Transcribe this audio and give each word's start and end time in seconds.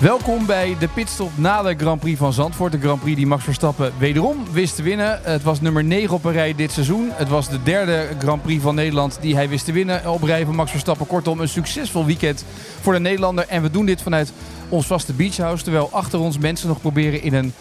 Welkom 0.00 0.46
bij 0.46 0.76
de 0.78 0.88
pitstop 0.88 1.30
na 1.34 1.62
de 1.62 1.74
Grand 1.76 2.00
Prix 2.00 2.18
van 2.18 2.32
Zandvoort. 2.32 2.72
De 2.72 2.80
Grand 2.80 3.00
Prix 3.00 3.16
die 3.16 3.26
Max 3.26 3.44
Verstappen 3.44 3.92
wederom 3.98 4.36
wist 4.52 4.76
te 4.76 4.82
winnen. 4.82 5.20
Het 5.22 5.42
was 5.42 5.60
nummer 5.60 5.84
9 5.84 6.14
op 6.14 6.24
een 6.24 6.32
rij 6.32 6.54
dit 6.54 6.72
seizoen. 6.72 7.08
Het 7.12 7.28
was 7.28 7.48
de 7.48 7.62
derde 7.62 8.06
Grand 8.18 8.42
Prix 8.42 8.62
van 8.62 8.74
Nederland 8.74 9.18
die 9.20 9.34
hij 9.34 9.48
wist 9.48 9.64
te 9.64 9.72
winnen 9.72 10.10
op 10.12 10.22
rij 10.22 10.44
van 10.44 10.54
Max 10.54 10.70
Verstappen. 10.70 11.06
Kortom, 11.06 11.40
een 11.40 11.48
succesvol 11.48 12.06
weekend 12.06 12.44
voor 12.80 12.92
de 12.92 12.98
Nederlander. 13.00 13.44
En 13.48 13.62
we 13.62 13.70
doen 13.70 13.86
dit 13.86 14.02
vanuit 14.02 14.32
ons 14.68 14.86
vaste 14.86 15.12
beachhouse. 15.12 15.62
Terwijl 15.62 15.88
achter 15.92 16.18
ons 16.20 16.38
mensen 16.38 16.68
nog 16.68 16.80
proberen 16.80 17.22
in 17.22 17.34
een 17.34 17.52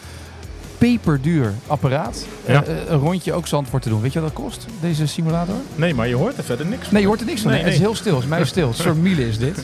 peperduur 0.77 1.53
apparaat 1.67 2.25
Ja. 2.45 2.63
eh, 2.63 2.73
een 2.87 2.99
rondje 2.99 3.33
ook 3.33 3.47
Zandvoort 3.47 3.83
te 3.83 3.89
doen. 3.89 4.01
Weet 4.01 4.13
je 4.13 4.19
wat 4.21 4.33
dat 4.35 4.43
kost, 4.43 4.65
deze 4.81 5.07
simulator? 5.07 5.55
Nee, 5.75 5.93
maar 5.93 6.07
je 6.07 6.15
hoort 6.15 6.37
er 6.37 6.43
verder 6.43 6.65
niks 6.65 6.83
van. 6.83 6.93
Nee, 6.93 7.01
je 7.01 7.07
hoort 7.07 7.19
er 7.19 7.25
niks 7.25 7.41
van. 7.41 7.51
Nee, 7.51 7.59
Nee, 7.59 7.69
Het 7.71 7.79
is 7.79 7.85
heel 7.85 7.95
stil. 7.95 8.13
Het 8.13 8.23
is 8.23 8.29
mij 8.29 8.45
stil. 8.45 8.67
Een 8.67 8.73
soort 8.73 9.01
miele 9.01 9.27
is 9.27 9.37
dit. 9.37 9.63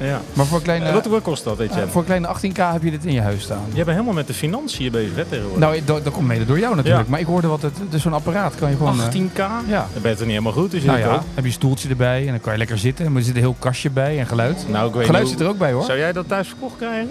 Ja. 0.00 0.20
Maar 0.32 0.46
voor 0.46 0.56
een 0.56 0.62
kleine, 0.62 0.92
Wat, 0.92 1.06
wat 1.06 1.22
kost 1.22 1.44
dat, 1.44 1.56
weet 1.56 1.74
je? 1.74 1.80
eh, 1.80 1.88
voor 1.88 2.00
een 2.00 2.06
kleine 2.06 2.28
18k 2.28 2.56
heb 2.72 2.82
je 2.82 2.90
dit 2.90 3.04
in 3.04 3.12
je 3.12 3.20
huis 3.20 3.42
staan. 3.42 3.62
Jij 3.66 3.74
bent 3.84 3.88
helemaal 3.88 4.14
met 4.14 4.26
de 4.26 4.34
financiën 4.34 4.92
bezig, 4.92 5.16
hè, 5.16 5.24
tegenwoordig. 5.24 5.60
Nou, 5.60 5.80
dat, 5.84 6.04
dat 6.04 6.12
komt 6.12 6.26
mede 6.26 6.44
door 6.46 6.58
jou 6.58 6.76
natuurlijk. 6.76 7.04
Ja. 7.04 7.10
Maar 7.10 7.20
ik 7.20 7.26
hoorde 7.26 7.46
wat 7.48 7.62
het... 7.62 7.72
Dus 7.90 8.02
zo'n 8.02 8.12
apparaat 8.12 8.54
kan 8.54 8.70
je 8.70 8.76
gewoon... 8.76 9.00
eh, 9.00 9.06
18k? 9.06 9.36
ja. 9.68 9.86
Dan 9.92 10.02
ben 10.02 10.10
je 10.10 10.16
toch 10.16 10.18
niet 10.26 10.28
helemaal 10.28 10.52
goed, 10.52 10.70
dus 10.70 10.80
je 10.80 10.86
Nou 10.86 10.98
ja, 10.98 11.06
ook. 11.06 11.12
heb 11.34 11.42
je 11.42 11.42
een 11.44 11.52
stoeltje 11.52 11.88
erbij 11.88 12.20
en 12.24 12.30
dan 12.30 12.40
kan 12.40 12.52
je 12.52 12.58
lekker 12.58 12.78
zitten. 12.78 13.06
Maar 13.06 13.16
er 13.16 13.22
zit 13.26 13.34
een 13.34 13.40
heel 13.40 13.56
kastje 13.58 13.90
bij 13.90 14.18
en 14.18 14.26
geluid. 14.26 14.64
Nou, 14.68 14.88
ik 14.88 14.94
weet 14.94 15.06
Geluid 15.06 15.28
zit 15.28 15.40
er 15.40 15.48
ook 15.48 15.58
bij 15.58 15.72
hoor. 15.72 15.84
Zou 15.84 15.98
jij 15.98 16.12
dat 16.12 16.28
thuis 16.28 16.48
verkocht 16.48 16.76
krijgen? 16.76 17.08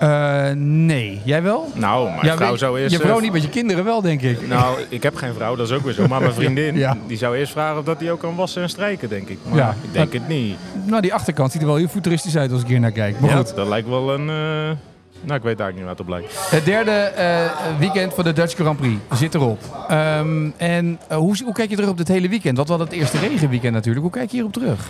Eh, 0.00 0.50
nee. 0.56 1.20
Jij 1.24 1.42
wel? 1.42 1.70
Nou, 1.74 2.04
mijn 2.10 2.26
Ja, 2.26 2.36
vrouw 2.36 2.50
weet- 2.50 2.58
zou 2.58 2.80
eerst... 2.80 2.92
Je 2.94 3.00
vrouw 3.00 3.16
eh, 3.16 3.22
niet, 3.22 3.32
met 3.32 3.42
je 3.42 3.48
kinderen 3.48 3.84
wel, 3.84 4.00
denk 4.02 4.22
ik. 4.22 4.48
Nou, 4.48 4.78
ik 4.88 5.02
heb 5.02 5.14
geen 5.16 5.34
vrouw, 5.34 5.56
dat 5.56 5.66
is 5.70 5.72
ook 5.76 5.84
weer 5.84 5.92
zo. 5.92 6.06
Maar 6.08 6.20
mijn 6.20 6.32
vriendin, 6.42 6.76
Ja. 6.76 6.96
die 7.06 7.16
zou 7.16 7.36
eerst 7.36 7.52
vragen 7.52 7.78
of 7.78 7.84
dat 7.84 7.98
die 7.98 8.10
ook 8.10 8.20
kan 8.20 8.34
wassen 8.36 8.62
en 8.62 8.68
strijken, 8.68 9.08
denk 9.08 9.28
ik. 9.28 9.38
Maar 9.48 9.58
Ja. 9.58 9.74
ik 9.82 9.92
denk 9.92 10.12
het 10.12 10.28
niet. 10.28 10.56
Nou, 10.86 11.02
die 11.02 11.14
achterkant 11.14 11.52
ziet 11.52 11.60
er 11.60 11.66
wel 11.66 11.76
heel 11.76 11.88
futuristisch 11.88 12.36
uit 12.36 12.52
als 12.52 12.62
ik 12.62 12.66
hier 12.68 12.80
naar 12.80 12.90
kijk. 12.92 13.20
Maar 13.20 13.30
Ja, 13.30 13.36
goed. 13.36 13.54
dat 13.56 13.68
lijkt 13.68 13.88
wel 13.88 14.14
een... 14.14 14.28
eh, 14.28 14.76
Nou, 15.22 15.38
ik 15.38 15.42
weet 15.44 15.60
eigenlijk 15.60 15.74
niet 15.74 15.82
waar 15.84 15.90
het 15.90 16.00
op 16.00 16.08
lijkt. 16.08 16.50
Het 16.50 16.64
derde 16.64 17.12
weekend 17.78 18.14
van 18.14 18.24
de 18.24 18.32
Dutch 18.32 18.54
Grand 18.54 18.78
Prix 18.78 18.96
zit 19.12 19.34
erop. 19.34 19.58
Ehm, 19.88 20.48
en 20.56 20.98
hoe, 21.08 21.36
hoe 21.44 21.52
kijk 21.52 21.68
je 21.70 21.74
terug 21.76 21.90
op 21.90 21.96
dit 21.96 22.08
hele 22.08 22.28
weekend? 22.28 22.58
We 22.58 22.64
hadden 22.66 22.86
het 22.86 22.96
eerste 22.96 23.18
regenweekend 23.18 23.72
natuurlijk. 23.72 24.02
Hoe 24.04 24.12
kijk 24.14 24.30
je 24.30 24.34
hierop 24.36 24.52
terug? 24.52 24.88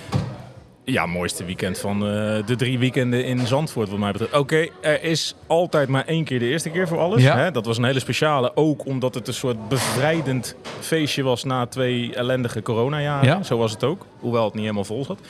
Ja, 0.90 1.06
mooiste 1.06 1.44
weekend 1.44 1.78
van 1.78 2.06
eh, 2.06 2.46
de 2.46 2.56
drie 2.56 2.78
weekenden 2.78 3.24
in 3.24 3.46
Zandvoort, 3.46 3.88
wat 3.88 3.98
mij 3.98 4.12
betreft. 4.12 4.38
Oké, 4.38 4.68
er 4.80 5.02
is 5.02 5.34
altijd 5.46 5.88
maar 5.88 6.04
één 6.04 6.24
keer 6.24 6.38
de 6.38 6.48
eerste 6.48 6.70
keer 6.70 6.88
voor 6.88 6.98
alles. 6.98 7.22
Ja. 7.22 7.36
Hè? 7.36 7.50
Dat 7.50 7.66
was 7.66 7.78
een 7.78 7.84
hele 7.84 7.98
speciale, 8.00 8.56
ook 8.56 8.86
omdat 8.86 9.14
het 9.14 9.28
een 9.28 9.34
soort 9.34 9.68
bevrijdend 9.68 10.54
feestje 10.80 11.22
was 11.22 11.44
na 11.44 11.66
twee 11.66 12.14
ellendige 12.14 12.62
coronajaren. 12.62 13.28
Ja. 13.28 13.42
Zo 13.42 13.58
was 13.58 13.72
het 13.72 13.84
ook, 13.84 14.06
hoewel 14.18 14.44
het 14.44 14.52
niet 14.52 14.62
helemaal 14.62 14.84
vol 14.84 15.04
zat. 15.04 15.20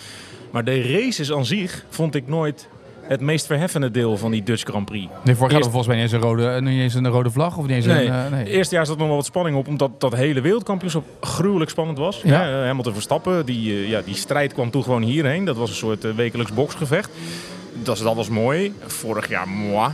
Maar 0.50 0.64
de 0.64 0.82
races 0.82 1.32
aan 1.32 1.44
zich 1.44 1.84
vond 1.88 2.14
ik 2.14 2.28
nooit 2.28 2.68
het 3.10 3.20
meest 3.20 3.46
verheffende 3.46 3.90
deel 3.90 4.16
van 4.16 4.30
die 4.30 4.42
Dutch 4.42 4.62
Grand 4.62 4.84
Prix. 4.84 5.12
Nee, 5.24 5.34
vorig 5.34 5.52
jaar 5.52 5.62
volgens 5.62 5.86
mij 5.86 5.96
niet 5.96 6.04
eens 6.04 6.12
een 6.12 6.20
rode, 6.20 6.48
eh, 6.48 6.60
niet 6.62 6.80
eens 6.80 6.94
een 6.94 7.08
rode 7.08 7.30
vlag. 7.30 7.56
Of 7.56 7.66
niet 7.66 7.76
eens 7.76 7.86
Nee, 7.86 8.06
een... 8.06 8.24
eh, 8.24 8.30
nee. 8.30 8.46
eerste 8.46 8.74
jaar 8.74 8.86
zat 8.86 8.98
nog 8.98 9.06
wel 9.06 9.16
wat 9.16 9.24
spanning 9.24 9.56
op, 9.56 9.68
omdat 9.68 10.00
dat 10.00 10.14
hele 10.14 10.40
wereldkampioenschap 10.40 11.04
gruwelijk 11.20 11.70
spannend 11.70 11.98
was. 11.98 12.20
Ja. 12.24 12.42
Hè, 12.42 12.66
Hamilton 12.66 12.92
Verstappen, 12.92 13.46
die, 13.46 13.72
eh, 13.72 13.88
ja, 13.88 14.00
die 14.04 14.14
strijd 14.14 14.52
kwam 14.52 14.70
toen 14.70 14.82
gewoon 14.82 15.02
hierheen. 15.02 15.44
Dat 15.44 15.56
was 15.56 15.70
een 15.70 15.76
soort 15.76 16.04
eh, 16.04 16.10
wekelijks 16.12 16.52
boksgevecht. 16.52 17.10
Dat, 17.82 17.98
dat 17.98 18.14
was 18.14 18.28
mooi. 18.28 18.72
Vorig 18.86 19.28
jaar 19.28 19.48
moi. 19.48 19.90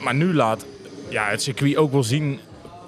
Maar 0.00 0.14
nu 0.14 0.34
laat 0.34 0.64
ja, 1.08 1.26
het 1.28 1.42
circuit 1.42 1.76
ook 1.76 1.92
wel 1.92 2.02
zien 2.02 2.38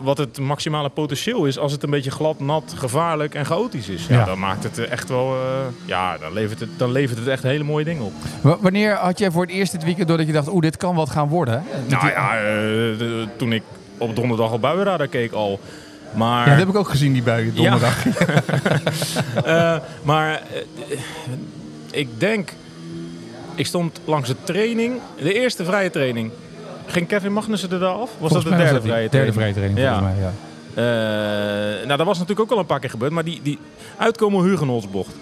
wat 0.02 0.18
het 0.18 0.38
maximale 0.38 0.88
potentieel 0.88 1.44
is 1.46 1.58
als 1.58 1.72
het 1.72 1.82
een 1.82 1.90
beetje 1.90 2.10
glad, 2.10 2.40
nat, 2.40 2.74
gevaarlijk 2.76 3.34
en 3.34 3.46
chaotisch 3.46 3.88
is. 3.88 4.06
Ja, 4.06 4.18
Ja. 4.18 4.24
dan 4.24 4.38
maakt 4.38 4.62
het 4.62 4.78
eh, 4.78 4.90
echt 4.90 5.08
wel, 5.08 5.34
eh, 5.34 5.40
ja, 5.84 6.18
dan 6.18 6.32
levert, 6.32 6.60
het, 6.60 6.68
dan 6.76 6.92
levert 6.92 7.18
het 7.18 7.28
echt 7.28 7.42
hele 7.42 7.64
mooie 7.64 7.84
dingen 7.84 8.02
op. 8.02 8.12
W- 8.42 8.54
Wanneer 8.60 8.94
had 8.94 9.18
jij 9.18 9.30
voor 9.30 9.42
het 9.42 9.50
eerst 9.50 9.72
dit 9.72 9.84
weekend 9.84 10.08
doordat 10.08 10.26
je 10.26 10.32
dacht, 10.32 10.48
oeh, 10.48 10.60
dit 10.62 10.76
kan 10.76 10.94
wat 10.94 11.10
gaan 11.10 11.28
worden? 11.28 11.62
Nou 11.88 12.06
ja, 12.06 12.36
eh, 12.36 12.42
de- 12.42 13.26
toen 13.36 13.52
ik 13.52 13.62
op 13.98 14.16
donderdag 14.16 14.50
al 14.50 14.58
buienradar 14.58 15.06
keek 15.08 15.32
al. 15.32 15.60
Maar... 16.14 16.44
Ja, 16.44 16.50
dat 16.50 16.58
heb 16.58 16.68
ik 16.68 16.76
ook 16.76 16.88
gezien, 16.88 17.12
die 17.12 17.22
buien 17.22 17.54
donderdag. 17.54 18.04
Maar 20.02 20.42
ik 21.91 22.08
denk, 22.18 22.52
ik 23.54 23.66
stond 23.66 24.00
langs 24.04 24.28
de 24.28 24.36
training, 24.44 24.94
de 25.22 25.34
eerste 25.34 25.64
vrije 25.64 25.91
training. 25.91 26.30
Ging 26.87 27.06
Kevin 27.09 27.32
Magnussen 27.32 27.70
er 27.70 27.78
daar 27.78 27.88
af? 27.93 27.98
Was 27.98 28.09
Volgens 28.19 28.44
dat 28.44 28.53
de 28.53 28.59
derde 28.59 28.81
vrije 28.81 29.09
Derde 29.09 29.09
training? 29.09 29.34
vrije 29.37 29.53
training, 29.53 29.78
Ja. 29.78 29.98
volgens 29.98 30.15
mij, 30.19 30.25
ja. 30.25 30.32
Eh, 30.75 31.87
nou, 31.87 31.97
dat 31.98 32.06
was 32.06 32.19
natuurlijk 32.19 32.41
ook 32.41 32.50
al 32.56 32.59
een 32.62 32.66
paar 32.66 32.81
keer 32.81 32.91
gebeurd, 32.91 33.12
maar 33.12 33.25
die, 33.25 33.41
die 33.43 33.59
uitkomen 33.97 34.44
Hugenholzbocht. 34.44 35.15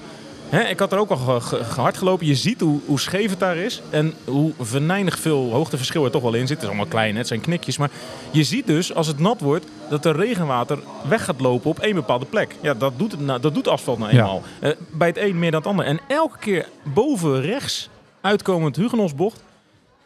Hè, 0.48 0.60
ik 0.62 0.78
had 0.78 0.92
er 0.92 0.98
ook 0.98 1.10
al 1.10 1.16
ge- 1.16 1.40
ge- 1.40 1.64
gehard 1.64 1.96
gelopen. 1.98 2.26
Je 2.26 2.34
ziet 2.34 2.60
hoe, 2.60 2.80
hoe 2.86 3.00
scheef 3.00 3.30
het 3.30 3.38
daar 3.38 3.56
is. 3.56 3.82
En 3.90 4.14
hoe 4.24 4.52
venijnig 4.60 5.18
veel 5.18 5.50
hoogteverschil 5.52 6.04
er 6.04 6.10
toch 6.10 6.22
wel 6.22 6.34
in 6.34 6.40
zit. 6.46 6.48
Het 6.50 6.62
is 6.62 6.66
allemaal 6.68 6.86
klein, 6.86 7.12
hè, 7.12 7.18
het 7.18 7.26
zijn 7.26 7.40
knikjes. 7.40 7.76
Maar 7.78 7.90
je 8.30 8.44
ziet 8.44 8.66
dus, 8.66 8.94
als 8.94 9.06
het 9.06 9.18
nat 9.18 9.40
wordt, 9.40 9.66
dat 9.88 10.04
er 10.04 10.16
regenwater 10.16 10.78
weg 11.08 11.24
gaat 11.24 11.40
lopen 11.40 11.70
op 11.70 11.78
één 11.78 11.94
bepaalde 11.94 12.24
plek. 12.24 12.54
Ja, 12.60 12.74
dat 12.74 12.92
doet, 12.96 13.10
het 13.12 13.20
nou, 13.20 13.40
dat 13.40 13.54
doet 13.54 13.68
asfalt 13.68 13.98
nou 13.98 14.10
Ja. 14.12 14.18
eenmaal. 14.18 14.42
Eh, 14.60 14.70
bij 14.90 15.08
het 15.08 15.18
een 15.18 15.38
meer 15.38 15.50
dan 15.50 15.60
het 15.60 15.68
ander. 15.68 15.84
En 15.86 16.00
elke 16.08 16.38
keer 16.38 16.66
boven 16.82 17.40
rechts 17.40 17.88
uitkomend 18.20 18.76
Hugenholzbocht, 18.76 19.42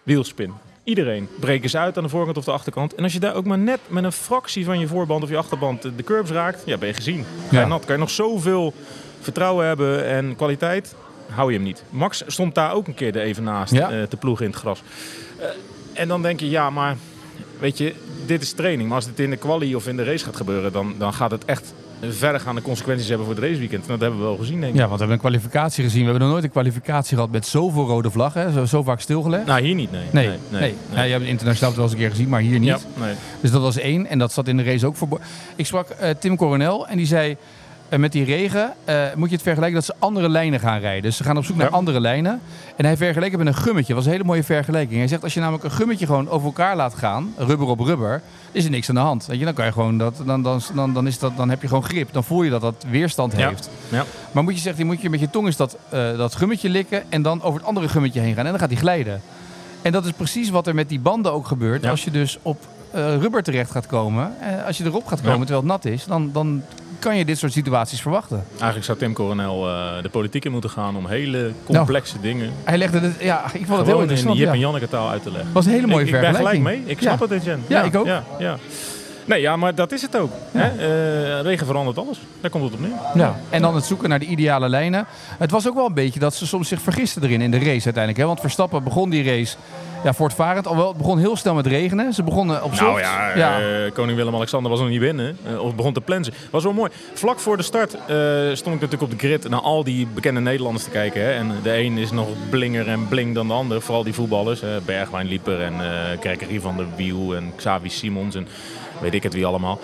wielspin. 0.03 0.53
Iedereen 0.85 1.29
breken 1.41 1.71
ze 1.71 1.79
uit 1.79 1.97
aan 1.97 2.03
de 2.03 2.09
voorkant 2.09 2.37
of 2.37 2.45
de 2.45 2.51
achterkant. 2.51 2.95
En 2.95 3.03
als 3.03 3.13
je 3.13 3.21
daar 3.21 3.35
ook 3.35 3.45
maar 3.45 3.59
net 3.59 3.81
met 3.89 4.05
een 4.05 4.13
fractie 4.13 4.65
van 4.65 4.79
je 4.79 4.87
voorband 4.87 5.23
of 5.23 5.29
je 5.29 5.37
achterband 5.37 5.83
de 5.83 6.03
curbs 6.05 6.31
raakt, 6.31 6.63
ja, 6.67 6.77
ben 6.77 6.89
je 6.89 6.95
gezien. 6.95 7.25
Ga 7.51 7.61
je 7.61 7.67
nat. 7.67 7.85
Kan 7.85 7.95
je 7.95 8.01
nog 8.01 8.11
zoveel 8.11 8.75
vertrouwen 9.21 9.67
hebben 9.67 10.07
en 10.07 10.37
kwaliteit, 10.37 10.95
hou 11.31 11.51
je 11.51 11.57
hem 11.57 11.67
niet. 11.67 11.85
Max 11.91 12.23
stond 12.27 12.55
daar 12.55 12.73
ook 12.73 12.87
een 12.87 12.95
keer 12.95 13.17
er 13.17 13.23
even 13.23 13.43
naast 13.45 13.73
Ja. 13.73 13.91
eh, 13.91 14.03
te 14.03 14.17
ploegen 14.17 14.45
in 14.45 14.51
het 14.51 14.61
gras. 14.61 14.83
Eh, 15.39 15.47
en 15.93 16.09
dan 16.09 16.23
denk 16.23 16.41
je, 16.41 16.51
ja, 16.51 16.71
maar 16.71 16.97
weet 17.59 17.79
je, 17.79 17.95
dit 18.27 18.43
is 18.43 18.53
training. 18.53 18.89
Maar 18.89 18.97
als 18.97 19.07
dit 19.07 19.21
in 19.21 19.31
de 19.31 19.37
quali 19.37 19.75
of 19.75 19.87
in 19.89 19.97
de 19.97 20.05
race 20.05 20.25
gaat 20.25 20.37
gebeuren, 20.37 20.73
dan, 20.73 20.95
dan 20.99 21.13
gaat 21.13 21.31
het 21.31 21.45
echt 21.45 21.75
verregaande 22.01 22.63
consequenties 22.63 23.09
hebben 23.09 23.27
voor 23.27 23.35
het 23.35 23.45
raceweekend. 23.45 23.83
En 23.83 23.89
dat 23.89 24.01
hebben 24.01 24.19
we 24.19 24.25
wel 24.25 24.37
gezien, 24.37 24.61
denk 24.61 24.73
ik. 24.73 24.79
Ja, 24.79 24.89
want 24.89 25.01
we 25.01 25.07
hebben 25.07 25.15
een 25.25 25.31
kwalificatie 25.31 25.85
gezien. 25.85 26.01
We 26.01 26.05
hebben 26.05 26.23
nog 26.23 26.31
nooit 26.31 26.45
een 26.45 26.51
kwalificatie 26.51 27.15
gehad 27.15 27.31
met 27.31 27.47
zoveel 27.47 27.87
rode 27.87 28.11
vlaggen. 28.11 28.53
Zo, 28.53 28.65
zo 28.65 28.83
vaak 28.83 29.01
stilgelegd. 29.01 29.47
Nou, 29.47 29.63
hier 29.63 29.75
niet, 29.75 29.91
nee. 29.91 30.05
Nee, 30.11 30.39
nee. 30.49 30.75
Ja, 30.95 31.03
je 31.03 31.11
hebt 31.11 31.21
het 31.23 31.31
internationaal 31.31 31.75
wel 31.75 31.85
eens 31.85 31.93
een 31.93 31.99
keer 31.99 32.11
gezien, 32.11 32.29
maar 32.29 32.41
hier 32.41 32.59
niet. 32.59 32.69
Ja, 32.69 32.79
nee. 33.05 33.15
Dus 33.41 33.51
dat 33.51 33.63
was 33.63 33.77
één. 33.77 34.07
En 34.07 34.19
dat 34.19 34.33
zat 34.33 34.49
in 34.49 34.57
de 34.57 34.63
race 34.63 34.87
ook 34.87 34.97
voor. 34.97 35.21
Ik 35.57 35.67
sprak 35.67 35.89
eh, 35.89 36.11
Tim 36.19 36.37
Coronel 36.37 36.87
en 36.89 36.97
die 36.97 37.07
zei. 37.07 37.37
Eh, 37.89 37.99
met 37.99 38.13
die 38.13 38.25
regen 38.25 38.73
eh, 38.85 39.03
moet 39.15 39.29
je 39.29 39.35
het 39.35 39.45
vergelijken 39.45 39.75
dat 39.77 39.85
ze 39.85 39.95
andere 39.99 40.29
lijnen 40.29 40.61
gaan 40.61 40.81
rijden. 40.81 41.03
Dus 41.03 41.17
ze 41.17 41.25
gaan 41.25 41.37
op 41.37 41.45
zoek 41.45 41.57
naar 41.57 41.69
andere 41.69 42.01
lijnen. 42.01 42.41
En 42.77 42.85
hij 42.85 42.97
vergeleek 42.97 43.31
het 43.31 43.39
met 43.39 43.47
een 43.47 43.55
gummetje. 43.63 43.87
Dat 43.87 43.97
was 43.97 44.05
een 44.05 44.13
hele 44.13 44.25
mooie 44.25 44.43
vergelijking. 44.45 44.99
Hij 44.99 45.09
zegt 45.09 45.23
als 45.23 45.35
je 45.35 45.41
namelijk 45.41 45.65
een 45.65 45.71
gummetje 45.71 46.07
gewoon 46.07 46.29
over 46.29 46.47
elkaar 46.47 46.77
laat 46.77 46.95
gaan, 46.95 47.35
rubber 47.37 47.67
op 47.69 47.81
rubber, 47.81 48.23
is 48.53 48.65
er 48.65 48.71
niks 48.71 48.89
aan 48.89 48.95
de 48.95 49.01
hand. 49.01 49.27
Weet 49.27 49.39
je, 49.39 49.45
dan 49.45 49.55
kan 49.55 49.65
je 49.65 49.73
gewoon 49.73 49.99
dat, 49.99 50.23
dan, 50.27 50.43
dan, 50.43 50.61
dan, 50.75 50.93
dan, 50.95 51.07
is 51.07 51.19
dat, 51.19 51.37
dan 51.37 51.51
heb 51.51 51.63
je 51.63 51.69
gewoon 51.69 51.85
grip. 51.85 52.13
Dan 52.13 52.25
voel 52.25 52.43
je 52.43 52.51
dat 52.51 52.61
dat 52.61 52.85
weerstand 52.91 53.33
Ja. 53.37 53.49
heeft. 53.49 53.71
Ja. 53.89 54.05
Maar 54.33 54.43
moet 54.45 54.55
je 54.55 54.61
zeggen, 54.61 54.87
moet 54.87 55.01
je 55.01 55.11
met 55.11 55.21
je 55.21 55.31
tong 55.31 55.47
eens 55.47 55.57
dat, 55.57 55.77
eh, 55.89 56.17
dat 56.17 56.35
gummetje 56.35 56.69
likken 56.69 57.03
en 57.09 57.23
dan 57.23 57.43
over 57.43 57.59
het 57.59 57.69
andere 57.69 57.89
gummetje 57.89 58.21
heen 58.21 58.35
gaan. 58.35 58.45
En 58.45 58.51
dan 58.51 58.61
gaat 58.61 58.71
hij 58.71 58.79
glijden. 58.79 59.21
En 59.83 59.93
dat 59.93 60.05
is 60.05 60.13
precies 60.13 60.51
wat 60.51 60.67
er 60.67 60.75
met 60.75 60.89
die 60.89 61.01
banden 61.01 61.33
ook 61.33 61.47
gebeurt. 61.47 61.87
Als 61.87 62.05
je 62.05 62.11
dus 62.11 62.39
op 62.43 62.63
eh, 62.91 63.17
rubber 63.17 63.43
terecht 63.43 63.71
gaat 63.71 63.87
komen, 63.87 64.33
als 64.67 64.79
je 64.79 64.85
erop 64.85 65.07
gaat 65.07 65.21
komen 65.21 65.47
terwijl 65.47 65.59
het 65.59 65.67
nat 65.71 65.85
is, 65.85 66.05
dan, 66.05 66.31
dan 66.33 66.63
kan 67.05 67.17
je 67.17 67.25
dit 67.25 67.39
soort 67.39 67.53
situaties 67.53 68.01
verwachten. 68.01 68.45
Eigenlijk 68.53 68.85
zou 68.85 68.99
Tim 68.99 69.13
Coronel 69.13 69.69
eh, 69.69 70.03
de 70.03 70.09
politiek 70.09 70.45
in 70.45 70.53
moeten 70.53 70.71
gaan 70.71 70.97
om 70.97 71.07
hele 71.07 71.53
complexe 71.65 72.21
dingen 72.21 72.53
Hij 72.65 72.79
legde 72.79 73.01
het, 73.01 73.15
ja, 73.21 73.45
ik 73.45 73.51
vond 73.51 73.61
het 73.61 73.69
heel 73.69 73.79
gewoon 73.79 73.95
in 73.95 74.01
interessant. 74.01 74.37
Jip 74.37 74.47
ja. 74.47 74.53
en 74.53 74.59
Janneke 74.59 74.89
taal 74.89 75.09
uit 75.09 75.23
te 75.23 75.31
leggen. 75.31 75.53
was 75.53 75.67
een 75.67 75.73
hele 75.73 75.87
mooie 75.87 76.01
ik, 76.07 76.07
ik 76.07 76.21
ben 76.21 76.35
gelijk 76.35 76.37
vergelijking. 76.37 76.85
mee. 76.87 76.95
Ik 76.95 77.01
snap 77.01 77.19
Ja. 77.19 77.25
het, 77.25 77.31
Etienne. 77.31 77.63
Ja, 77.67 77.83
ik 77.83 77.97
ook. 77.97 78.07
Ja, 78.07 78.25
ja. 78.39 78.57
Nee, 79.25 79.41
ja, 79.41 79.57
maar 79.57 79.75
dat 79.75 79.93
is 79.93 80.03
het 80.03 80.17
ook. 80.17 80.31
Hè? 80.53 80.69
Eh, 80.69 81.43
regen 81.43 81.67
verandert 81.67 81.99
alles. 81.99 82.19
Daar 82.41 82.51
komt 82.51 82.65
het 82.65 82.73
op 82.73 82.81
neer. 82.81 82.91
Ja, 83.15 83.37
en 83.51 83.63
dan 83.63 83.75
het 83.75 83.85
zoeken 83.85 84.09
naar 84.09 84.19
de 84.19 84.27
ideale 84.27 84.69
lijnen. 84.69 85.07
Het 85.39 85.51
was 85.51 85.69
ook 85.69 85.75
wel 85.75 85.87
een 85.87 85.95
beetje 85.95 86.21
dat 86.21 86.35
ze 86.35 86.47
soms 86.47 86.69
zich 86.69 86.81
vergisten 86.81 87.23
erin 87.23 87.41
in 87.41 87.51
de 87.51 87.59
race 87.59 87.85
uiteindelijk. 87.85 88.17
Hè? 88.17 88.25
Want 88.25 88.41
Verstappen 88.41 88.85
begon 88.85 89.11
die 89.11 89.25
race 89.25 89.57
ja, 90.05 90.13
voortvarend. 90.13 90.67
Alhoewel, 90.67 90.89
het 90.93 90.99
begon 90.99 91.19
heel 91.19 91.37
snel 91.37 91.55
met 91.55 91.67
regenen. 91.67 92.13
Ze 92.13 92.23
begonnen 92.23 92.63
op 92.65 92.71
Nou 92.73 92.85
soft. 92.91 93.01
ja, 93.01 93.37
ja. 93.37 93.61
eh, 93.61 93.93
koning 93.93 94.17
Willem-Alexander 94.17 94.71
was 94.71 94.81
nog 94.81 94.89
niet 94.89 95.01
binnen. 95.01 95.37
eh, 95.47 95.59
of 95.65 95.75
begon 95.75 95.93
te 95.93 96.01
plensen. 96.01 96.35
Was 96.51 96.63
wel 96.65 96.73
mooi. 96.73 96.91
Vlak 97.15 97.39
voor 97.41 97.57
de 97.57 97.63
start 97.63 97.95
eh, 97.95 98.01
stond 98.45 98.75
ik 98.75 98.81
natuurlijk 98.81 99.03
op 99.03 99.11
de 99.11 99.19
grid 99.19 99.49
naar 99.49 99.61
al 99.61 99.85
die 99.85 100.07
bekende 100.15 100.41
Nederlanders 100.41 100.85
te 100.85 100.91
kijken. 100.91 101.23
Hè. 101.23 101.33
En 101.33 101.53
de 101.63 101.77
een 101.79 101.99
is 101.99 102.11
nog 102.11 102.27
blinger 102.51 102.89
en 102.89 103.09
bling 103.09 103.35
dan 103.35 103.47
de 103.47 103.53
ander. 103.53 103.83
Vooral 103.83 104.05
die 104.05 104.15
voetballers. 104.15 104.63
Bergwijn 104.85 105.27
Lieper 105.27 105.61
en 105.63 105.75
Kerkerie 106.21 106.61
van 106.61 106.77
der 106.77 106.87
Wiel 106.97 107.35
en 107.37 107.53
Xavi 107.57 107.89
Simons 107.89 108.35
en 108.35 108.49
weet 109.01 109.15
ik 109.15 109.23
het 109.23 109.33
wie 109.35 109.47
allemaal. 109.47 109.79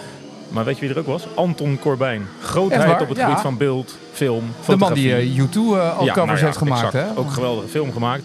Maar 0.49 0.65
weet 0.65 0.75
je 0.79 0.81
wie 0.81 0.91
er 0.95 0.99
ook 1.01 1.07
was? 1.07 1.27
Anton 1.35 1.79
Corbijn. 1.81 2.27
Grootheid 2.43 3.01
op 3.03 3.09
het 3.09 3.17
Ja. 3.19 3.25
gebied 3.27 3.41
van 3.41 3.57
beeld, 3.57 3.99
film, 4.13 4.45
de 4.67 4.77
man 4.77 4.93
die 4.95 5.09
fotografie. 5.11 5.43
eh, 5.43 5.49
U2 5.49 5.57
eh, 5.79 5.99
al 5.99 6.07
covers 6.07 6.17
nou 6.27 6.39
heeft 6.39 6.57
gemaakt. 6.57 6.85
exact. 6.95 7.11
Hè? 7.11 7.19
Ook 7.19 7.31
geweldige 7.31 7.69
film 7.69 7.93
gemaakt. 7.93 8.23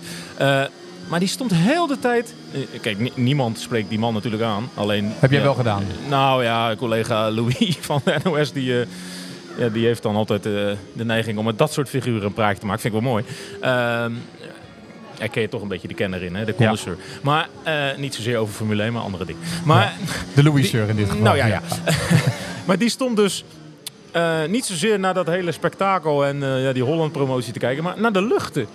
Maar 1.08 1.20
die 1.20 1.28
stond 1.28 1.54
heel 1.54 1.88
de 1.88 2.00
tijd... 2.00 2.34
eh, 2.52 2.60
kijk, 2.82 3.00
ni- 3.00 3.12
niemand 3.16 3.60
spreekt 3.60 3.90
die 3.90 4.00
man 4.00 4.14
natuurlijk 4.14 4.44
aan. 4.44 4.70
Alleen, 4.74 5.12
Heb 5.20 5.30
jij 5.30 5.40
ja, 5.40 5.46
wel 5.46 5.54
gedaan? 5.56 5.84
Nou 6.10 6.44
ja, 6.44 6.76
collega 6.78 7.32
Louis 7.32 7.78
van 7.82 8.02
de 8.04 8.16
NOS... 8.24 8.52
die, 8.52 8.80
eh, 8.80 8.88
ja, 9.58 9.70
die 9.70 9.86
heeft 9.86 10.04
dan 10.04 10.16
altijd 10.16 10.46
eh, 10.46 10.52
de 10.94 11.06
neiging 11.06 11.38
om 11.38 11.46
met 11.46 11.58
dat 11.58 11.74
soort 11.74 11.90
figuren 11.90 12.24
een 12.26 12.34
praatje 12.34 12.60
te 12.60 12.66
maken. 12.66 12.82
Vind 12.82 12.94
ik 12.96 13.02
wel 13.02 13.10
mooi. 13.12 13.24
Ehm 13.62 14.12
hij 15.18 15.30
ken 15.30 15.42
je 15.42 15.50
toch 15.50 15.62
een 15.62 15.68
beetje 15.68 15.88
de 15.88 15.94
kenner 15.94 16.24
in, 16.24 16.36
hè? 16.36 16.46
de 16.46 16.56
connoisseur. 16.56 16.98
Maar 17.22 17.48
eh, 17.64 17.74
niet 17.98 18.16
zozeer 18.16 18.38
over 18.38 18.54
Formule 18.54 18.84
1, 18.84 18.94
maar 18.94 19.02
andere 19.02 19.26
dingen. 19.26 19.42
Maar 19.66 19.94
De 20.34 20.44
Louis 20.44 20.70
Seur 20.70 20.90
in 20.90 20.96
dit 20.96 21.08
geval. 21.10 21.24
nou 21.24 21.38
ja, 21.38 21.46
ja. 21.46 21.62
maar 22.68 22.78
die 22.78 22.90
stond 22.90 23.16
dus 23.16 23.44
eh, 24.12 24.44
niet 24.50 24.66
zozeer 24.66 25.00
naar 25.00 25.14
dat 25.14 25.28
hele 25.28 25.52
spektakel 25.52 26.26
en 26.26 26.44
eh, 26.44 26.64
ja, 26.64 26.74
die 26.74 26.84
Holland-promotie 26.84 27.54
te 27.54 27.60
kijken, 27.60 27.84
maar 27.84 28.00
naar 28.00 28.12
de 28.14 28.22
luchten. 28.22 28.68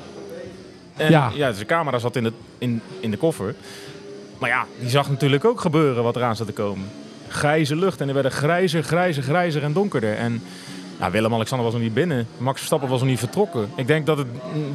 En 1.01 1.11
Ja. 1.11 1.31
ja, 1.35 1.53
zijn 1.53 1.67
camera 1.67 1.99
zat 1.99 2.17
in 2.17 2.23
de, 2.23 2.33
in, 2.59 2.81
in 3.01 3.11
de 3.11 3.17
koffer. 3.17 3.55
Maar 4.39 4.49
ja, 4.51 4.65
die 4.81 4.89
zag 4.91 5.11
natuurlijk 5.11 5.45
ook 5.45 5.61
gebeuren 5.61 6.03
wat 6.03 6.17
eraan 6.17 6.37
zat 6.37 6.47
te 6.47 6.53
komen. 6.53 6.89
Grijze 7.29 7.77
lucht 7.77 8.01
en 8.01 8.09
er 8.09 8.15
werden 8.15 8.33
grijzer, 8.33 8.83
grijzer, 8.83 9.23
grijzer 9.23 9.63
en 9.63 9.73
donkerder. 9.73 10.17
En 10.17 10.43
Willem-Alexander 11.13 11.65
was 11.67 11.75
nog 11.75 11.83
niet 11.85 11.95
binnen. 11.95 12.27
Max 12.39 12.57
Verstappen 12.57 12.89
was 12.89 13.01
nog 13.01 13.09
niet 13.09 13.19
vertrokken. 13.19 13.69
Ik 13.77 13.87
denk 13.87 14.07
dat 14.07 14.19
het 14.19 14.27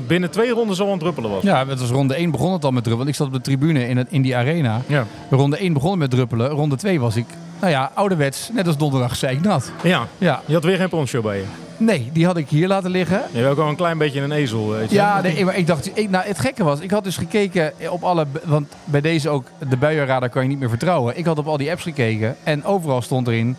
binnen 0.07 0.31
twee 0.31 0.49
ronden 0.49 0.75
zo 0.75 0.83
aan 0.85 0.91
het 0.91 0.99
druppelen 0.99 1.29
was. 1.29 1.43
Ja, 1.43 1.67
het 1.67 1.79
was 1.79 1.89
ronde 1.89 2.15
1 2.15 2.31
begon 2.31 2.53
het 2.53 2.65
al 2.65 2.71
met 2.71 2.83
druppelen. 2.83 3.09
Ik 3.09 3.15
zat 3.15 3.27
op 3.27 3.33
de 3.33 3.41
tribune 3.41 3.87
in, 3.87 3.97
het, 3.97 4.07
in 4.09 4.21
die 4.21 4.35
arena. 4.35 4.81
Ja. 4.87 5.05
Ronde 5.29 5.57
1 5.57 5.73
begon 5.73 5.97
met 5.97 6.09
druppelen. 6.11 6.49
Ronde 6.49 6.75
2 6.75 6.99
was 6.99 7.15
ik, 7.15 7.25
nou 7.59 7.71
ja, 7.71 7.91
ouderwets, 7.93 8.49
net 8.53 8.67
als 8.67 8.77
donderdag, 8.77 9.15
zei 9.15 9.35
ik 9.35 9.41
nat. 9.43 9.71
ja. 9.83 10.07
Ja, 10.17 10.41
Je 10.45 10.53
had 10.53 10.63
weer 10.63 10.77
geen 10.77 10.89
poncho 10.89 11.21
bij 11.21 11.37
je. 11.37 11.45
Nee, 11.77 12.09
die 12.13 12.25
had 12.25 12.37
ik 12.37 12.49
hier 12.49 12.67
laten 12.67 12.91
liggen. 12.91 13.21
Je 13.31 13.37
hebt 13.37 13.49
ook 13.49 13.57
wel 13.57 13.67
een 13.67 13.75
klein 13.75 13.97
beetje 13.97 14.21
een 14.21 14.31
ezel, 14.31 14.69
weet 14.69 14.89
je. 14.89 14.95
Ja, 14.95 15.21
nee, 15.21 15.45
maar 15.45 15.57
ik 15.57 15.67
dacht, 15.67 15.89
ik, 15.97 16.09
nou, 16.09 16.25
het 16.27 16.39
gekke 16.39 16.63
was, 16.63 16.79
ik 16.79 16.91
had 16.91 17.03
dus 17.03 17.17
gekeken 17.17 17.73
op 17.89 18.03
alle, 18.03 18.25
want 18.43 18.67
bij 18.83 19.01
deze 19.01 19.29
ook, 19.29 19.45
de 19.69 19.77
buienradar 19.77 20.29
kan 20.29 20.41
je 20.41 20.47
niet 20.49 20.59
meer 20.59 20.69
vertrouwen. 20.69 21.17
Ik 21.17 21.25
had 21.25 21.37
op 21.37 21.47
al 21.47 21.57
die 21.57 21.71
apps 21.71 21.83
gekeken 21.83 22.35
en 22.43 22.63
overal 22.65 23.01
stond 23.01 23.27
erin, 23.27 23.55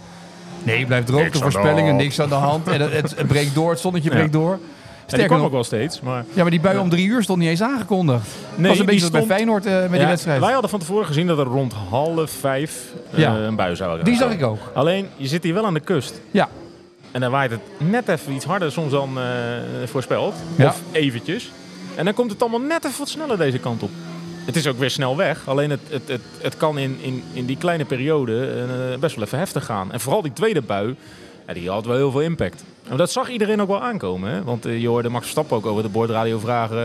nee, 0.63 0.87
blijf 0.87 1.05
droog, 1.05 1.31
de 1.31 1.39
voorspellingen, 1.39 1.97
niks 1.97 2.21
aan 2.21 2.29
de 2.29 2.35
hand. 2.35 2.69
En 2.69 2.81
het, 2.81 2.93
het, 2.93 3.17
het 3.17 3.27
breekt 3.27 3.55
door, 3.55 3.71
het 3.71 3.81
zonnetje 3.81 4.11
Ja. 4.11 4.17
breekt 4.17 4.33
door. 4.33 4.51
Ja, 4.51 5.13
die 5.13 5.21
Sterker 5.21 5.27
kwam 5.27 5.39
nog, 5.39 5.47
ook 5.47 5.71
wel 5.71 5.79
steeds, 5.81 6.01
maar... 6.01 6.25
ja, 6.35 6.43
maar 6.43 6.51
die 6.51 6.61
bui 6.61 6.79
om 6.79 6.89
drie 6.89 7.07
uur 7.07 7.23
stond 7.23 7.39
niet 7.39 7.49
eens 7.49 7.63
aangekondigd. 7.63 8.27
Nee, 8.57 8.69
was 8.69 8.79
een 8.79 8.87
beetje 8.87 8.87
die 8.87 9.11
zoals 9.11 9.11
bij 9.11 9.21
stond- 9.21 9.33
Feyenoord 9.33 9.67
eh, 9.67 9.91
met 9.91 9.99
die 9.99 10.09
wedstrijd. 10.09 10.41
Wij 10.41 10.53
hadden 10.53 10.71
van 10.71 10.79
tevoren 10.81 11.07
gezien 11.07 11.27
dat 11.27 11.39
er 11.39 11.45
rond 11.45 11.73
half 11.91 12.31
vijf 12.31 12.93
eh, 13.15 13.23
een 13.47 13.57
bui 13.57 13.77
zou 13.77 14.03
Die 14.03 14.15
gaan. 14.17 14.29
zag 14.29 14.39
ik 14.39 14.45
ook. 14.45 14.59
Alleen, 14.75 15.07
je 15.17 15.27
zit 15.27 15.43
hier 15.43 15.55
wel 15.55 15.67
aan 15.67 15.75
de 15.75 15.81
kust. 15.81 16.21
Ja. 16.31 16.49
En 17.17 17.23
dan 17.23 17.31
waait 17.31 17.51
het 17.51 17.61
net 17.79 18.09
even 18.09 18.33
iets 18.33 18.45
harder 18.45 18.73
soms 18.73 18.91
dan 18.91 19.19
eh, 19.19 19.25
voorspeld. 19.85 20.35
Ja. 20.57 20.67
Of 20.67 20.81
eventjes. 20.93 21.51
En 21.95 22.05
dan 22.05 22.15
komt 22.15 22.31
het 22.31 22.41
allemaal 22.41 22.61
net 22.61 22.85
even 22.85 22.99
wat 22.99 23.09
sneller 23.09 23.39
deze 23.39 23.59
kant 23.59 23.83
op. 23.83 23.91
Het 24.45 24.57
is 24.57 24.67
ook 24.67 24.79
weer 24.79 24.91
snel 24.91 25.17
weg. 25.17 25.49
Alleen 25.49 25.71
het, 25.71 25.81
het, 25.89 26.09
het, 26.09 26.21
het 26.41 26.57
kan 26.57 26.79
in, 26.79 26.99
in, 27.01 27.23
in 27.33 27.47
die 27.47 27.57
kleine 27.57 27.85
periode 27.85 28.47
eh, 28.47 28.99
best 28.99 29.17
wel 29.17 29.25
even 29.25 29.39
heftig 29.39 29.65
gaan. 29.65 29.93
En 29.93 30.01
vooral 30.01 30.23
die 30.23 30.33
tweede 30.33 30.63
bui, 30.63 30.97
ja, 31.47 31.53
die 31.53 31.71
had 31.71 31.87
wel 31.87 31.97
heel 31.97 32.11
veel 32.11 32.21
impact. 32.21 32.65
En 32.89 32.97
dat 32.97 33.13
zag 33.13 33.29
iedereen 33.29 33.61
ook 33.61 33.69
wel 33.69 33.83
aankomen. 33.83 34.31
Hè? 34.31 34.45
Want 34.45 34.67
eh, 34.67 34.81
je 34.81 34.89
hoorde 34.89 35.09
Max 35.09 35.23
Verstappen 35.23 35.57
ook 35.57 35.67
over 35.67 35.83
de 35.83 35.89
boordradio 35.89 36.39
vragen... 36.39 36.79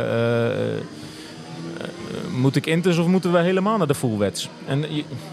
moet 2.39 2.55
ik 2.55 2.65
Intus 2.65 2.97
of 2.97 3.07
moeten 3.07 3.31
we 3.31 3.39
helemaal 3.39 3.77
naar 3.77 3.87
de 3.87 3.95
fullwets? 3.95 4.49
En 4.67 4.85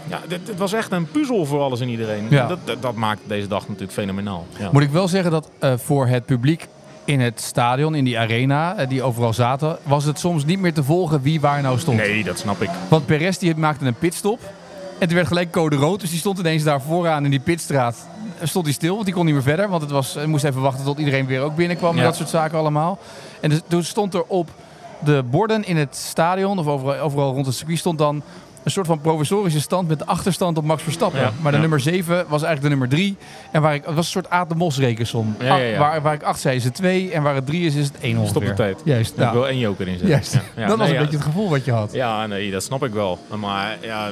ja, 0.07 0.21
dit, 0.27 0.45
dit 0.45 0.57
was 0.57 0.73
echt 0.73 0.91
een 0.91 1.05
puzzel 1.05 1.45
voor 1.45 1.61
alles 1.61 1.79
en 1.79 1.89
iedereen. 1.89 2.25
Ja. 2.29 2.47
Dat, 2.47 2.59
dat, 2.63 2.81
dat 2.81 2.95
maakt 2.95 3.21
deze 3.27 3.47
dag 3.47 3.67
natuurlijk 3.67 3.93
fenomenaal. 3.93 4.47
Ja. 4.59 4.69
Moet 4.71 4.81
ik 4.81 4.89
wel 4.89 5.07
zeggen 5.07 5.31
dat 5.31 5.49
eh, 5.59 5.73
voor 5.77 6.07
het 6.07 6.25
publiek 6.25 6.67
in 7.05 7.19
het 7.19 7.41
stadion, 7.41 7.95
in 7.95 8.03
die 8.03 8.19
arena, 8.19 8.75
eh, 8.75 8.89
die 8.89 9.03
overal 9.03 9.33
zaten, 9.33 9.77
was 9.83 10.03
het 10.03 10.19
soms 10.19 10.45
niet 10.45 10.59
meer 10.59 10.73
te 10.73 10.83
volgen 10.83 11.21
wie 11.21 11.39
waar 11.39 11.61
nou 11.61 11.79
stond. 11.79 11.97
Nee, 11.97 12.23
dat 12.23 12.37
snap 12.39 12.61
ik. 12.61 12.69
Want 12.89 13.05
Perez 13.05 13.37
die 13.37 13.55
maakte 13.55 13.85
een 13.85 13.93
pitstop. 13.93 14.39
En 14.99 15.07
toen 15.07 15.15
werd 15.15 15.27
gelijk 15.27 15.51
code 15.51 15.75
rood. 15.75 15.99
Dus 15.99 16.09
die 16.09 16.19
stond 16.19 16.39
ineens 16.39 16.63
daar 16.63 16.81
vooraan 16.81 17.25
in 17.25 17.31
die 17.31 17.39
pitstraat. 17.39 18.07
Eh, 18.39 18.47
Stond 18.47 18.65
hij 18.65 18.73
stil, 18.73 18.93
want 18.93 19.05
die 19.05 19.13
kon 19.13 19.25
niet 19.25 19.33
meer 19.33 19.43
verder. 19.43 19.69
Want 19.69 19.81
het 19.81 19.91
was, 19.91 20.13
hij 20.13 20.25
moest 20.25 20.43
even 20.43 20.61
wachten 20.61 20.85
tot 20.85 20.99
iedereen 20.99 21.25
weer 21.25 21.41
ook 21.41 21.55
binnenkwam. 21.55 21.97
En 21.97 22.03
dat 22.03 22.15
soort 22.15 22.29
zaken 22.29 22.57
allemaal. 22.57 22.99
En 23.39 23.49
dus, 23.49 23.61
toen 23.67 23.83
stond 23.83 24.13
er 24.13 24.23
op 24.23 24.49
de 25.03 25.23
borden 25.29 25.65
in 25.65 25.77
het 25.77 25.95
stadion, 25.95 26.59
of 26.59 26.67
overal, 26.67 26.99
overal 26.99 27.33
rond 27.33 27.45
het 27.45 27.55
circuit, 27.55 27.79
stond 27.79 27.97
dan 27.97 28.23
een 28.63 28.71
soort 28.71 28.87
van 28.87 29.01
provisorische 29.01 29.61
stand 29.61 29.87
met 29.87 29.99
de 29.99 30.05
achterstand 30.05 30.57
op 30.57 30.63
Max 30.63 30.83
Verstappen. 30.83 31.19
Ja, 31.19 31.31
Maar 31.41 31.51
de 31.51 31.57
ja. 31.57 31.61
nummer 31.61 31.79
7 31.79 32.15
was 32.27 32.43
eigenlijk 32.43 32.61
de 32.61 32.69
nummer 32.69 32.89
3. 32.89 33.17
En 33.51 33.61
waar 33.61 33.73
ik, 33.73 33.85
het 33.85 33.95
was 33.95 34.05
een 34.05 34.11
soort 34.11 34.29
Aad 34.29 34.49
de 34.49 34.55
Mos 34.55 34.77
rekensom. 34.77 35.35
Ja, 35.39 35.77
Waar, 35.77 36.01
waar 36.01 36.13
ik 36.13 36.23
8 36.23 36.39
zei 36.39 36.55
is 36.55 36.63
het 36.63 36.73
2 36.73 37.11
en 37.11 37.21
waar 37.23 37.35
het 37.35 37.45
3 37.45 37.65
is 37.65 37.75
is 37.75 37.85
het 37.85 37.99
1 37.99 38.11
ongeveer. 38.17 38.29
Stop 38.29 38.45
de 38.45 38.53
tijd. 38.53 38.81
Juist, 38.83 39.11
ik 39.11 39.17
ja. 39.19 39.33
wel 39.33 39.47
één 39.47 39.59
joker 39.59 39.87
in 39.87 39.91
zitten. 39.91 40.09
Juist. 40.09 40.33
Dat 40.55 40.77
was 40.77 40.89
een 40.89 40.97
beetje 40.97 41.15
het 41.15 41.25
gevoel 41.25 41.49
wat 41.49 41.65
je 41.65 41.71
had. 41.71 41.93
Ja, 41.93 42.27
nee, 42.27 42.51
dat 42.51 42.63
snap 42.63 42.83
ik 42.83 42.93
wel. 42.93 43.19
Maar 43.39 43.77
ja, 43.81 44.09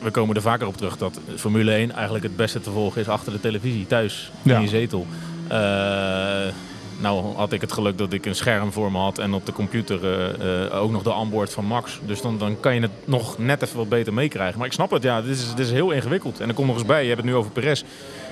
we 0.00 0.10
komen 0.10 0.36
er 0.36 0.42
vaker 0.42 0.66
op 0.66 0.76
terug 0.76 0.96
dat 0.96 1.20
Formule 1.36 1.72
1 1.72 1.92
eigenlijk 1.92 2.24
het 2.24 2.36
beste 2.36 2.60
te 2.60 2.70
volgen 2.70 3.00
is 3.00 3.08
achter 3.08 3.32
de 3.32 3.40
televisie, 3.40 3.86
thuis, 3.86 4.32
in 4.42 4.60
je 4.60 4.68
zetel. 4.68 5.06
Eh, 5.48 5.58
nou 7.02 7.34
had 7.34 7.52
ik 7.52 7.60
het 7.60 7.72
geluk 7.72 7.98
dat 7.98 8.12
ik 8.12 8.26
een 8.26 8.34
scherm 8.34 8.72
voor 8.72 8.92
me 8.92 8.98
had 8.98 9.18
en 9.18 9.34
op 9.34 9.46
de 9.46 9.52
computer 9.52 10.04
eh, 10.04 10.64
eh, 10.64 10.82
ook 10.82 10.90
nog 10.90 11.02
de 11.02 11.12
onboard 11.12 11.52
van 11.52 11.64
Max. 11.64 12.00
Dus 12.06 12.20
dan, 12.20 12.38
dan 12.38 12.60
kan 12.60 12.74
je 12.74 12.80
het 12.80 12.90
nog 13.04 13.38
net 13.38 13.62
even 13.62 13.76
wat 13.76 13.88
beter 13.88 14.12
meekrijgen. 14.14 14.58
Maar 14.58 14.66
ik 14.66 14.72
snap 14.72 14.90
het, 14.90 15.02
ja, 15.02 15.22
dit 15.22 15.30
is, 15.30 15.54
dit 15.54 15.66
is 15.66 15.72
heel 15.72 15.90
ingewikkeld. 15.90 16.40
En 16.40 16.48
er 16.48 16.54
komt 16.54 16.66
nog 16.66 16.76
eens 16.76 16.86
bij, 16.86 17.02
je 17.02 17.08
hebt 17.08 17.20
het 17.20 17.30
nu 17.30 17.36
over 17.36 17.50
Perez. 17.50 17.82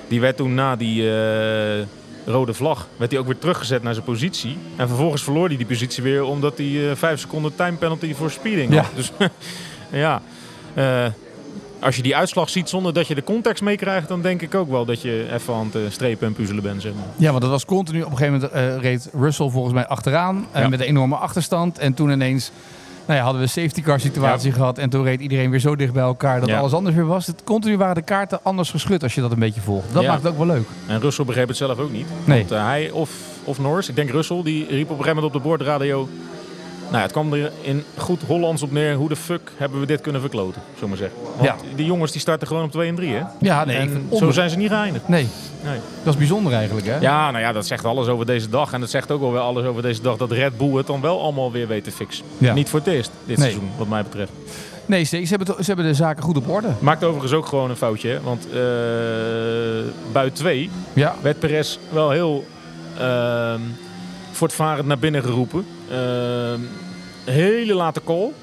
Die 0.07 0.19
werd 0.21 0.37
toen 0.37 0.53
na 0.53 0.75
die 0.75 1.13
eh, 1.13 1.85
rode 2.25 2.53
vlag, 2.53 2.87
werd 2.97 3.11
hij 3.11 3.19
ook 3.19 3.25
weer 3.25 3.37
teruggezet 3.37 3.83
naar 3.83 3.93
zijn 3.93 4.05
positie. 4.05 4.57
En 4.75 4.87
vervolgens 4.87 5.23
verloor 5.23 5.47
hij 5.47 5.57
die 5.57 5.65
positie 5.65 6.03
weer 6.03 6.23
omdat 6.23 6.57
hij 6.57 6.95
vijf 6.95 7.19
seconden 7.19 7.55
time 7.55 7.77
penalty 7.77 8.13
voor 8.13 8.31
speeding 8.31 8.73
Ja. 8.73 8.81
had. 8.81 8.91
Dus 8.95 9.11
ja, 10.05 10.21
als 11.81 11.95
je 11.95 12.01
die 12.01 12.15
uitslag 12.15 12.49
ziet 12.49 12.69
zonder 12.69 12.93
dat 12.93 13.07
je 13.07 13.15
de 13.15 13.23
context 13.23 13.63
meekrijgt, 13.63 14.07
dan 14.07 14.21
denk 14.21 14.41
ik 14.41 14.55
ook 14.55 14.69
wel 14.69 14.85
dat 14.85 15.01
je 15.01 15.27
even 15.33 15.53
aan 15.53 15.65
het 15.65 15.75
eh, 15.75 15.81
strepen 15.89 16.27
en 16.27 16.33
puzzelen 16.33 16.63
bent. 16.63 16.81
Zeg 16.81 16.93
maar. 16.93 17.03
Ja, 17.15 17.29
want 17.29 17.41
dat 17.41 17.51
was 17.51 17.65
continu. 17.65 18.01
Op 18.01 18.11
een 18.11 18.17
gegeven 18.17 18.33
moment 18.33 18.51
eh, 18.51 18.77
reed 18.81 19.09
Russell 19.13 19.49
volgens 19.49 19.73
mij 19.73 19.87
achteraan. 19.87 20.45
eh, 20.51 20.61
Ja. 20.61 20.67
met 20.69 20.79
een 20.79 20.85
enorme 20.85 21.15
achterstand. 21.15 21.77
En 21.79 21.93
toen 21.93 22.09
ineens 22.11 22.51
nou 23.05 23.17
ja, 23.19 23.23
hadden 23.25 23.41
we 23.41 23.47
een 23.47 23.63
safety 23.63 23.81
car 23.81 23.99
situatie 23.99 24.51
gehad. 24.51 24.77
En 24.77 24.89
toen 24.89 25.03
reed 25.03 25.21
iedereen 25.21 25.49
weer 25.49 25.59
zo 25.59 25.75
dicht 25.75 25.93
bij 25.93 26.03
elkaar 26.03 26.39
dat 26.39 26.49
Ja. 26.49 26.59
alles 26.59 26.73
anders 26.73 26.95
weer 26.95 27.05
was. 27.05 27.27
Het, 27.27 27.43
continu 27.43 27.77
waren 27.77 27.95
de 27.95 28.01
kaarten 28.01 28.39
anders 28.43 28.69
geschud 28.71 29.03
als 29.03 29.15
je 29.15 29.21
dat 29.21 29.31
een 29.31 29.39
beetje 29.39 29.61
volgt. 29.61 29.93
Dat 29.93 30.05
maakt 30.05 30.23
het 30.23 30.31
ook 30.31 30.37
wel 30.37 30.47
leuk. 30.47 30.67
En 30.87 30.99
Russell 30.99 31.25
begreep 31.25 31.47
het 31.47 31.57
zelf 31.57 31.77
ook 31.79 31.91
niet. 31.91 32.05
Nee. 32.23 32.37
Want 32.37 32.49
hij 32.61 32.89
of, 32.91 33.11
of 33.43 33.59
Norris, 33.59 33.89
ik 33.89 33.95
denk 33.95 34.09
Russell, 34.09 34.43
die 34.43 34.59
riep 34.69 34.69
op 34.71 34.97
een 34.97 35.03
gegeven 35.03 35.15
moment 35.15 35.25
op 35.25 35.41
de 35.41 35.47
boordradio... 35.47 36.07
Nou, 36.91 37.03
het 37.03 37.11
kwam 37.11 37.33
er 37.33 37.51
in 37.61 37.83
goed 37.97 38.21
Hollands 38.27 38.61
op 38.61 38.71
neer. 38.71 38.95
Hoe 38.95 39.09
de 39.09 39.15
fuck 39.15 39.51
hebben 39.57 39.79
we 39.79 39.85
dit 39.85 40.01
kunnen 40.01 40.21
verkloten, 40.21 40.61
zullen 40.73 40.79
we 40.81 40.87
maar 40.87 40.97
zeggen. 40.97 41.17
Want 41.37 41.43
Ja. 41.47 41.55
die 41.75 41.85
jongens 41.85 42.11
die 42.11 42.21
starten 42.21 42.47
gewoon 42.47 42.63
op 42.63 42.71
2 42.71 42.87
en 42.89 42.95
3, 42.95 43.13
hè? 43.13 43.21
Ja, 43.39 43.65
nee. 43.65 43.77
en 43.77 44.09
zo 44.17 44.31
zijn 44.31 44.49
ze 44.49 44.57
niet 44.57 44.69
geëindigd. 44.69 45.07
Nee, 45.07 45.27
Nee. 45.63 45.79
dat 46.03 46.13
is 46.13 46.19
bijzonder 46.19 46.53
eigenlijk 46.53 46.87
hè? 46.87 46.97
Ja, 46.99 47.31
nou 47.31 47.43
ja, 47.43 47.51
dat 47.51 47.65
zegt 47.67 47.85
alles 47.85 48.07
over 48.07 48.25
deze 48.25 48.49
dag. 48.49 48.73
En 48.73 48.79
dat 48.79 48.89
zegt 48.89 49.11
ook 49.11 49.21
wel 49.21 49.31
weer 49.31 49.41
alles 49.41 49.65
over 49.65 49.81
deze 49.81 50.01
dag 50.01 50.17
dat 50.17 50.31
Red 50.31 50.57
Bull 50.57 50.73
het 50.77 50.87
dan 50.87 51.01
wel 51.01 51.21
allemaal 51.21 51.51
weer 51.51 51.67
weet 51.67 51.83
te 51.83 51.91
fixen. 51.91 52.25
Ja. 52.37 52.53
Niet 52.53 52.69
voor 52.69 52.79
het 52.79 52.87
eerst 52.87 53.11
dit 53.25 53.37
Nee. 53.37 53.49
seizoen, 53.49 53.69
wat 53.77 53.87
mij 53.87 54.03
betreft. 54.03 54.31
Nee, 54.85 55.03
ze, 55.03 55.17
hebben, 55.29 55.47
ze 55.47 55.63
hebben 55.65 55.85
de 55.85 55.93
zaken 55.93 56.23
goed 56.23 56.37
op 56.37 56.49
orde. 56.49 56.67
Maakt 56.79 57.03
overigens 57.03 57.33
ook 57.33 57.45
gewoon 57.45 57.69
een 57.69 57.75
foutje, 57.75 58.09
hè? 58.09 58.21
want 58.21 58.47
eh 58.53 58.59
buit 60.11 60.35
2 60.35 60.69
Ja, 60.93 61.15
werd 61.21 61.39
Perez 61.39 61.77
wel 61.89 62.09
heel 62.09 62.45
ehm 62.99 63.59
voortvarend 64.31 64.87
naar 64.87 64.99
binnen 64.99 65.23
geroepen. 65.23 65.65
Ehm, 65.91 66.69
hele 67.25 67.73
late 67.73 68.01
call. 68.01 68.33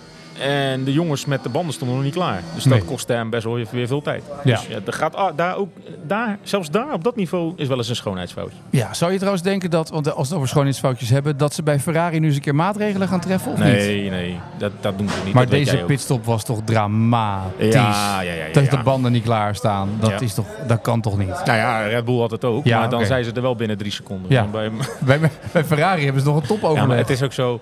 En 0.41 0.85
de 0.85 0.93
jongens 0.93 1.25
met 1.25 1.43
de 1.43 1.49
banden 1.49 1.75
stonden 1.75 1.97
nog 1.97 2.05
niet 2.07 2.15
klaar. 2.15 2.43
Dus 2.55 2.65
dat 2.65 2.73
Nee. 2.73 2.83
kostte 2.85 3.13
hem 3.13 3.31
best 3.31 3.45
wel 3.45 3.55
weer 3.71 3.87
veel 3.87 4.03
tijd. 4.03 4.23
Ja. 4.45 4.57
Dus 4.57 4.67
ja, 4.67 4.79
er 4.87 4.93
gaat, 4.93 5.15
ah, 5.17 5.37
daar 5.37 5.57
ook, 5.57 5.69
daar, 6.07 6.39
zelfs 6.43 6.71
daar 6.71 6.93
op 6.93 7.05
dat 7.05 7.17
niveau 7.17 7.53
is 7.57 7.69
wel 7.69 7.77
eens 7.77 7.89
een 7.89 7.97
schoonheidsfoutje. 7.97 8.57
ja, 8.71 8.95
zou 8.95 9.11
je 9.13 9.17
trouwens 9.17 9.43
denken 9.45 9.71
dat, 9.71 9.89
want 9.91 10.07
als 10.07 10.17
we 10.17 10.23
het 10.23 10.33
over 10.35 10.49
schoonheidsfoutjes 10.49 11.09
hebben, 11.11 11.37
dat 11.37 11.55
ze 11.55 11.63
bij 11.63 11.81
Ferrari 11.81 12.19
nu 12.21 12.27
eens 12.27 12.37
een 12.37 12.43
keer 12.43 12.55
maatregelen 12.55 13.09
gaan 13.09 13.21
treffen 13.21 13.53
of 13.53 13.59
niet? 13.59 13.67
Nee, 13.73 14.11
nee, 14.11 14.39
dat, 14.59 14.73
dat 14.81 14.99
doen 14.99 15.09
ze 15.09 15.15
niet. 15.25 15.35
Maar 15.35 15.43
dat 15.43 15.53
deze 15.53 15.77
pitstop 15.77 16.25
was 16.25 16.45
toch 16.45 16.61
dramatisch? 16.65 17.75
Ja, 17.75 18.21
ja, 18.21 18.33
ja. 18.33 18.45
ja, 18.45 18.53
Dat 18.53 18.71
de 18.71 18.79
banden 18.83 19.13
niet 19.13 19.23
klaarstaan, 19.25 19.89
dat, 20.01 20.11
Ja. 20.11 20.21
is 20.21 20.35
toch, 20.35 20.47
dat 20.67 20.81
kan 20.81 21.01
toch 21.01 21.19
niet? 21.19 21.29
Nou 21.45 21.59
ja, 21.59 21.81
Red 21.87 22.05
Bull 22.05 22.19
had 22.19 22.31
het 22.31 22.45
ook. 22.45 22.65
Ja, 22.65 22.79
maar 22.79 22.91
dan 22.91 23.07
zijn 23.07 23.25
ze 23.25 23.33
er 23.33 23.43
wel 23.43 23.55
binnen 23.57 23.79
drie 23.79 23.93
seconden. 23.93 24.31
Ja. 24.33 24.45
Bij, 24.45 24.71
Bij, 25.07 25.19
bij 25.53 25.65
Ferrari 25.65 26.05
hebben 26.05 26.23
ze 26.23 26.29
nog 26.29 26.37
een 26.37 26.47
top 26.47 26.61
ja, 26.61 26.67
overleg. 26.67 26.87
maar 26.89 26.97
het 26.97 27.11
is 27.11 27.23
ook 27.23 27.33
zo. 27.33 27.61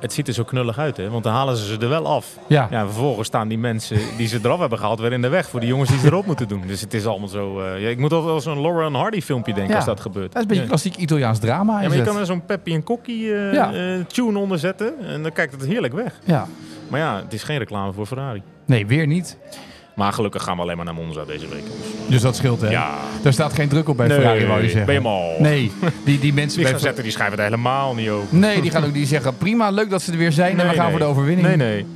Het 0.00 0.12
ziet 0.12 0.28
er 0.28 0.34
zo 0.34 0.44
knullig 0.44 0.78
uit, 0.78 0.96
hè? 0.96 1.10
Want 1.10 1.24
dan 1.24 1.32
halen 1.32 1.56
ze 1.56 1.66
ze 1.66 1.78
er 1.78 1.88
wel 1.88 2.06
af. 2.06 2.36
Ja. 2.46 2.66
Ja, 2.70 2.80
en 2.80 2.86
vervolgens 2.86 3.28
staan 3.28 3.48
die 3.48 3.58
mensen 3.58 3.98
die 4.16 4.26
ze 4.28 4.38
eraf 4.42 4.58
hebben 4.58 4.78
gehaald 4.78 5.00
weer 5.00 5.12
in 5.12 5.22
de 5.22 5.28
weg 5.28 5.48
voor 5.48 5.60
die 5.60 5.68
jongens 5.68 5.90
die 5.90 5.98
ze 5.98 6.06
erop 6.06 6.26
moeten 6.26 6.48
doen. 6.48 6.62
Dus 6.66 6.80
het 6.80 6.94
is 6.94 7.06
allemaal 7.06 7.28
zo. 7.28 7.60
eh, 7.60 7.80
ja, 7.82 7.88
ik 7.88 7.98
moet 7.98 8.12
altijd 8.12 8.30
wel 8.30 8.40
zo'n 8.40 8.60
Laura 8.60 8.86
en 8.86 8.94
Hardy 8.94 9.20
filmpje 9.20 9.52
denken 9.52 9.70
Ja. 9.72 9.76
als 9.76 9.86
dat 9.86 10.00
gebeurt. 10.00 10.26
Dat 10.32 10.36
is 10.36 10.42
een 10.42 10.48
beetje 10.48 10.66
klassiek 10.66 10.96
Italiaans 10.96 11.38
drama. 11.38 11.80
Ja, 11.82 11.88
maar 11.88 11.96
je 11.96 12.02
kan 12.02 12.16
er 12.18 12.26
zo'n 12.26 12.44
Peppy 12.44 12.72
en 12.74 12.82
Kokkie 12.82 13.34
eh, 13.34 13.94
eh, 13.94 14.04
tune 14.06 14.38
onder 14.38 14.58
zetten 14.58 14.94
en 15.06 15.22
dan 15.22 15.32
kijkt 15.32 15.52
het 15.52 15.66
heerlijk 15.66 15.94
weg. 15.94 16.12
Ja. 16.24 16.46
Maar 16.88 17.00
ja, 17.00 17.16
het 17.22 17.32
is 17.32 17.42
geen 17.42 17.58
reclame 17.58 17.92
voor 17.92 18.06
Ferrari. 18.06 18.42
Nee, 18.66 18.86
weer 18.86 19.06
niet. 19.06 19.38
Maar 19.96 20.12
gelukkig 20.12 20.42
gaan 20.42 20.56
we 20.56 20.62
alleen 20.62 20.76
maar 20.76 20.84
naar 20.84 20.94
Monza 20.94 21.24
deze 21.24 21.48
week. 21.48 21.64
Dus 22.06 22.20
dat 22.22 22.36
scheelt, 22.36 22.60
hè? 22.60 22.68
Ja, 22.70 22.94
Daar 23.22 23.32
staat 23.32 23.52
geen 23.52 23.68
druk 23.68 23.88
op 23.88 23.96
bij 23.96 24.08
Ferrari, 24.08 24.46
wou 24.46 24.62
je 24.62 24.68
zeggen. 24.70 25.02
mal. 25.02 25.34
Nee, 25.38 25.72
die, 26.04 26.18
die 26.18 26.32
mensen 26.32 26.60
Die 26.60 26.70
bij 26.70 26.80
zetten, 26.80 27.02
die 27.02 27.12
schrijven 27.12 27.38
het 27.38 27.46
helemaal 27.48 27.94
niet 27.94 28.08
over. 28.08 28.36
Nee, 28.36 28.60
die 28.60 28.70
gaan 28.70 28.84
ook 28.84 28.92
die 28.92 29.06
zeggen, 29.06 29.36
prima, 29.36 29.70
leuk 29.70 29.90
dat 29.90 30.02
ze 30.02 30.12
er 30.12 30.18
weer 30.18 30.32
zijn 30.32 30.60
en 30.60 30.68
we 30.68 30.74
gaan 30.74 30.82
nee. 30.82 30.90
voor 30.90 31.00
de 31.00 31.04
overwinning. 31.06 31.46
Nee, 31.48 31.56
nee. 31.56 31.86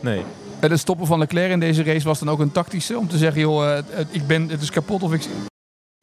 Nee. 0.00 0.22
En 0.60 0.70
het 0.70 0.80
stoppen 0.80 1.06
van 1.06 1.18
Leclerc 1.18 1.50
in 1.50 1.60
deze 1.60 1.82
race 1.82 2.06
was 2.06 2.18
dan 2.18 2.28
ook 2.30 2.38
een 2.40 2.52
tactische 2.52 2.98
om 2.98 3.08
te 3.08 3.18
zeggen, 3.18 3.40
joh, 3.40 3.76
eh, 3.76 3.84
ik 4.10 4.26
ben, 4.26 4.48
het 4.48 4.62
is 4.62 4.70
kapot 4.70 5.02
of 5.02 5.12
ik... 5.12 5.26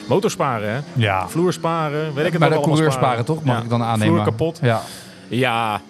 Motorsparen, 0.08 0.70
hè? 0.74 0.79
Ja. 0.93 1.27
Vloer 1.29 1.53
sparen, 1.53 2.13
weet 2.13 2.25
ik 2.25 2.31
het 2.31 2.39
Maar 2.41 2.50
nog 2.50 2.58
de 2.60 2.63
allemaal 2.65 2.75
coureur 2.75 2.91
sparen 2.91 3.25
toch, 3.25 3.43
mag 3.43 3.58
Ja. 3.58 3.63
ik 3.63 3.70
dan 3.70 3.84
aannemen. 3.84 4.13
Vloer 4.13 4.24
kapot. 4.24 4.60
Ja. 4.62 4.81
Ja. 5.27 5.81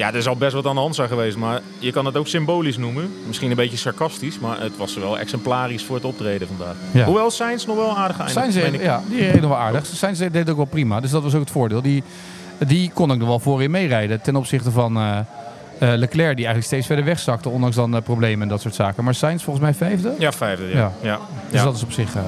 Ja, 0.00 0.14
er 0.14 0.22
zal 0.22 0.36
best 0.36 0.52
wat 0.54 0.66
aan 0.66 0.74
de 0.74 0.80
hand 0.80 0.94
zijn 0.94 1.08
geweest, 1.08 1.36
maar 1.36 1.60
je 1.78 1.92
kan 1.92 2.04
het 2.04 2.16
ook 2.16 2.26
symbolisch 2.26 2.76
noemen. 2.76 3.12
Misschien 3.26 3.50
een 3.50 3.56
beetje 3.56 3.76
sarcastisch, 3.76 4.38
maar 4.38 4.60
het 4.60 4.76
was 4.76 4.94
wel 4.96 5.18
exemplarisch 5.18 5.84
voor 5.84 5.96
het 5.96 6.04
optreden 6.04 6.48
vandaag. 6.48 6.74
Ja. 6.90 7.04
Hoewel 7.04 7.30
Sainz 7.30 7.64
nog 7.66 7.76
wel 7.76 7.96
aardig 7.98 8.18
eindigde. 8.18 8.40
Sainz, 8.40 8.54
deed- 8.54 8.72
ik. 8.74 8.82
ja, 8.82 9.02
die 9.08 9.18
reed 9.30 9.40
nog 9.40 9.50
wel 9.50 9.58
aardig. 9.58 9.86
Sainz 9.86 10.18
deed 10.32 10.50
ook 10.50 10.56
wel 10.56 10.64
prima, 10.64 11.00
dus 11.00 11.10
dat 11.10 11.22
was 11.22 11.34
ook 11.34 11.40
het 11.40 11.50
voordeel. 11.50 11.82
Die, 11.82 12.02
die 12.58 12.90
kon 12.94 13.10
ook 13.12 13.18
nog 13.18 13.28
wel 13.28 13.38
voorin 13.38 13.70
meerijden 13.70 14.20
ten 14.20 14.36
opzichte 14.36 14.70
van 14.70 14.96
eh, 14.96 15.18
eh, 15.18 15.24
Leclerc, 15.78 16.36
die 16.36 16.44
eigenlijk 16.46 16.64
steeds 16.66 16.86
verder 16.86 17.04
wegzakte, 17.04 17.48
ondanks 17.48 17.76
dan 17.76 17.96
eh, 17.96 18.02
problemen 18.02 18.42
en 18.42 18.48
dat 18.48 18.60
soort 18.60 18.74
zaken. 18.74 19.04
Maar 19.04 19.14
Sainz 19.14 19.42
volgens 19.42 19.64
mij 19.64 19.74
vijfde, 19.74 20.14
Ja, 20.18 20.32
vijfde. 20.32 20.66
Ja. 20.66 20.74
Ja. 20.74 20.92
Ja. 21.02 21.18
dus 21.50 21.58
Ja. 21.60 21.64
dat 21.64 21.74
is 21.76 21.82
op 21.82 21.92
zich 21.92 22.14
eh, 22.14 22.22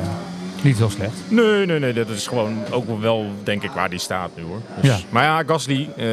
niet 0.65 0.77
zo 0.77 0.89
slecht. 0.89 1.13
Nee, 1.29 1.67
nee, 1.67 1.79
nee. 1.79 1.93
Dat 1.93 2.09
is 2.09 2.27
gewoon 2.27 2.57
ook 2.71 3.01
wel, 3.01 3.27
denk 3.43 3.63
ik, 3.63 3.71
waar 3.71 3.91
die 3.91 3.99
staat 3.99 4.31
nu 4.37 4.43
hoor. 4.43 4.61
Dus, 4.81 4.91
Ja. 4.91 4.99
Maar 5.11 5.25
ja, 5.25 5.43
Gasly, 5.47 5.89
eh, 5.97 6.07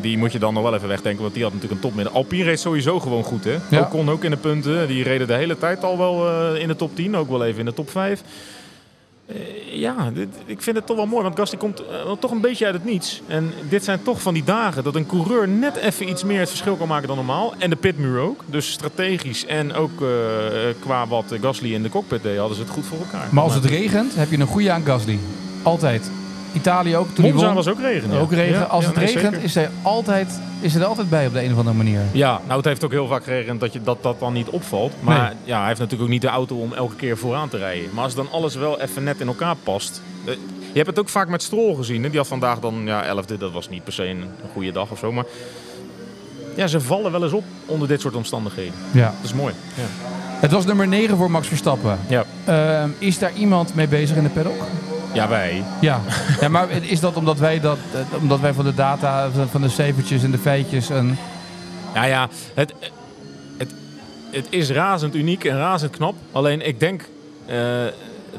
die 0.00 0.18
moet 0.18 0.32
je 0.32 0.38
dan 0.38 0.54
nog 0.54 0.62
wel 0.62 0.74
even 0.74 0.88
wegdenken. 0.88 1.22
Want 1.22 1.34
die 1.34 1.42
had 1.42 1.52
natuurlijk 1.52 1.80
een 1.80 1.88
topmidden. 1.88 2.14
Alpine 2.14 2.44
reed 2.44 2.60
sowieso 2.60 3.00
gewoon 3.00 3.22
goed, 3.24 3.44
hè? 3.44 3.56
Ja. 3.70 3.80
Ocon 3.80 4.10
ook 4.10 4.24
in 4.24 4.30
de 4.30 4.36
punten. 4.36 4.88
Die 4.88 5.02
reden 5.02 5.26
de 5.26 5.34
hele 5.34 5.58
tijd 5.58 5.84
al 5.84 5.98
wel 5.98 6.28
eh, 6.28 6.60
in 6.60 6.68
de 6.68 6.76
top 6.76 6.96
10. 6.96 7.16
Ook 7.16 7.28
wel 7.28 7.44
even 7.44 7.58
in 7.58 7.64
de 7.66 7.74
top 7.74 7.90
5. 7.90 8.22
Eh, 9.26 9.36
ja, 9.80 10.12
ik 10.46 10.62
vind 10.62 10.76
het 10.76 10.86
toch 10.86 10.96
wel 10.96 11.06
mooi. 11.06 11.22
Want 11.22 11.38
Gasly 11.38 11.58
komt 11.58 11.82
eh, 11.86 12.12
toch 12.20 12.30
een 12.30 12.40
beetje 12.40 12.64
uit 12.64 12.74
het 12.74 12.84
niets. 12.84 13.22
En 13.26 13.52
dit 13.68 13.84
zijn 13.84 14.02
toch 14.02 14.22
van 14.22 14.34
die 14.34 14.44
dagen 14.44 14.84
dat 14.84 14.94
een 14.94 15.06
coureur 15.06 15.48
net 15.48 15.76
even 15.76 16.08
iets 16.08 16.24
meer 16.24 16.38
het 16.38 16.48
verschil 16.48 16.76
kan 16.76 16.88
maken 16.88 17.08
dan 17.08 17.16
normaal. 17.16 17.54
En 17.58 17.70
de 17.70 17.76
pitmuur 17.76 18.20
ook. 18.20 18.44
Dus 18.46 18.72
strategisch 18.72 19.46
en 19.46 19.74
ook 19.74 20.02
eh, 20.02 20.08
qua 20.78 21.06
wat 21.06 21.24
Gasly 21.40 21.74
in 21.74 21.82
de 21.82 21.88
cockpit 21.88 22.22
deed, 22.22 22.38
hadden 22.38 22.56
ze 22.56 22.62
het 22.62 22.72
goed 22.72 22.86
voor 22.86 22.98
elkaar. 22.98 23.28
Maar 23.30 23.44
als 23.44 23.54
het 23.54 23.64
regent, 23.64 24.14
heb 24.14 24.30
je 24.30 24.38
een 24.38 24.46
goede 24.46 24.70
aan 24.70 24.84
Gasly. 24.84 25.18
Altijd. 25.62 26.10
Italië 26.54 26.96
ook, 26.96 27.08
toen 27.14 27.24
Monza 27.24 27.46
won. 27.46 27.54
was 27.54 27.68
ook 27.68 27.80
regen. 27.80 28.12
ja. 28.12 28.18
Ook 28.18 28.32
regen. 28.32 28.58
Ja, 28.58 28.62
Als 28.62 28.82
ja, 28.84 28.90
het 28.90 28.98
nee, 28.98 29.06
regent, 29.06 29.24
zeker. 29.32 29.42
is 29.44 29.54
hij, 29.54 29.68
altijd, 29.82 30.40
is 30.60 30.72
hij 30.72 30.82
er 30.82 30.88
altijd 30.88 31.10
bij 31.10 31.26
op 31.26 31.32
de 31.32 31.44
een 31.44 31.52
of 31.52 31.58
andere 31.58 31.76
manier. 31.76 32.00
Ja, 32.12 32.40
nou 32.46 32.56
het 32.56 32.64
heeft 32.64 32.84
ook 32.84 32.90
heel 32.90 33.06
vaak 33.06 33.24
geregend 33.24 33.60
dat 33.60 33.72
je, 33.72 33.82
dat, 33.82 34.02
dat 34.02 34.20
dan 34.20 34.32
niet 34.32 34.48
opvalt. 34.48 34.92
Maar 35.00 35.18
Nee. 35.22 35.32
ja, 35.44 35.58
hij 35.58 35.66
heeft 35.66 35.78
natuurlijk 35.78 36.02
ook 36.08 36.12
niet 36.14 36.22
de 36.22 36.28
auto 36.28 36.56
om 36.56 36.72
elke 36.72 36.94
keer 36.96 37.16
vooraan 37.18 37.48
te 37.48 37.56
rijden. 37.58 37.88
Maar 37.94 38.04
als 38.04 38.14
dan 38.14 38.28
alles 38.32 38.54
wel 38.54 38.80
even 38.80 39.04
net 39.04 39.20
in 39.20 39.26
elkaar 39.26 39.54
past. 39.62 40.00
eh, 40.24 40.32
Je 40.72 40.80
hebt 40.80 40.86
het 40.86 40.98
ook 40.98 41.08
vaak 41.08 41.28
met 41.28 41.42
Stroll 41.42 41.74
gezien. 41.74 42.02
Hè? 42.02 42.08
Die 42.08 42.18
had 42.18 42.28
vandaag 42.28 42.58
dan 42.60 42.82
ja, 42.84 43.04
11e, 43.22 43.38
dat 43.38 43.52
was 43.52 43.68
niet 43.68 43.84
per 43.84 43.92
se 43.92 44.04
een, 44.06 44.20
een 44.20 44.50
goede 44.52 44.72
dag 44.72 44.90
of 44.90 44.98
zo. 44.98 45.12
Maar 45.12 45.24
ja, 46.56 46.66
ze 46.66 46.80
vallen 46.80 47.12
wel 47.12 47.22
eens 47.22 47.32
op 47.32 47.44
onder 47.66 47.88
dit 47.88 48.00
soort 48.00 48.14
omstandigheden. 48.14 48.72
Ja. 48.90 49.04
Dat 49.04 49.24
is 49.30 49.34
mooi. 49.34 49.54
Ja. 49.74 49.82
Het 50.40 50.52
was 50.52 50.64
nummer 50.66 50.88
9 50.88 51.16
voor 51.16 51.30
Max 51.30 51.46
Verstappen. 51.48 51.98
Ja. 52.08 52.24
Ehm, 52.44 52.88
is 52.98 53.18
daar 53.18 53.32
iemand 53.32 53.74
mee 53.74 53.88
bezig 53.88 54.16
in 54.16 54.22
de 54.22 54.28
paddock? 54.28 54.62
Ja, 55.14 55.28
wij. 55.28 55.62
Ja. 55.80 56.00
ja, 56.40 56.48
maar 56.48 56.70
is 56.70 57.00
dat 57.00 57.16
omdat 57.16 57.38
wij, 57.38 57.60
dat, 57.60 57.78
eh, 57.92 58.22
omdat 58.22 58.40
wij 58.40 58.52
van 58.52 58.64
de 58.64 58.74
data, 58.74 59.28
van- 59.50 59.60
de 59.60 59.68
cijfertjes 59.68 60.22
en 60.22 60.30
de 60.30 60.38
feitjes... 60.38 60.90
En, 60.90 61.18
Nou 61.94 62.06
ja, 62.06 62.28
het, 62.54 62.72
het, 63.58 63.74
het 64.30 64.46
is 64.48 64.70
razend 64.70 65.14
uniek 65.14 65.44
en 65.44 65.56
razend 65.56 65.90
knap. 65.90 66.14
Alleen 66.32 66.66
ik 66.66 66.80
denk 66.80 67.08
eh, 67.46 67.56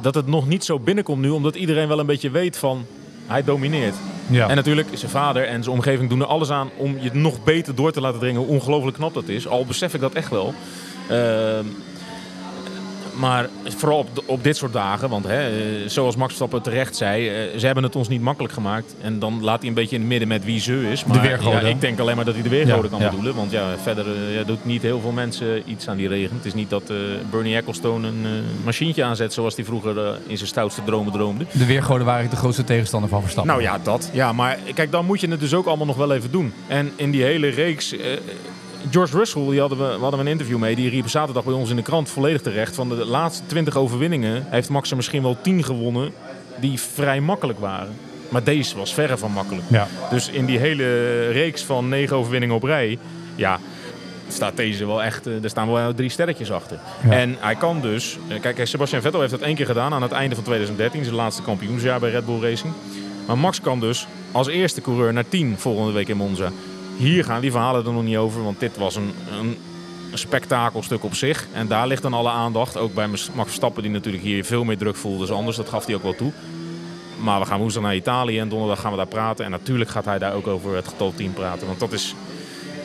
dat 0.02 0.16
het 0.16 0.28
nog 0.28 0.48
niet 0.48 0.64
zo 0.64 0.80
binnenkomt 0.80 1.22
nu, 1.22 1.30
omdat 1.30 1.56
iedereen 1.56 1.88
wel 1.88 2.00
een 2.00 2.06
beetje 2.06 2.30
weet 2.32 2.58
van 2.58 2.86
hij 3.28 3.44
domineert. 3.44 3.96
ja. 4.28 4.50
En 4.50 4.56
natuurlijk, 4.56 4.88
zijn 4.94 5.12
vader 5.12 5.48
en 5.48 5.64
zijn 5.64 5.76
omgeving 5.76 6.10
doen 6.10 6.20
er 6.20 6.26
alles 6.26 6.50
aan 6.50 6.70
om 6.78 6.98
je 7.00 7.10
nog 7.14 7.44
beter 7.44 7.76
door 7.76 7.92
te 7.92 8.02
laten 8.02 8.20
dringen 8.20 8.42
hoe 8.42 8.50
ongelooflijk 8.50 8.98
knap 8.98 9.14
dat 9.14 9.28
is. 9.28 9.48
Al 9.48 9.66
besef 9.66 9.94
ik 9.94 10.00
dat 10.02 10.14
echt 10.14 10.30
wel. 10.30 10.54
Ehm, 11.10 11.66
maar 13.16 13.50
vooral 13.64 13.98
op, 13.98 14.24
op 14.26 14.44
dit 14.44 14.58
soort 14.58 14.74
dagen, 14.74 15.10
want 15.10 15.26
hè, 15.26 15.48
eh, 15.48 15.90
zoals 15.90 16.16
Max 16.16 16.28
Verstappen 16.28 16.62
terecht 16.62 16.96
zei, 16.96 17.28
eh, 17.28 17.60
ze 17.60 17.66
hebben 17.66 17.84
het 17.84 17.96
ons 17.96 18.08
niet 18.08 18.22
makkelijk 18.22 18.54
gemaakt. 18.54 18.96
En 19.02 19.20
dan 19.20 19.44
laat 19.44 19.60
hij 19.60 19.68
een 19.68 19.74
beetje 19.74 19.96
in 19.96 20.02
het 20.02 20.10
midden 20.10 20.28
met 20.28 20.46
wie 20.46 20.60
ze 20.60 20.90
is. 20.92 21.06
Maar 21.06 21.22
weergoden. 21.22 21.62
ja, 21.62 21.68
ik 21.68 21.82
denk 21.82 22.00
alleen 22.00 22.16
maar 22.16 22.26
dat 22.26 22.34
hij 22.34 22.44
de 22.44 22.50
weergoden 22.50 22.92
Ja, 22.92 22.98
kan 22.98 23.10
bedoelen. 23.10 23.36
Want 23.36 23.52
ja, 23.52 23.78
verder 23.82 24.06
eh, 24.06 24.36
ja, 24.36 24.44
doet 24.44 24.66
niet 24.66 24.82
heel 24.82 25.00
veel 25.00 25.12
mensen 25.12 25.70
iets 25.70 25.88
aan 25.88 25.98
die 25.98 26.08
regen. 26.08 26.36
Het 26.36 26.46
is 26.46 26.54
niet 26.54 26.70
dat 26.70 26.92
Bernie 27.32 27.56
Ecclestone 27.56 28.08
een 28.08 28.26
machientje 28.64 29.04
aanzet 29.04 29.34
zoals 29.34 29.56
hij 29.56 29.66
vroeger 29.66 30.18
in 30.28 30.38
zijn 30.38 30.50
stoutste 30.50 30.84
dromen 30.84 31.14
droomde. 31.14 31.46
De 31.52 31.66
weergoden 31.66 32.06
waren 32.06 32.30
de 32.30 32.36
grootste 32.36 32.64
tegenstander 32.64 33.10
van 33.10 33.22
Verstappen. 33.22 33.54
Nou 33.54 33.66
ja, 33.66 33.80
dat. 33.84 34.10
Ja, 34.14 34.34
maar 34.34 34.58
kijk, 34.74 34.92
dan 34.92 35.06
moet 35.06 35.22
je 35.22 35.28
het 35.28 35.40
dus 35.40 35.54
ook 35.54 35.66
allemaal 35.66 35.86
nog 35.86 35.98
wel 35.98 36.14
even 36.14 36.32
doen. 36.32 36.54
En 36.68 36.92
in 36.96 37.12
die 37.12 37.24
hele 37.24 37.48
reeks... 37.48 37.96
George 38.92 39.18
Russell, 39.18 39.46
die 39.50 39.60
hadden 39.60 39.78
we, 39.78 39.84
we 39.84 40.00
hadden 40.02 40.20
we 40.20 40.26
een 40.26 40.32
interview 40.32 40.58
mee. 40.58 40.76
Die 40.76 40.90
riep 40.90 41.08
zaterdag 41.10 41.44
bij 41.44 41.54
ons 41.54 41.70
in 41.70 41.76
de 41.76 41.82
krant 41.82 42.10
volledig 42.10 42.42
terecht. 42.42 42.76
Van 42.76 42.90
de 42.90 42.96
laatste 43.06 43.46
20 43.46 43.76
overwinningen 43.78 44.46
heeft 44.50 44.70
Max 44.70 44.90
er 44.90 44.96
misschien 44.96 45.22
wel 45.22 45.38
10 45.42 45.64
gewonnen. 45.64 46.12
Die 46.60 46.80
vrij 46.80 47.22
makkelijk 47.22 47.60
waren. 47.60 47.94
Maar 48.30 48.44
deze 48.44 48.78
was 48.78 48.94
verre 48.94 49.18
van 49.18 49.32
makkelijk. 49.32 49.66
Ja. 49.70 49.88
Dus 50.10 50.30
in 50.30 50.46
die 50.46 50.58
hele 50.60 51.28
reeks 51.30 51.64
van 51.64 51.90
9 51.90 52.16
overwinningen 52.18 52.56
op 52.56 52.64
rij. 52.64 52.98
Ja, 53.36 53.60
staat 54.28 54.58
deze 54.58 54.86
wel 54.86 55.04
echt. 55.04 55.28
eh, 55.28 55.44
Er 55.44 55.50
staan 55.50 55.72
wel 55.72 55.94
drie 55.94 56.10
sterretjes 56.10 56.52
achter. 56.52 56.80
Ja. 57.04 57.12
En 57.12 57.36
hij 57.40 57.56
kan 57.56 57.82
dus. 57.82 58.18
eh, 58.28 58.40
Kijk, 58.42 58.68
Sebastian 58.68 59.02
Vettel 59.02 59.20
heeft 59.20 59.32
dat 59.32 59.42
één 59.42 59.56
keer 59.56 59.66
gedaan 59.66 59.94
aan 59.94 60.02
het 60.02 60.12
einde 60.12 60.36
van 60.36 60.44
2013. 60.44 61.04
Zijn 61.04 61.16
laatste 61.16 61.42
kampioensjaar 61.42 62.00
bij 62.00 62.10
Red 62.12 62.26
Bull 62.26 62.42
Racing. 62.42 62.74
Maar 63.28 63.38
Max 63.38 63.62
kan 63.62 63.80
dus 63.80 64.08
als 64.32 64.48
eerste 64.48 64.82
coureur 64.82 65.14
naar 65.14 65.28
10 65.30 65.56
volgende 65.58 65.92
week 65.92 66.08
in 66.08 66.18
Monza. 66.18 66.52
Hier 66.98 67.24
gaan 67.24 67.42
die 67.42 67.52
verhalen 67.52 67.86
er 67.86 67.94
nog 67.94 68.04
niet 68.04 68.18
over, 68.18 68.44
want 68.44 68.60
dit 68.60 68.78
was 68.78 68.96
een, 68.96 69.14
een, 69.40 69.58
spektakelstuk 70.14 71.04
op 71.04 71.16
zich. 71.16 71.48
En 71.54 71.68
daar 71.68 71.88
ligt 71.88 72.02
dan 72.02 72.14
alle 72.14 72.30
aandacht. 72.30 72.78
Ook 72.78 72.94
bij 72.94 73.08
Max 73.08 73.30
Verstappen, 73.36 73.84
die 73.84 73.92
natuurlijk 73.92 74.24
hier 74.24 74.46
veel 74.46 74.64
meer 74.64 74.78
druk 74.78 74.96
voelde 74.96 75.26
dan 75.26 75.38
anders. 75.38 75.58
Dat 75.58 75.70
gaf 75.70 75.86
hij 75.86 75.96
ook 75.96 76.04
wel 76.04 76.16
toe. 76.16 76.32
Maar 77.24 77.40
we 77.40 77.46
gaan 77.46 77.60
woensdag 77.60 77.84
naar 77.84 77.96
Italië 77.96 78.40
en 78.40 78.50
donderdag 78.50 78.80
gaan 78.80 78.92
we 78.92 78.98
daar 78.98 79.08
praten. 79.08 79.46
En 79.46 79.52
natuurlijk 79.52 79.90
gaat 79.90 80.06
hij 80.06 80.20
daar 80.20 80.34
ook 80.34 80.48
over 80.48 80.76
het 80.76 80.88
getal 80.88 81.14
10 81.16 81.34
praten. 81.34 81.68
Want 81.68 81.80
dat 81.80 81.92
is, 81.92 82.16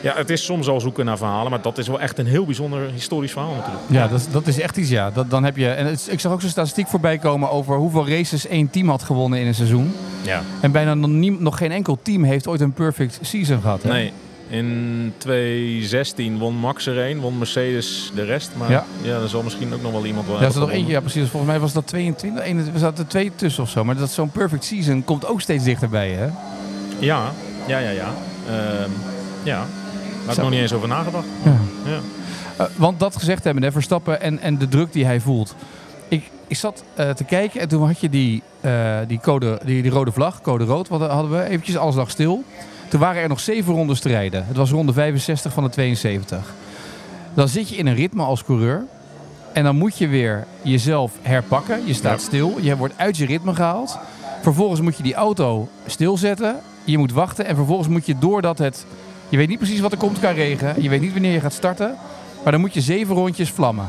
ja, 0.01 0.13
het 0.15 0.29
is 0.29 0.45
soms 0.45 0.67
al 0.67 0.79
zoeken 0.79 1.05
naar 1.05 1.17
verhalen. 1.17 1.51
Maar 1.51 1.61
dat 1.61 1.77
is 1.77 1.87
wel 1.87 1.99
echt 1.99 2.17
een 2.19 2.25
heel 2.25 2.45
bijzonder 2.45 2.89
historisch 2.93 3.31
verhaal 3.31 3.53
natuurlijk. 3.55 3.83
Ja, 3.87 4.07
dat, 4.07 4.19
is- 4.19 4.29
dat 4.31 4.47
is 4.47 4.59
echt 4.59 4.77
iets, 4.77 4.89
ja. 4.89 5.11
Dat, 5.11 5.29
dan 5.29 5.43
heb 5.43 5.57
je, 5.57 5.69
en 5.69 5.85
het- 5.85 6.07
ik 6.11 6.19
zag 6.19 6.31
ook 6.31 6.41
zo'n 6.41 6.49
statistiek 6.49 6.87
voorbij 6.87 7.17
komen 7.17 7.51
over 7.51 7.75
hoeveel 7.75 8.07
races 8.09 8.47
één 8.47 8.69
team 8.69 8.89
had 8.89 9.03
gewonnen 9.03 9.39
in 9.39 9.47
een 9.47 9.55
seizoen. 9.55 9.93
Ja. 10.21 10.41
En 10.61 10.71
bijna 10.71 10.93
nog, 10.93 11.39
nog 11.39 11.57
geen 11.57 11.71
enkel 11.71 11.99
team 12.01 12.23
heeft 12.23 12.47
ooit 12.47 12.61
een 12.61 12.73
perfect 12.73 13.19
season 13.21 13.61
gehad. 13.61 13.83
Hè? 13.83 13.89
Nee, 13.89 14.11
in 14.49 15.13
2016 15.17 16.37
won 16.37 16.55
Max 16.55 16.85
er 16.85 16.97
een, 17.09 17.19
won 17.19 17.37
Mercedes 17.37 18.11
de 18.15 18.23
rest. 18.23 18.49
Maar 18.57 18.71
Ja. 18.71 18.85
ja, 19.01 19.19
er 19.19 19.29
zal 19.29 19.41
misschien 19.43 19.73
ook 19.73 19.81
nog 19.81 19.91
wel 19.91 20.05
iemand 20.05 20.27
wel 20.27 20.41
Ja, 20.41 20.45
er 20.47 20.59
nog 20.59 20.71
eentje, 20.71 20.91
ja 20.91 20.99
precies. 20.99 21.29
Volgens 21.29 21.51
mij 21.51 21.59
was 21.59 21.73
dat 21.73 21.87
22. 21.87 22.43
21, 22.43 22.73
er 22.73 22.79
zaten 22.79 23.03
er 23.03 23.09
twee 23.09 23.31
tussen 23.35 23.63
of 23.63 23.69
zo. 23.69 23.83
Maar 23.83 23.95
dat 23.97 24.11
zo'n 24.11 24.29
perfect 24.31 24.63
season 24.65 25.03
komt 25.03 25.25
ook 25.27 25.41
steeds 25.41 25.63
dichterbij, 25.63 26.09
hè? 26.09 26.25
Ja, 26.99 27.31
ja, 27.67 27.77
ja, 27.79 27.89
ja. 27.89 28.13
Ehm, 28.49 28.89
ja. 29.43 29.65
Had 30.37 30.45
ik 30.45 30.51
nog 30.51 30.51
niet 30.51 30.61
eens 30.61 30.73
over 30.73 30.87
nagedacht. 30.87 31.25
Ja. 31.43 31.55
Ja. 31.85 31.99
Eh, 32.57 32.65
want 32.75 32.99
dat 32.99 33.15
gezegd 33.17 33.43
hebben, 33.43 33.63
hè, 33.63 33.71
Verstappen 33.71 34.21
en, 34.21 34.39
en 34.39 34.57
de 34.57 34.67
druk 34.67 34.93
die 34.93 35.05
hij 35.05 35.19
voelt. 35.19 35.55
Ik, 36.07 36.23
ik 36.47 36.55
zat 36.57 36.83
eh, 36.93 37.09
te 37.09 37.23
kijken 37.23 37.61
en 37.61 37.67
toen 37.67 37.85
had 37.85 37.99
je 37.99 38.09
die, 38.09 38.43
eh, 38.61 38.97
die, 39.07 39.19
code, 39.19 39.59
die, 39.65 39.81
die 39.81 39.91
rode 39.91 40.11
vlag, 40.11 40.41
code 40.41 40.63
rood, 40.63 40.87
wat 40.87 41.09
hadden 41.09 41.31
we. 41.31 41.43
Eventjes, 41.43 41.77
alles 41.77 41.95
lag 41.95 42.09
stil. 42.09 42.43
Toen 42.87 42.99
waren 42.99 43.21
er 43.21 43.29
nog 43.29 43.39
zeven 43.39 43.73
rondes 43.73 43.99
te 43.99 44.07
rijden. 44.09 44.45
Het 44.47 44.57
was 44.57 44.71
ronde 44.71 44.93
65 44.93 45.53
van 45.53 45.63
de 45.63 45.69
72. 45.69 46.53
Dan 47.33 47.47
zit 47.47 47.69
je 47.69 47.75
in 47.75 47.87
een 47.87 47.95
ritme 47.95 48.23
als 48.23 48.43
coureur. 48.43 48.83
En 49.53 49.63
dan 49.63 49.75
moet 49.75 49.97
je 49.97 50.07
weer 50.07 50.47
jezelf 50.61 51.11
herpakken. 51.21 51.87
Je 51.87 51.93
staat 51.93 52.19
Ja. 52.21 52.25
stil. 52.27 52.57
Je 52.61 52.77
wordt 52.77 52.93
uit 52.97 53.17
je 53.17 53.25
ritme 53.25 53.53
gehaald. 53.55 53.97
Vervolgens 54.41 54.81
moet 54.81 54.97
je 54.97 55.03
die 55.03 55.13
auto 55.13 55.69
stilzetten. 55.85 56.55
Je 56.83 56.97
moet 56.97 57.11
wachten. 57.11 57.45
En 57.45 57.55
vervolgens 57.55 57.87
moet 57.87 58.05
je 58.05 58.17
doordat 58.17 58.57
het... 58.57 58.85
Je 59.31 59.37
weet 59.37 59.47
niet 59.47 59.57
precies 59.57 59.79
wat 59.79 59.91
er 59.91 59.97
komt 59.97 60.19
qua 60.19 60.29
regen. 60.29 60.81
Je 60.81 60.89
weet 60.89 61.01
niet 61.01 61.13
wanneer 61.13 61.31
je 61.31 61.39
gaat 61.39 61.53
starten. 61.53 61.95
Maar 62.43 62.51
dan 62.51 62.61
moet 62.61 62.73
je 62.73 62.81
zeven 62.81 63.15
rondjes 63.15 63.49
vlammen. 63.49 63.87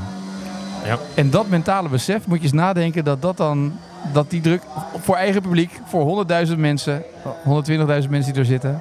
Ja. 0.85 0.99
En 1.15 1.31
dat 1.31 1.49
mentale 1.49 1.89
besef 1.89 2.27
moet 2.27 2.39
je 2.39 2.43
eens 2.45 2.53
nadenken 2.53 3.05
dat 3.05 3.23
dat 3.23 3.37
dan... 3.37 3.73
Dat 4.13 4.31
die 4.31 4.41
druk 4.41 4.63
voor 5.03 5.17
eigen 5.17 5.43
publiek, 5.43 5.81
voor 5.85 6.27
100.000 6.47 6.57
mensen, 6.57 7.03
120.000 7.03 8.09
mensen 8.09 8.33
die 8.33 8.35
er 8.35 8.45
zitten. 8.45 8.81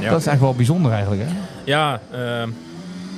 Ja. 0.00 0.10
Dat 0.10 0.20
is 0.20 0.26
eigenlijk 0.26 0.40
wel 0.40 0.54
bijzonder 0.54 0.92
eigenlijk. 0.92 1.22
Hè? 1.22 1.28
Ja, 1.64 2.00
ehm, 2.10 2.48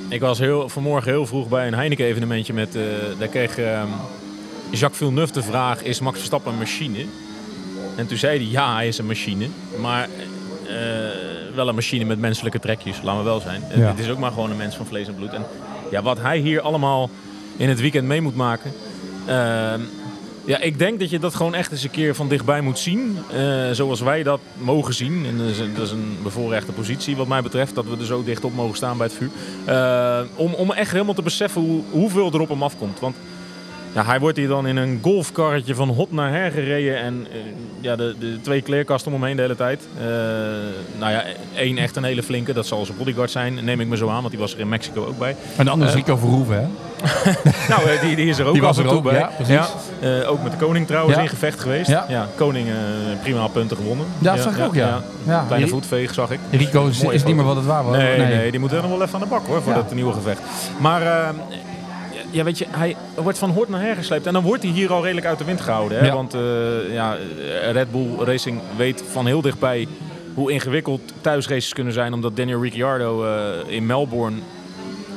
ik 0.09 0.21
was 0.21 0.39
heel, 0.39 0.69
vanmorgen 0.69 1.11
heel 1.11 1.25
vroeg 1.25 1.47
bij 1.47 1.67
een 1.67 1.73
Heineken-evenementje 1.73 2.53
met... 2.53 2.75
eh, 2.75 2.81
daar 3.19 3.27
kreeg 3.27 3.57
ehm, 3.57 3.87
Jacques 4.69 4.97
Villeneuve 4.97 5.33
de 5.33 5.43
vraag, 5.43 5.83
is 5.83 5.99
Max 5.99 6.17
Verstappen 6.17 6.51
een 6.51 6.57
machine? 6.57 7.05
En 7.95 8.07
toen 8.07 8.17
zei 8.17 8.37
hij, 8.37 8.47
ja, 8.47 8.75
hij 8.75 8.87
is 8.87 8.97
een 8.97 9.05
machine. 9.05 9.47
Maar 9.81 10.07
eh, 10.67 10.75
wel 11.57 11.67
een 11.67 11.75
machine 11.75 12.05
met 12.05 12.19
menselijke 12.19 12.59
trekjes, 12.59 13.01
laten 13.03 13.19
we 13.23 13.25
wel 13.29 13.39
zijn. 13.39 13.61
Ja. 13.75 13.87
Het 13.87 13.99
is 13.99 14.09
ook 14.09 14.17
maar 14.17 14.31
gewoon 14.31 14.51
een 14.51 14.57
mens 14.57 14.75
van 14.75 14.85
vlees 14.85 15.07
en 15.07 15.15
bloed. 15.15 15.33
En 15.33 15.45
ja, 15.91 16.01
wat 16.01 16.19
hij 16.19 16.37
hier 16.37 16.61
allemaal 16.61 17.09
in 17.57 17.69
het 17.69 17.79
weekend 17.79 18.07
mee 18.07 18.21
moet 18.21 18.35
maken... 18.35 18.71
ehm, 19.25 19.81
ja, 20.45 20.59
ik 20.59 20.79
denk 20.79 20.99
dat 20.99 21.09
je 21.09 21.19
dat 21.19 21.35
gewoon 21.35 21.55
echt 21.55 21.71
eens 21.71 21.83
een 21.83 21.91
keer 21.91 22.15
van 22.15 22.27
dichtbij 22.27 22.61
moet 22.61 22.79
zien. 22.79 23.17
eh, 23.33 23.71
zoals 23.71 24.01
wij 24.01 24.23
dat 24.23 24.39
mogen 24.57 24.93
zien. 24.93 25.25
En 25.25 25.37
dat 25.37 25.47
is, 25.47 25.59
een, 25.59 25.73
dat 25.75 25.85
is 25.85 25.91
een 25.91 26.17
bevoorrechte 26.23 26.71
positie 26.71 27.15
wat 27.15 27.27
mij 27.27 27.41
betreft. 27.41 27.75
Dat 27.75 27.85
we 27.85 27.97
er 27.99 28.05
zo 28.05 28.23
dicht 28.23 28.43
op 28.43 28.53
mogen 28.53 28.75
staan 28.75 28.97
bij 28.97 29.07
het 29.07 29.15
vuur. 29.15 29.29
Eh, 29.65 30.19
om, 30.35 30.53
om 30.53 30.71
echt 30.71 30.91
helemaal 30.91 31.13
te 31.13 31.21
beseffen 31.21 31.61
hoe, 31.61 31.81
hoeveel 31.91 32.31
er 32.33 32.39
op 32.39 32.49
hem 32.49 32.63
afkomt. 32.63 32.99
Want 32.99 33.15
ja, 33.97 34.05
hij 34.05 34.19
wordt 34.19 34.37
hier 34.37 34.47
dan 34.47 34.67
in 34.67 34.77
een 34.77 34.99
golfkarretje 35.01 35.75
van 35.75 35.89
hot 35.89 36.11
naar 36.11 36.31
her 36.31 36.51
gereden. 36.51 36.99
En 37.01 37.27
eh, 37.31 37.37
ja, 37.79 37.95
de, 37.95 38.15
de 38.19 38.39
twee 38.41 38.61
kleerkasten 38.61 39.11
om 39.11 39.17
hem 39.17 39.27
heen 39.27 39.35
de 39.35 39.41
hele 39.41 39.55
tijd. 39.55 39.87
Eh, 39.99 40.05
nou 40.99 41.11
ja, 41.11 41.23
één 41.55 41.77
echt 41.77 41.95
een 41.95 42.03
hele 42.03 42.23
flinke. 42.23 42.53
Dat 42.53 42.65
zal 42.65 42.85
zijn 42.85 42.97
bodyguard 42.97 43.31
zijn, 43.31 43.59
neem 43.63 43.79
ik 43.79 43.87
me 43.87 43.97
zo 43.97 44.09
aan. 44.09 44.17
Want 44.19 44.29
die 44.29 44.39
was 44.39 44.53
er 44.53 44.59
in 44.59 44.69
Mexico 44.69 45.05
ook 45.05 45.17
bij. 45.17 45.35
En 45.57 45.65
de 45.65 45.71
andere 45.71 45.89
is 45.89 45.95
Rico 45.95 46.17
Verhoeven, 46.17 46.55
hè? 46.55 46.65
Nou, 47.69 47.89
eh, 47.89 48.01
die, 48.01 48.15
die 48.15 48.25
is 48.27 48.37
er 48.39 48.45
ook 48.45 48.53
Die 48.53 48.61
af 48.61 48.67
was 48.67 48.77
en 48.77 48.83
er 48.83 48.89
toe 48.89 49.01
bij. 49.01 49.13
ja, 49.19 49.29
precies. 49.35 49.67
Eh, 49.99 50.29
ook 50.31 50.43
met 50.43 50.51
de 50.51 50.57
koning 50.57 50.87
trouwens 50.87 51.15
Ja. 51.15 51.21
in 51.21 51.29
gevecht 51.29 51.59
geweest. 51.59 51.89
Ja. 51.89 52.27
koning 52.35 52.67
eh, 52.67 52.73
prima 53.21 53.47
punten 53.47 53.77
gewonnen. 53.77 54.05
Ja, 54.19 54.33
dat 54.35 54.43
zag 54.43 54.57
ik 54.57 54.63
ook, 54.65 54.75
ja. 54.75 55.01
ja. 55.23 55.43
Kleine 55.47 55.67
voetveeg 55.67 56.13
zag 56.13 56.31
ik. 56.31 56.39
Rico 56.51 56.87
is, 56.87 57.23
niet 57.23 57.35
meer 57.35 57.45
wat 57.45 57.55
het 57.55 57.65
waar 57.65 57.83
was. 57.83 57.95
Nee, 57.97 58.17
nee, 58.17 58.51
die 58.51 58.59
moet 58.59 58.71
er 58.71 58.81
nog 58.81 58.91
wel 58.91 59.01
even 59.01 59.13
aan 59.13 59.21
de 59.21 59.27
bak 59.27 59.45
hoor, 59.47 59.61
voor 59.61 59.71
Ja. 59.71 59.77
dat 59.77 59.93
nieuwe 59.93 60.13
gevecht. 60.13 60.41
Maar 60.79 61.01
eh, 61.01 61.29
ja, 62.31 62.43
weet 62.43 62.57
je, 62.57 62.65
hij 62.69 62.95
wordt 63.15 63.37
van 63.37 63.49
hoort 63.49 63.69
naar 63.69 63.81
her 63.81 63.95
gesleept. 63.95 64.25
En 64.25 64.33
dan 64.33 64.43
wordt 64.43 64.63
hij 64.63 64.71
hier 64.71 64.91
al 64.93 65.01
redelijk 65.01 65.25
uit 65.25 65.37
de 65.37 65.43
wind 65.43 65.61
gehouden. 65.61 65.97
Hè? 65.97 66.05
Ja. 66.05 66.13
Want 66.13 66.33
eh, 66.33 66.93
ja, 66.93 67.17
Red 67.71 67.91
Bull 67.91 68.07
Racing 68.19 68.61
weet 68.77 69.03
van 69.11 69.25
heel 69.25 69.41
dichtbij 69.41 69.87
hoe 70.33 70.51
ingewikkeld 70.51 71.01
thuisraces 71.21 71.73
kunnen 71.73 71.93
zijn. 71.93 72.13
Omdat 72.13 72.37
Daniel 72.37 72.61
Ricciardo 72.61 73.25
eh, 73.25 73.75
in 73.75 73.85
Melbourne 73.85 74.37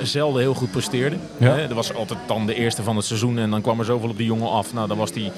zelden 0.03 0.41
heel 0.41 0.55
goed 0.55 0.71
presteerde. 0.71 1.17
Ja. 1.37 1.55
Hè? 1.55 1.67
Dat 1.67 1.77
was 1.77 1.95
altijd 1.95 2.19
dan 2.27 2.47
de 2.47 2.55
eerste 2.55 2.83
van 2.83 2.97
het 2.97 3.05
seizoen. 3.05 3.39
En 3.39 3.51
dan 3.51 3.61
kwam 3.61 3.79
er 3.79 3.85
zoveel 3.85 4.09
op 4.09 4.17
die 4.17 4.27
jongen 4.27 4.51
af. 4.51 4.73
Nou, 4.75 4.89
dan 4.89 4.97
was 4.97 5.11
hij... 5.15 5.33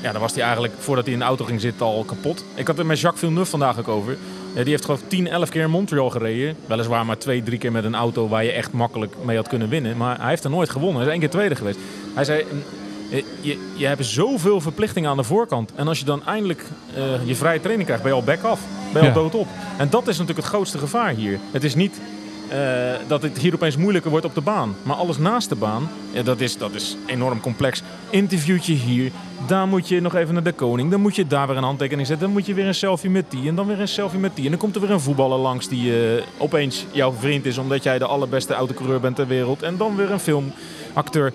Ja, 0.00 0.12
dan 0.12 0.20
was 0.20 0.32
hij 0.32 0.42
eigenlijk, 0.42 0.74
voordat 0.78 1.04
hij 1.04 1.12
in 1.12 1.20
de 1.20 1.24
auto 1.24 1.44
ging 1.44 1.60
zitten, 1.60 1.86
al 1.86 2.04
kapot. 2.04 2.44
Ik 2.54 2.66
had 2.66 2.78
het 2.78 2.86
met 2.86 3.00
Jacques 3.00 3.20
Villeneuve 3.20 3.50
vandaag 3.50 3.78
ook 3.78 3.88
over. 3.88 4.16
Ja, 4.54 4.62
die 4.62 4.70
heeft 4.70 4.84
geloof 4.84 5.00
ik 5.00 5.08
10, 5.08 5.26
11 5.28 5.48
keer 5.48 5.62
in 5.62 5.70
Montreal 5.70 6.10
gereden. 6.10 6.56
Weliswaar 6.66 7.06
maar 7.06 7.18
twee, 7.18 7.42
drie 7.42 7.58
keer 7.58 7.72
met 7.72 7.84
een 7.84 7.94
auto 7.94 8.28
waar 8.28 8.44
je 8.44 8.52
echt 8.52 8.72
makkelijk 8.72 9.14
mee 9.24 9.36
had 9.36 9.48
kunnen 9.48 9.68
winnen. 9.68 9.96
Maar 9.96 10.18
hij 10.20 10.28
heeft 10.28 10.44
er 10.44 10.50
nooit 10.50 10.70
gewonnen. 10.70 10.96
Hij 10.96 11.04
is 11.04 11.10
één 11.10 11.20
keer 11.20 11.30
tweede 11.30 11.54
geweest. 11.54 11.78
Hij 12.14 12.24
zei, 12.24 12.44
je, 13.40 13.58
je 13.76 13.86
hebt 13.86 14.04
zoveel 14.06 14.60
verplichtingen 14.60 15.10
aan 15.10 15.16
de 15.16 15.22
voorkant. 15.22 15.72
En 15.74 15.88
als 15.88 15.98
je 15.98 16.04
dan 16.04 16.26
eindelijk 16.26 16.64
eh, 16.94 17.02
je 17.26 17.34
vrije 17.34 17.58
training 17.60 17.84
krijgt, 17.84 18.02
ben 18.04 18.12
je 18.12 18.18
al 18.18 18.24
back 18.24 18.42
af. 18.42 18.60
Ben 18.92 19.02
je 19.02 19.08
Ja. 19.08 19.14
al 19.14 19.22
dood 19.22 19.34
op. 19.34 19.46
En 19.78 19.90
dat 19.90 20.02
is 20.08 20.18
natuurlijk 20.18 20.46
het 20.46 20.54
grootste 20.54 20.78
gevaar 20.78 21.10
hier. 21.14 21.38
Het 21.50 21.64
is 21.64 21.74
niet 21.74 22.00
eh, 22.52 22.58
dat 23.06 23.22
het 23.22 23.38
hier 23.38 23.54
opeens 23.54 23.76
moeilijker 23.76 24.10
wordt 24.10 24.26
op 24.26 24.34
de 24.34 24.40
baan. 24.40 24.74
Maar 24.82 24.96
alles 24.96 25.18
naast 25.18 25.48
de 25.48 25.54
baan, 25.54 25.90
ja, 26.10 26.22
dat, 26.22 26.40
is, 26.40 26.58
dat 26.58 26.74
is 26.74 26.96
enorm 27.06 27.40
complex. 27.40 27.82
Interviewtje 28.10 28.74
hier, 28.74 29.10
daar 29.46 29.68
moet 29.68 29.88
je 29.88 30.00
nog 30.00 30.14
even 30.14 30.34
naar 30.34 30.42
de 30.42 30.52
koning. 30.52 30.90
Dan 30.90 31.00
moet 31.00 31.16
je 31.16 31.26
daar 31.26 31.46
weer 31.46 31.56
een 31.56 31.62
handtekening 31.62 32.06
zetten. 32.06 32.26
Dan 32.26 32.36
moet 32.36 32.46
je 32.46 32.54
weer 32.54 32.66
een 32.66 32.74
selfie 32.74 33.10
met 33.10 33.30
die 33.30 33.48
en 33.48 33.54
dan 33.54 33.66
weer 33.66 33.80
een 33.80 33.88
selfie 33.88 34.18
met 34.18 34.36
die. 34.36 34.44
En 34.44 34.50
dan 34.50 34.60
komt 34.60 34.74
er 34.74 34.80
weer 34.80 34.90
een 34.90 35.00
voetballer 35.00 35.38
langs 35.38 35.68
die 35.68 35.92
eh, 35.92 36.22
opeens 36.38 36.86
jouw 36.90 37.12
vriend 37.12 37.46
is... 37.46 37.58
omdat 37.58 37.82
jij 37.82 37.98
de 37.98 38.06
allerbeste 38.06 38.54
autocoureur 38.54 39.00
bent 39.00 39.16
ter 39.16 39.26
wereld. 39.26 39.62
En 39.62 39.76
dan 39.76 39.96
weer 39.96 40.10
een 40.10 40.20
filmacteur. 40.20 41.32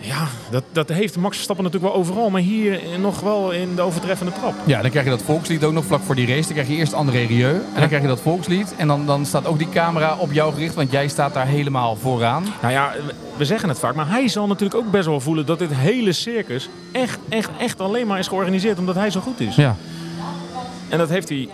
Ja, 0.00 0.26
dat, 0.50 0.64
dat 0.72 0.88
heeft 0.88 1.16
Max 1.16 1.34
Verstappen 1.34 1.64
natuurlijk 1.64 1.92
wel 1.92 2.02
overal. 2.02 2.30
Maar 2.30 2.40
hier 2.40 2.80
nog 2.98 3.20
wel 3.20 3.50
in 3.50 3.74
de 3.74 3.82
overtreffende 3.82 4.32
trap. 4.32 4.54
Ja, 4.64 4.80
dan 4.82 4.90
krijg 4.90 5.04
je 5.04 5.10
dat 5.10 5.22
volkslied 5.22 5.64
ook 5.64 5.72
nog 5.72 5.84
vlak 5.84 6.02
voor 6.02 6.14
die 6.14 6.26
race. 6.26 6.42
Dan 6.42 6.52
krijg 6.52 6.68
je 6.68 6.74
eerst 6.74 6.92
André 6.92 7.24
Rieu. 7.24 7.54
En 7.54 7.78
dan 7.78 7.86
krijg 7.86 8.02
je 8.02 8.08
dat 8.08 8.20
volkslied. 8.20 8.74
En 8.76 8.86
dan, 8.86 9.06
dan 9.06 9.26
staat 9.26 9.46
ook 9.46 9.58
die 9.58 9.68
camera 9.68 10.16
op 10.18 10.32
jou 10.32 10.52
gericht. 10.52 10.74
Want 10.74 10.90
jij 10.90 11.08
staat 11.08 11.34
daar 11.34 11.46
helemaal 11.46 11.96
vooraan. 11.96 12.44
Nou 12.60 12.72
ja, 12.72 12.92
we 13.36 13.44
zeggen 13.44 13.68
het 13.68 13.78
vaak, 13.78 13.94
maar 13.94 14.08
hij 14.08 14.28
zal 14.28 14.46
natuurlijk 14.46 14.80
ook 14.80 14.90
best 14.90 15.06
wel 15.06 15.20
voelen 15.20 15.46
dat 15.46 15.58
dit 15.58 15.74
hele 15.74 16.12
circus 16.12 16.68
echt, 16.92 17.18
echt, 17.28 17.50
echt 17.58 17.80
alleen 17.80 18.06
maar 18.06 18.18
is 18.18 18.28
georganiseerd 18.28 18.78
omdat 18.78 18.94
hij 18.94 19.10
zo 19.10 19.20
goed 19.20 19.40
is. 19.40 19.56
Ja. 19.56 19.76
En 20.88 20.98
dat 20.98 21.08
heeft 21.08 21.28
hij 21.28 21.48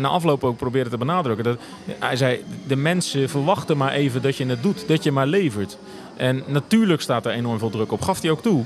na 0.00 0.08
afloop 0.08 0.44
ook 0.44 0.56
proberen 0.56 0.90
te 0.90 0.98
benadrukken. 0.98 1.44
Dat, 1.44 1.58
hij 1.98 2.16
zei, 2.16 2.44
de 2.66 2.76
mensen 2.76 3.28
verwachten 3.28 3.76
maar 3.76 3.92
even 3.92 4.22
dat 4.22 4.36
je 4.36 4.46
het 4.46 4.62
doet, 4.62 4.88
dat 4.88 5.02
je 5.02 5.12
maar 5.12 5.26
levert. 5.26 5.78
En 6.16 6.42
natuurlijk 6.46 7.00
staat 7.00 7.26
er 7.26 7.32
enorm 7.32 7.58
veel 7.58 7.70
druk 7.70 7.92
op, 7.92 8.02
gaf 8.02 8.20
hij 8.20 8.30
ook 8.30 8.42
toe. 8.42 8.64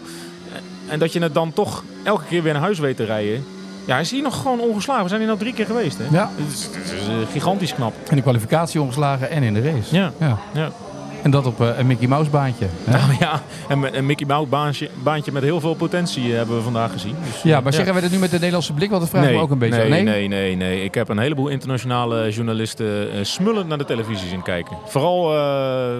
En 0.88 0.98
dat 0.98 1.12
je 1.12 1.20
het 1.20 1.34
dan 1.34 1.52
toch 1.52 1.84
elke 2.02 2.24
keer 2.28 2.42
weer 2.42 2.52
naar 2.52 2.62
huis 2.62 2.78
weet 2.78 2.96
te 2.96 3.04
rijden. 3.04 3.44
Ja, 3.86 3.92
hij 3.92 4.00
is 4.00 4.10
hier 4.10 4.22
nog 4.22 4.36
gewoon 4.42 4.60
ongeslagen. 4.60 5.02
We 5.02 5.08
zijn 5.08 5.20
hier 5.20 5.28
nou 5.28 5.40
drie 5.40 5.54
keer 5.54 5.66
geweest. 5.66 5.98
Hè? 5.98 6.04
Ja. 6.10 6.30
Het 6.36 6.52
is, 6.52 6.64
het 6.64 6.92
is, 7.00 7.08
eh, 7.08 7.14
gigantisch 7.32 7.74
knap. 7.74 7.94
In 8.10 8.16
de 8.16 8.22
kwalificatie 8.22 8.80
omgeslagen 8.80 9.30
en 9.30 9.42
in 9.42 9.54
de 9.54 9.60
race. 9.60 9.94
Ja. 9.94 10.12
ja. 10.20 10.38
Ja. 10.52 10.72
En 11.26 11.32
dat 11.32 11.46
op 11.46 11.60
eh, 11.60 11.78
een 11.78 11.86
Mickey 11.86 12.08
Mouse 12.08 12.30
baantje. 12.30 12.66
hè? 12.84 12.90
Nou 12.90 13.12
ja, 13.20 13.42
en 13.68 13.96
een 13.96 14.06
Mickey 14.06 14.26
Mouse 14.26 14.48
baantje, 14.48 14.90
baantje 15.02 15.32
met 15.32 15.42
heel 15.42 15.60
veel 15.60 15.74
potentie 15.74 16.30
eh, 16.30 16.36
hebben 16.36 16.56
we 16.56 16.62
vandaag 16.62 16.92
gezien. 16.92 17.14
Dus, 17.24 17.42
Ja, 17.42 17.56
eh, 17.56 17.62
maar 17.62 17.72
zeggen 17.72 17.94
we 17.94 18.00
dat 18.00 18.10
nu 18.10 18.18
met 18.18 18.30
de 18.30 18.36
Nederlandse 18.36 18.72
blik? 18.72 18.90
Want 18.90 19.00
dat 19.02 19.10
vragen 19.10 19.32
we 19.32 19.38
ook 19.40 19.50
een 19.50 19.58
beetje. 19.58 19.88
Nee, 19.88 20.02
nee, 20.02 20.28
nee, 20.28 20.56
nee. 20.56 20.84
Ik 20.84 20.94
heb 20.94 21.08
een 21.08 21.18
heleboel 21.18 21.48
internationale 21.48 22.30
journalisten 22.30 23.08
smullend 23.26 23.68
naar 23.68 23.78
de 23.78 23.84
televisie 23.84 24.28
zien 24.28 24.42
kijken. 24.42 24.76
Vooral 24.86 25.34
eh, 25.34 25.96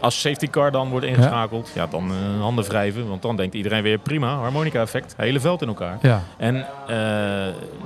als 0.00 0.20
safety 0.20 0.46
car 0.48 0.70
dan 0.72 0.88
wordt 0.88 1.06
ingeschakeld. 1.06 1.70
Ja, 1.74 1.86
dan 1.86 2.10
eh, 2.10 2.40
handen 2.40 2.64
wrijven. 2.64 3.08
Want 3.08 3.22
dan 3.22 3.36
denkt 3.36 3.54
iedereen 3.54 3.82
weer 3.82 3.98
prima, 3.98 4.34
harmonica 4.36 4.80
effect. 4.80 5.14
Hele 5.16 5.40
veld 5.40 5.62
in 5.62 5.68
elkaar. 5.68 5.98
Ja. 6.02 6.22
En 6.38 6.56
eh, 6.88 6.96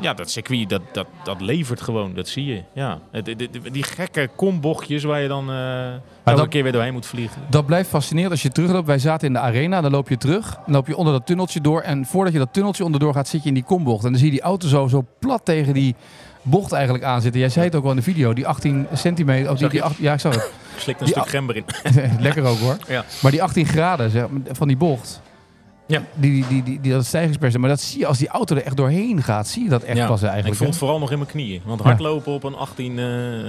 ja, 0.01 0.15
dat 0.15 0.31
circuit, 0.31 0.69
dat, 0.69 0.81
dat, 0.93 1.07
dat 1.25 1.41
levert 1.41 1.81
gewoon. 1.81 2.15
Dat 2.15 2.29
zie 2.29 2.45
je. 2.47 2.63
Ja. 2.73 2.99
Het- 3.11 3.27
het- 3.27 3.49
Die 3.73 3.83
gekke 3.83 4.29
kombochtjes 4.37 5.05
waar 5.05 5.21
je 5.21 5.29
dan 5.29 5.51
eh 5.51 5.87
elke 5.93 6.01
dat- 6.41 6.49
keer 6.49 6.63
weer 6.63 6.73
doorheen 6.73 6.93
moet 6.93 7.07
vliegen. 7.07 7.43
Dat 7.51 7.67
blijft 7.67 7.89
fascinerend 7.89 8.33
als 8.33 8.43
je 8.43 8.51
terugloopt. 8.51 8.87
Wij 8.87 8.99
zaten 8.99 9.27
in 9.27 9.33
de 9.33 9.39
arena, 9.39 9.81
dan 9.81 9.91
loop 9.91 10.09
je 10.09 10.17
terug. 10.17 10.55
Dan 10.65 10.75
loop 10.75 10.87
je 10.87 10.97
onder 10.97 11.13
dat 11.13 11.27
tunneltje 11.27 11.61
door. 11.61 11.81
En 11.81 12.05
voordat 12.07 12.33
je 12.33 12.39
dat 12.39 12.53
tunneltje 12.53 12.85
onderdoor 12.85 13.15
gaat, 13.15 13.29
zit 13.29 13.43
je 13.43 13.49
in 13.49 13.55
die 13.55 13.65
kombocht. 13.65 14.05
En 14.05 14.11
dan 14.11 14.19
zie 14.19 14.27
je 14.29 14.35
die 14.35 14.43
auto 14.45 14.69
zo, 14.69 14.87
zo 14.87 15.05
plat 15.19 15.45
tegen 15.45 15.75
die 15.75 15.95
bocht 16.43 16.73
eigenlijk 16.73 17.05
aanzitten. 17.05 17.41
Jij 17.41 17.51
zei 17.51 17.65
het 17.67 17.75
ook 17.75 17.85
al 17.85 17.91
in 17.91 17.97
de 17.97 18.03
video, 18.03 18.33
die 18.33 18.47
18 18.47 18.87
centimeter. 18.93 19.51
Of 19.51 19.59
die, 19.59 19.69
die 19.69 19.79
je? 19.79 19.85
acht- 19.85 19.97
ja, 19.99 20.13
ik 20.13 20.21
zag 20.21 20.35
het. 20.35 20.51
Ik 20.75 20.81
slik 20.81 21.01
een 21.01 21.07
Die 21.07 21.15
stuk 21.15 21.29
gember 21.29 21.57
in. 21.57 21.65
Lekker 22.19 22.45
ook 22.45 22.59
hoor. 22.59 22.77
Ja. 22.89 23.05
Maar 23.23 23.31
die 23.31 23.43
18 23.43 23.67
graden 23.67 24.11
zeg, 24.11 24.27
van 24.53 24.69
die 24.69 24.77
bocht. 24.77 25.21
Ja. 25.87 26.03
Die, 26.15 26.47
die, 26.49 26.63
die, 26.63 26.81
die, 26.81 26.93
dat 26.93 27.05
stijgingspercentage. 27.05 27.59
Maar 27.59 27.69
dat 27.77 27.81
zie 27.81 27.99
je 28.01 28.07
als 28.07 28.19
die 28.19 28.29
auto 28.29 28.57
er 28.57 28.63
echt 28.65 28.77
doorheen 28.77 29.23
gaat. 29.23 29.49
Zie 29.49 29.63
je 29.63 29.69
dat 29.69 29.83
echt 29.83 29.97
Ja, 29.97 30.07
pas 30.07 30.21
Ik 30.23 30.27
eigenlijk. 30.29 30.57
voel 30.57 30.69
het 30.69 30.77
vooral 30.77 30.99
nog 30.99 31.11
in 31.11 31.19
mijn 31.19 31.31
knieën. 31.31 31.61
Want 31.65 31.81
hardlopen 31.81 32.33
op 32.33 32.45
een 32.45 32.55
18 32.55 32.99
eh, 32.99 33.05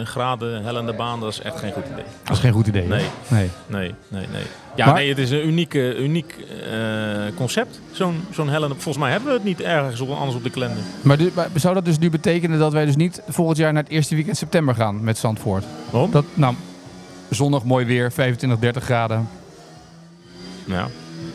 graden 0.06 0.64
hellende 0.64 0.94
baan, 0.94 1.20
dat 1.20 1.32
is 1.32 1.40
echt 1.42 1.60
geen 1.60 1.72
goed 1.72 1.84
idee. 1.92 2.04
Dat 2.24 2.36
is 2.36 2.40
geen 2.42 2.52
goed 2.52 2.68
idee. 2.68 2.88
Nee. 2.88 3.06
nee. 3.28 3.50
Nee, 3.68 3.94
nee, 4.08 4.28
nee. 4.32 4.44
Ja, 4.76 4.86
Maar- 4.86 4.96
nee, 4.96 5.10
het 5.10 5.18
is 5.18 5.30
een 5.30 5.48
uniek, 5.48 5.74
uniek 5.74 6.36
eh, 6.72 7.36
concept. 7.36 7.80
Zo'n 7.92 8.24
zo'n 8.32 8.50
hellende... 8.50 8.76
Volgens 8.76 8.98
mij 9.04 9.12
hebben 9.12 9.30
we 9.30 9.36
het 9.36 9.44
niet 9.44 9.62
ergens 9.62 10.00
op, 10.00 10.10
anders 10.10 10.36
op 10.38 10.44
de 10.44 10.50
kalender. 10.50 10.84
Maar 11.02 11.18
zou 11.56 11.74
dat 11.74 11.86
dus 11.86 11.98
nu 12.00 12.10
betekenen 12.10 12.60
dat 12.60 12.72
wij 12.74 12.86
dus 12.86 12.96
niet 12.96 13.22
volgend 13.28 13.58
jaar 13.58 13.74
naar 13.74 13.84
het 13.84 13.92
eerste 13.92 14.16
weekend 14.16 14.38
september 14.38 14.76
gaan 14.76 15.04
met 15.04 15.18
Zandvoort? 15.18 15.64
Waarom? 15.90 16.12
Dat, 16.12 16.26
nou, 16.34 16.56
zondag 17.36 17.64
mooi 17.64 17.86
weer, 17.86 18.12
25, 18.12 18.60
30 18.60 18.84
graden. 18.84 19.30
Ja. 20.66 20.88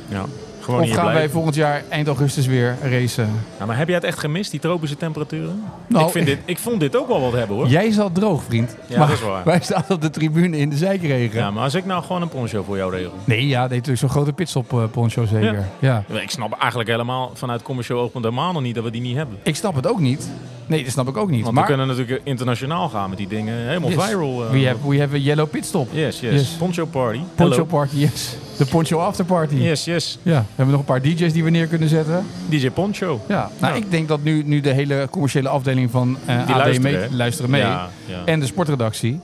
ja. 0.08 0.24
Gewoon 0.70 0.84
of 0.84 0.88
hier 0.94 0.96
gaan 1.04 1.12
wij 1.14 1.28
volgend 1.28 1.54
jaar 1.54 1.82
eind 1.88 2.06
augustus 2.06 2.46
weer 2.46 2.76
racen? 2.82 3.30
Maar 3.66 3.76
heb 3.76 3.86
jij 3.86 3.96
het 3.96 4.04
echt 4.04 4.18
gemist, 4.18 4.50
die 4.50 4.60
tropische 4.60 4.96
temperaturen? 4.96 5.62
Nou, 5.86 6.04
ik, 6.06 6.10
vind 6.12 6.26
dit, 6.26 6.38
ik 6.44 6.58
vond 6.58 6.80
dit 6.80 6.96
ook 6.96 7.08
wel 7.08 7.20
wat 7.20 7.32
hebben, 7.32 7.56
hoor. 7.56 7.66
Jij 7.66 7.90
zat 7.90 8.14
droog, 8.14 8.42
vriend. 8.42 8.76
Ja, 8.86 8.98
maar 8.98 9.06
dat 9.08 9.16
is 9.16 9.22
waar. 9.22 9.44
Wij 9.50 9.60
staan 9.62 9.84
op 9.88 10.00
de 10.00 10.10
tribune 10.10 10.58
in 10.58 10.70
de 10.70 10.76
zijkregen. 10.76 11.38
Ja, 11.40 11.50
maar 11.50 11.62
als 11.62 11.74
ik 11.74 11.84
nou 11.84 12.02
gewoon 12.02 12.22
een 12.22 12.28
poncho 12.28 12.62
voor 12.62 12.76
jou 12.76 12.90
regel. 12.96 13.12
Nee, 13.24 13.46
ja, 13.46 13.60
deed 13.62 13.70
natuurlijk 13.70 13.98
zo'n 13.98 14.08
grote 14.08 14.32
pitstop 14.32 14.72
eh, 14.72 14.84
poncho 14.90 15.24
zeker. 15.26 15.66
Ja. 15.78 16.04
Ja. 16.08 16.18
Ik 16.20 16.30
snap 16.30 16.52
eigenlijk 16.58 16.90
helemaal 16.90 17.30
vanuit 17.34 17.62
commercieel 17.62 17.98
oogpunt 18.00 18.24
helemaal 18.24 18.52
nog 18.52 18.62
niet 18.62 18.74
dat 18.74 18.84
we 18.84 18.90
die 18.90 19.00
niet 19.00 19.16
hebben. 19.16 19.38
Ik 19.42 19.56
snap 19.56 19.74
het 19.74 19.86
ook 19.86 20.00
niet. 20.00 20.30
Nee, 20.66 20.82
dat 20.82 20.92
snap 20.92 21.08
ik 21.08 21.16
ook 21.16 21.30
niet. 21.30 21.42
Want 21.42 21.54
maar 21.54 21.62
we 21.66 21.68
kunnen 21.68 21.86
natuurlijk 21.96 22.20
internationaal 22.24 22.88
gaan 22.88 23.08
met 23.08 23.18
die 23.18 23.28
dingen. 23.28 23.66
Helemaal 23.66 23.90
Yes. 23.90 24.04
viral. 24.04 24.44
eh. 24.44 24.50
we, 24.50 24.66
have, 24.66 24.88
we 24.88 24.98
have 25.00 25.14
a 25.14 25.18
yellow 25.18 25.50
pitstop. 25.50 25.88
Yes, 25.92 26.20
yes, 26.20 26.32
Yes. 26.32 26.48
Poncho 26.48 26.86
party. 26.86 27.20
Poncho 27.34 27.52
Hello. 27.52 27.64
party, 27.64 27.96
yes. 27.96 28.36
De 28.60 28.66
poncho 28.66 28.98
afterparty. 28.98 29.54
Yes, 29.54 29.84
yes. 29.84 30.18
Ja, 30.22 30.38
we 30.38 30.44
hebben 30.54 30.70
nog 30.70 30.80
een 30.80 30.86
paar 30.86 31.02
DJ's 31.02 31.32
die 31.32 31.44
we 31.44 31.50
neer 31.50 31.66
kunnen 31.66 31.88
zetten. 31.88 32.26
DJ 32.48 32.70
Poncho. 32.70 33.20
Ja, 33.28 33.50
nou, 33.60 33.72
Ja. 33.74 33.78
ik 33.78 33.90
denk 33.90 34.08
dat 34.08 34.22
nu, 34.22 34.42
nu 34.46 34.60
de 34.60 34.72
hele 34.72 35.06
commerciële 35.10 35.48
afdeling 35.48 35.90
van 35.90 36.16
eh 36.26 36.46
Die 36.46 36.54
AD 36.54 36.60
luisteren, 36.60 37.00
mee, 37.00 37.10
luisteren 37.16 37.50
mee. 37.50 37.60
Ja, 37.60 37.88
ja. 38.06 38.22
En 38.24 38.40
de 38.40 38.46
sportredactie. 38.46 39.20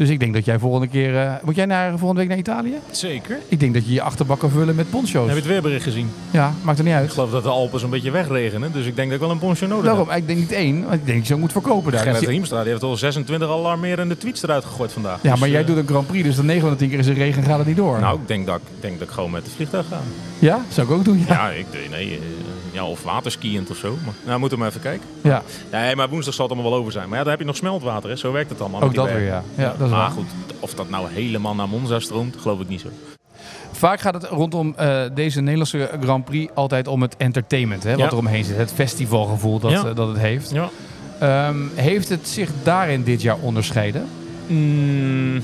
Dus 0.00 0.08
ik 0.08 0.20
denk 0.20 0.34
dat 0.34 0.44
jij 0.44 0.58
volgende 0.58 0.86
keer... 0.86 1.16
eh, 1.18 1.32
moet 1.42 1.54
jij 1.54 1.66
naar, 1.66 1.90
volgende 1.98 2.20
week 2.20 2.28
naar 2.28 2.38
Italië? 2.38 2.74
Zeker. 2.90 3.38
Ik 3.48 3.60
denk 3.60 3.74
dat 3.74 3.86
je 3.86 3.92
je 3.92 4.02
achterbak 4.02 4.38
kan 4.38 4.50
vullen 4.50 4.74
met 4.74 4.90
poncho's. 4.90 5.26
Heb 5.26 5.28
je 5.34 5.34
het 5.42 5.46
weerbericht 5.46 5.82
gezien? 5.82 6.10
Ja, 6.30 6.52
maakt 6.62 6.78
er 6.78 6.84
niet 6.84 6.92
Ik 6.94 6.98
uit. 7.00 7.10
geloof 7.12 7.30
dat 7.30 7.42
de 7.42 7.48
Alpen 7.48 7.80
zo'n 7.80 7.90
beetje 7.90 8.10
wegregenen. 8.10 8.72
Dus 8.72 8.86
ik 8.86 8.96
denk 8.96 9.06
dat 9.10 9.16
ik 9.20 9.24
wel 9.24 9.30
een 9.34 9.38
poncho 9.38 9.66
nodig 9.66 9.84
Daarom, 9.84 10.08
heb. 10.08 10.18
ik 10.18 10.26
denk 10.26 10.38
niet 10.38 10.52
één, 10.52 10.80
want 10.82 10.94
ik 10.94 11.04
denk 11.06 11.18
dat 11.18 11.26
je 11.26 11.34
zo 11.34 11.38
moet 11.40 11.52
verkopen 11.52 11.92
daar. 11.92 12.00
Gerrit 12.02 12.20
je- 12.20 12.30
Hiemstra 12.30 12.60
die 12.62 12.70
heeft 12.70 12.82
al 12.82 12.96
26 12.96 13.48
alarmerende 13.48 14.16
tweets 14.16 14.42
eruit 14.42 14.64
gegooid 14.64 14.92
vandaag. 14.92 15.18
ja, 15.22 15.30
Dus, 15.30 15.40
maar 15.40 15.48
jij 15.48 15.60
eh, 15.60 15.66
doet 15.66 15.76
een 15.76 15.86
Grand 15.86 16.06
Prix, 16.06 16.24
dus 16.24 16.36
dan 16.36 16.46
9 16.46 16.60
van 16.62 16.70
de 16.70 16.76
10 16.76 16.88
keer 16.88 16.98
is 16.98 17.06
er 17.06 17.14
regen 17.14 17.42
gaat 17.42 17.58
het 17.58 17.66
niet 17.66 17.76
door. 17.76 18.00
Nou, 18.00 18.20
ik 18.20 18.28
denk 18.28 18.46
dat 18.46 18.56
ik, 18.56 18.62
denk 18.80 18.98
dat 18.98 19.08
ik 19.08 19.14
gewoon 19.14 19.30
met 19.30 19.42
het 19.42 19.52
vliegtuig 19.52 19.86
ga. 19.88 20.00
Ja, 20.38 20.60
zou 20.68 20.86
ik 20.86 20.92
ook 20.92 21.04
doen. 21.04 21.24
Ja. 21.28 21.34
Ja, 21.34 21.50
ik, 21.50 21.66
nee, 21.90 22.10
eh, 22.10 22.18
ja, 22.72 22.86
of 22.86 23.02
waterskiënd 23.02 23.70
of 23.70 23.76
zo. 23.76 23.98
Maar, 24.04 24.14
nou, 24.26 24.38
moeten 24.40 24.58
we 24.58 24.64
maar 24.64 24.72
even 24.72 24.82
kijken. 24.82 25.08
ja. 25.22 25.42
Nee, 25.72 25.96
maar 25.96 26.08
woensdag 26.08 26.34
zal 26.34 26.44
het 26.44 26.54
allemaal 26.54 26.70
wel 26.72 26.80
over 26.80 26.92
zijn. 26.92 27.08
Maar 27.08 27.16
ja, 27.18 27.22
dan 27.22 27.30
heb 27.32 27.40
je 27.40 27.46
nog 27.46 27.56
smeltwater, 27.56 28.10
hè. 28.10 28.16
Zo 28.16 28.32
werkt 28.32 28.50
het 28.50 28.60
allemaal. 28.60 28.82
Ook 28.82 28.94
dat 28.94 29.06
weer, 29.06 29.20
ja. 29.24 29.42
Ja, 29.54 29.64
dat 29.64 29.72
is 29.74 29.78
maar 29.78 29.88
waar. 29.88 30.10
goed, 30.10 30.26
of 30.60 30.74
dat 30.74 30.88
nou 30.90 31.06
helemaal 31.10 31.54
naar 31.54 31.68
Monza 31.68 32.00
stroomt, 32.00 32.36
geloof 32.40 32.60
ik 32.60 32.68
niet 32.68 32.80
zo. 32.80 32.88
Vaak 33.72 34.00
gaat 34.00 34.14
het 34.14 34.24
rondom 34.24 34.74
eh, 34.76 35.02
deze 35.14 35.40
Nederlandse 35.40 35.90
Grand 36.00 36.24
Prix 36.24 36.52
altijd 36.54 36.86
om 36.86 37.02
het 37.02 37.16
entertainment, 37.16 37.82
hè, 37.82 37.90
wat 37.90 37.98
Ja. 37.98 38.06
er 38.10 38.16
omheen 38.16 38.44
zit. 38.44 38.56
Het 38.56 38.72
festivalgevoel 38.72 39.58
dat, 39.58 39.70
Ja. 39.70 39.84
eh, 39.84 39.94
dat 39.94 40.08
het 40.08 40.18
heeft. 40.18 40.50
Ja. 40.50 40.70
Ehm, 41.20 41.56
heeft 41.74 42.08
het 42.08 42.28
zich 42.28 42.50
daarin 42.62 43.02
dit 43.02 43.22
jaar 43.22 43.36
onderscheiden? 43.40 44.06
Mm, 44.46 45.42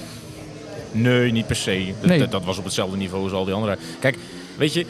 nee, 0.92 1.32
niet 1.32 1.46
per 1.46 1.56
se. 1.56 1.92
Nee. 2.02 2.18
dat, 2.18 2.30
dat 2.30 2.44
was 2.44 2.58
op 2.58 2.64
hetzelfde 2.64 2.96
niveau 2.96 3.22
als 3.24 3.32
al 3.32 3.44
die 3.44 3.54
andere. 3.54 3.78
Kijk, 4.00 4.18
weet 4.56 4.72
je, 4.72 4.86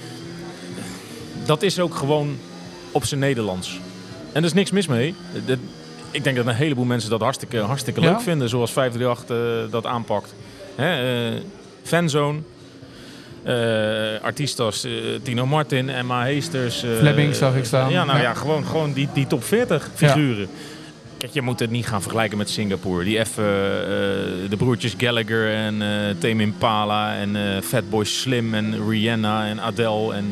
dat 1.46 1.62
is 1.62 1.80
ook 1.80 1.94
gewoon 1.94 2.38
op 2.92 3.04
zijn 3.04 3.20
Nederlands. 3.20 3.80
En 4.32 4.40
er 4.40 4.44
is 4.48 4.52
niks 4.52 4.70
mis 4.70 4.86
mee. 4.86 5.14
Dat- 5.46 5.58
ik 6.10 6.24
denk 6.24 6.36
dat 6.36 6.46
een 6.46 6.54
heleboel 6.54 6.84
mensen 6.84 7.10
dat 7.10 7.20
hartstikke, 7.20 7.58
hartstikke 7.58 8.00
Ja. 8.00 8.10
leuk 8.10 8.20
vinden, 8.20 8.48
zoals 8.48 8.72
538 8.72 9.36
eh, 9.66 9.72
dat 9.72 9.86
aanpakt. 9.86 10.34
Hè, 10.74 11.24
eh, 11.34 11.40
fanzone. 11.82 12.38
artiesten 14.22 14.64
als 14.64 14.84
eh, 14.84 14.92
Tino 15.22 15.46
Martin, 15.46 15.88
Emma 15.88 16.22
Heesters. 16.24 16.84
Fleming 16.98 17.34
zag 17.34 17.54
ik 17.56 17.64
staan. 17.64 17.90
Ja, 17.90 18.04
nou 18.04 18.16
Ja. 18.18 18.24
ja, 18.24 18.34
gewoon, 18.34 18.64
gewoon 18.66 18.92
die, 18.92 19.08
die 19.12 19.26
top 19.26 19.44
40 19.44 19.90
figuren. 19.94 20.48
Kijk, 21.18 21.32
je 21.32 21.42
moet 21.42 21.60
het 21.60 21.70
niet 21.70 21.86
gaan 21.86 22.02
vergelijken 22.02 22.38
met 22.38 22.50
Singapore. 22.50 23.04
Die 23.04 23.18
even 23.18 23.44
eh, 23.44 23.48
de 24.50 24.56
broertjes 24.56 24.94
Gallagher 24.98 25.54
en 25.54 25.82
eh 25.82 25.88
Tame 26.18 26.42
Impala 26.42 27.14
en 27.16 27.36
eh 27.36 27.62
Fatboy 27.62 28.04
Slim 28.04 28.54
en 28.54 28.88
Rihanna 28.88 29.46
en 29.46 29.60
Adele 29.60 30.14
en 30.14 30.24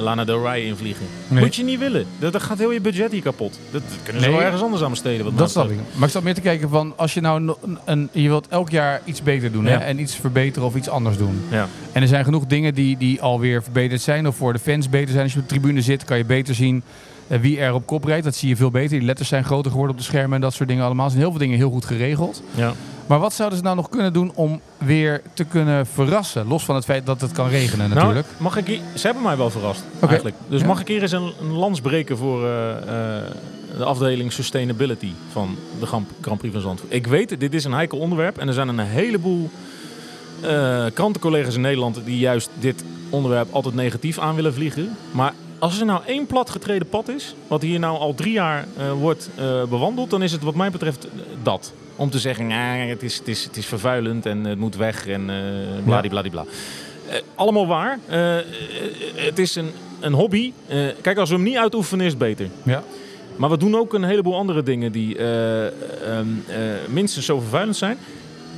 Lana 0.00 0.24
Del 0.24 0.42
Rey 0.42 0.62
invliegen. 0.64 1.06
Nee. 1.28 1.42
Moet 1.44 1.56
je 1.56 1.62
niet 1.64 1.78
willen. 1.78 2.06
Dat, 2.18 2.32
dat 2.32 2.42
gaat 2.42 2.58
heel 2.58 2.70
je 2.72 2.80
budget 2.80 3.12
hier 3.12 3.22
kapot. 3.22 3.58
Dat, 3.70 3.82
dat 3.88 3.98
kunnen 4.04 4.22
ze 4.22 4.28
Nee. 4.28 4.36
wel 4.36 4.46
ergens 4.46 4.62
anders 4.62 4.82
aan 4.82 4.90
besteden. 4.90 5.24
Wat 5.24 5.28
Dat 5.38 5.38
mij 5.38 5.48
snap 5.48 5.70
ik. 5.70 5.78
Maar 5.94 6.06
ik 6.06 6.14
zat 6.14 6.22
meer 6.22 6.34
te 6.34 6.40
kijken 6.40 6.68
van 6.68 6.92
als 6.96 7.14
je 7.14 7.20
nou 7.20 7.40
no- 7.40 7.58
een, 7.62 7.78
een- 7.84 8.08
je 8.12 8.28
wilt 8.28 8.48
elk 8.48 8.70
jaar 8.70 9.00
iets 9.04 9.22
beter 9.22 9.52
doen 9.52 9.64
Ja. 9.64 9.70
hè, 9.70 9.76
en 9.76 9.98
iets 10.00 10.14
verbeteren 10.16 10.68
of 10.68 10.74
iets 10.76 10.88
anders 10.88 11.16
doen. 11.16 11.40
Ja. 11.50 11.68
En 11.92 12.02
er 12.02 12.08
zijn 12.08 12.24
genoeg 12.24 12.46
dingen 12.46 12.74
die, 12.74 12.96
die 12.96 13.20
alweer 13.22 13.62
verbeterd 13.62 14.00
zijn 14.00 14.26
of 14.26 14.36
voor 14.36 14.52
de 14.52 14.58
fans 14.58 14.88
beter 14.88 15.10
zijn. 15.10 15.22
Als 15.22 15.32
je 15.32 15.38
op 15.38 15.48
de 15.48 15.54
tribune 15.54 15.82
zit 15.82 16.04
kan 16.04 16.18
je 16.18 16.24
beter 16.24 16.54
zien 16.54 16.82
wie 17.28 17.60
er 17.60 17.74
op 17.74 17.86
kop 17.86 18.04
rijdt. 18.04 18.24
Dat 18.24 18.34
zie 18.34 18.48
je 18.48 18.56
veel 18.56 18.70
beter. 18.70 18.98
Die 18.98 19.06
letters 19.06 19.28
zijn 19.28 19.44
groter 19.44 19.70
geworden 19.70 19.96
op 19.96 20.02
de 20.02 20.06
schermen 20.08 20.34
en 20.34 20.40
dat 20.40 20.54
soort 20.54 20.68
dingen 20.68 20.84
allemaal. 20.84 21.04
Er 21.04 21.10
zijn 21.10 21.22
heel 21.22 21.30
veel 21.32 21.40
dingen 21.40 21.56
heel 21.56 21.70
goed 21.70 21.84
geregeld. 21.84 22.42
Ja. 22.54 22.72
Maar 23.06 23.18
wat 23.18 23.32
zouden 23.32 23.58
ze 23.58 23.64
nou 23.64 23.76
nog 23.76 23.88
kunnen 23.88 24.12
doen 24.12 24.32
om 24.34 24.60
weer 24.78 25.22
te 25.32 25.44
kunnen 25.44 25.86
verrassen? 25.86 26.46
Los 26.46 26.64
van 26.64 26.74
het 26.74 26.84
feit 26.84 27.06
dat 27.06 27.20
het 27.20 27.32
kan 27.32 27.48
regenen 27.48 27.88
natuurlijk. 27.88 28.26
Nou, 28.26 28.42
mag 28.42 28.56
ik 28.56 28.66
hier, 28.66 28.80
ze 28.94 29.06
hebben 29.06 29.24
mij 29.24 29.36
wel 29.36 29.50
verrast, 29.50 29.82
eigenlijk. 30.00 30.36
Dus 30.48 30.60
Ja. 30.60 30.66
mag 30.66 30.80
ik 30.80 30.88
hier 30.88 31.02
eens 31.02 31.12
een, 31.12 31.32
een 31.40 31.52
lans 31.52 31.80
breken 31.80 32.16
voor 32.16 32.44
eh, 32.44 32.70
eh, 32.76 33.22
de 33.76 33.84
afdeling 33.84 34.32
Sustainability 34.32 35.10
van 35.32 35.56
de 35.80 35.86
Grand, 35.86 36.38
Prix 36.38 36.52
van 36.52 36.60
Zandvoort. 36.62 36.92
Ik 36.94 37.06
weet, 37.06 37.40
dit 37.40 37.54
is 37.54 37.64
een 37.64 37.72
heikel 37.72 37.98
onderwerp 37.98 38.38
en 38.38 38.48
er 38.48 38.54
zijn 38.54 38.68
een 38.68 38.78
heleboel 38.78 39.50
eh, 40.42 40.84
krantencollega's 40.94 41.54
in 41.54 41.60
Nederland 41.60 42.00
die 42.04 42.18
juist 42.18 42.50
dit 42.58 42.84
onderwerp 43.10 43.48
altijd 43.52 43.74
negatief 43.74 44.18
aan 44.18 44.34
willen 44.34 44.54
vliegen. 44.54 44.96
Maar 45.10 45.32
als 45.58 45.80
er 45.80 45.86
nou 45.86 46.00
één 46.06 46.26
platgetreden 46.26 46.88
pad 46.88 47.08
is, 47.08 47.34
wat 47.46 47.62
hier 47.62 47.78
nou 47.78 47.98
al 47.98 48.14
drie 48.14 48.32
jaar 48.32 48.66
eh, 48.76 48.92
wordt 48.92 49.30
eh, 49.34 49.64
bewandeld, 49.64 50.10
dan 50.10 50.22
is 50.22 50.32
het 50.32 50.42
wat 50.42 50.54
mij 50.54 50.70
betreft 50.70 51.04
eh, 51.04 51.10
dat. 51.42 51.72
Om 51.96 52.10
te 52.10 52.18
zeggen, 52.18 52.46
nah, 52.46 52.88
het, 52.88 53.02
is, 53.02 53.18
het, 53.18 53.28
is, 53.28 53.44
het 53.44 53.56
is 53.56 53.66
vervuilend 53.66 54.26
en 54.26 54.44
het 54.44 54.58
moet 54.58 54.76
weg 54.76 55.06
en 55.06 55.30
eh 55.30 55.84
bladibladibla. 55.84 56.44
Eh, 57.08 57.18
allemaal 57.34 57.66
waar. 57.66 57.98
Het 59.14 59.38
is 59.38 59.54
een, 59.54 59.70
een 60.00 60.12
hobby. 60.12 60.52
Kijk, 61.00 61.18
als 61.18 61.28
we 61.28 61.34
hem 61.34 61.44
niet 61.44 61.56
uitoefenen 61.56 62.04
is 62.04 62.10
het 62.10 62.20
beter. 62.20 62.48
Ja. 62.62 62.82
Maar 63.38 63.50
we 63.50 63.56
doen 63.56 63.76
ook 63.76 63.94
een 63.94 64.04
heleboel 64.04 64.36
andere 64.36 64.62
dingen 64.62 64.92
die 64.92 65.16
eh, 65.16 65.66
ehm, 65.66 66.26
eh, 66.46 66.56
minstens 66.88 67.26
zo 67.26 67.38
vervuilend 67.40 67.76
zijn. 67.76 67.98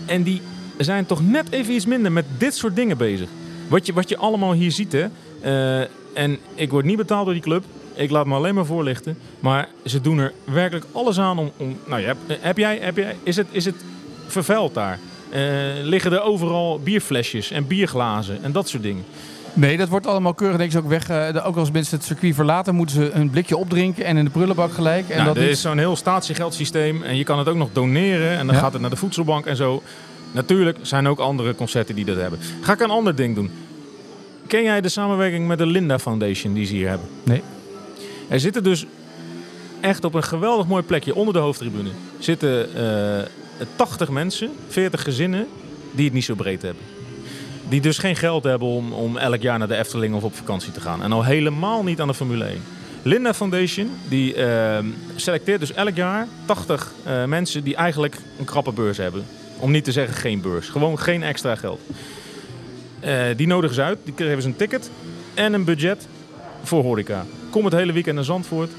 En 0.06 0.22
die 0.22 0.40
zijn 0.78 1.06
toch 1.06 1.28
net 1.28 1.50
even 1.50 1.74
iets 1.74 1.86
minder 1.86 2.12
met 2.12 2.24
dit 2.38 2.54
soort 2.54 2.76
dingen 2.76 2.96
bezig. 2.96 3.28
Wat 3.68 3.86
je, 3.86 3.92
wat 3.92 4.08
je 4.08 4.16
allemaal 4.16 4.52
hier 4.52 4.70
ziet, 4.70 4.92
hè. 4.92 5.06
Eh, 5.40 5.80
en 6.14 6.38
ik 6.54 6.70
word 6.70 6.84
niet 6.84 6.96
betaald 6.96 7.24
door 7.24 7.34
die 7.34 7.42
club. 7.42 7.64
Ik 7.94 8.10
laat 8.10 8.26
me 8.26 8.34
alleen 8.34 8.54
maar 8.54 8.66
voorlichten. 8.66 9.18
Maar 9.40 9.68
ze 9.84 10.00
doen 10.00 10.18
er 10.18 10.32
werkelijk 10.44 10.86
alles 10.92 11.18
aan 11.18 11.38
om... 11.38 11.50
om 11.56 11.78
nou, 11.86 12.00
je 12.00 12.06
hebt, 12.06 12.18
eh, 12.26 12.36
heb 12.40 12.58
jij, 12.58 12.78
heb 12.82 12.96
jij, 12.96 13.16
is, 13.22 13.36
het, 13.36 13.46
is 13.50 13.64
het 13.64 13.84
vervuild 14.26 14.74
daar? 14.74 14.98
Eh, 15.30 15.40
liggen 15.82 16.12
er 16.12 16.22
overal 16.22 16.80
bierflesjes 16.84 17.50
en 17.50 17.66
bierglazen 17.66 18.42
en 18.42 18.52
dat 18.52 18.68
soort 18.68 18.82
dingen? 18.82 19.04
Nee, 19.52 19.76
dat 19.76 19.88
wordt 19.88 20.06
allemaal 20.06 20.34
keurig 20.34 20.56
denk 20.56 20.72
ik 20.72 20.78
ook 20.78 20.88
weg. 20.88 21.10
ook 21.44 21.56
als 21.56 21.70
mensen 21.70 21.96
het 21.96 22.06
circuit 22.06 22.34
verlaten, 22.34 22.74
moeten 22.74 22.96
ze 22.96 23.10
een 23.10 23.30
blikje 23.30 23.56
opdrinken 23.56 24.04
en 24.04 24.16
in 24.16 24.24
de 24.24 24.30
prullenbak 24.30 24.72
gelijk. 24.72 25.08
En 25.08 25.16
nou, 25.16 25.28
dat 25.28 25.36
er 25.36 25.48
is 25.48 25.60
zo'n 25.60 25.78
heel 25.78 25.96
statiegeldsysteem 25.96 27.02
en 27.02 27.16
je 27.16 27.24
kan 27.24 27.38
het 27.38 27.48
ook 27.48 27.56
nog 27.56 27.68
doneren 27.72 28.38
en 28.38 28.46
dan 28.46 28.54
Ja. 28.54 28.60
gaat 28.60 28.72
het 28.72 28.80
naar 28.80 28.90
de 28.90 28.96
voedselbank 28.96 29.46
en 29.46 29.56
zo. 29.56 29.82
Natuurlijk 30.32 30.78
zijn 30.82 31.04
er 31.04 31.10
ook 31.10 31.18
andere 31.18 31.54
concerten 31.54 31.94
die 31.94 32.04
dat 32.04 32.16
hebben. 32.16 32.38
Ga 32.60 32.72
ik 32.72 32.80
een 32.80 32.90
ander 32.90 33.14
ding 33.14 33.34
doen. 33.34 33.50
Ken 34.50 34.62
jij 34.62 34.80
de 34.80 34.88
samenwerking 34.88 35.46
met 35.46 35.58
de 35.58 35.66
Linda 35.66 35.98
Foundation 35.98 36.54
die 36.54 36.66
ze 36.66 36.74
hier 36.74 36.88
hebben? 36.88 37.08
Nee. 37.22 37.42
Er 38.28 38.40
zitten 38.40 38.62
dus 38.62 38.86
echt 39.80 40.04
op 40.04 40.14
een 40.14 40.22
geweldig 40.22 40.66
mooi 40.66 40.82
plekje 40.82 41.14
onder 41.14 41.34
de 41.34 41.40
hoofdtribune 41.40 41.90
zitten 42.18 42.74
eh 42.74 43.66
80 43.76 44.08
mensen, 44.08 44.50
40 44.68 45.02
gezinnen 45.02 45.46
die 45.92 46.04
het 46.04 46.14
niet 46.14 46.24
zo 46.24 46.34
breed 46.34 46.62
hebben. 46.62 46.82
Die 47.68 47.80
dus 47.80 47.98
geen 47.98 48.16
geld 48.16 48.44
hebben 48.44 48.68
om, 48.68 48.92
om 48.92 49.16
elk 49.16 49.40
jaar 49.40 49.58
naar 49.58 49.68
de 49.68 49.76
Efteling 49.76 50.14
of 50.14 50.22
op 50.22 50.34
vakantie 50.34 50.72
te 50.72 50.80
gaan. 50.80 51.02
En 51.02 51.12
al 51.12 51.24
helemaal 51.24 51.82
niet 51.82 52.00
aan 52.00 52.08
de 52.08 52.14
Formule 52.14 52.44
1. 52.44 52.62
Linda 53.02 53.34
Foundation 53.34 53.90
die 54.08 54.34
eh, 54.34 54.78
selecteert 55.16 55.60
dus 55.60 55.72
elk 55.72 55.96
jaar 55.96 56.26
80 56.44 56.92
eh, 57.04 57.24
mensen 57.24 57.64
die 57.64 57.76
eigenlijk 57.76 58.16
een 58.38 58.44
krappe 58.44 58.72
beurs 58.72 58.96
hebben. 58.96 59.24
Om 59.58 59.70
niet 59.70 59.84
te 59.84 59.92
zeggen 59.92 60.14
geen 60.14 60.40
beurs. 60.40 60.68
Gewoon 60.68 60.98
geen 60.98 61.22
extra 61.22 61.54
geld. 61.54 61.80
Eh, 63.00 63.22
die 63.36 63.46
nodigen 63.46 63.74
ze 63.74 63.82
uit. 63.82 63.98
Die 64.04 64.14
geven 64.16 64.42
ze 64.42 64.48
een 64.48 64.56
ticket 64.56 64.90
en 65.34 65.52
een 65.52 65.64
budget 65.64 66.06
voor 66.62 66.82
horeca. 66.82 67.24
Kom 67.50 67.64
het 67.64 67.74
hele 67.74 67.92
weekend 67.92 68.14
naar 68.14 68.24
Zandvoort. 68.24 68.70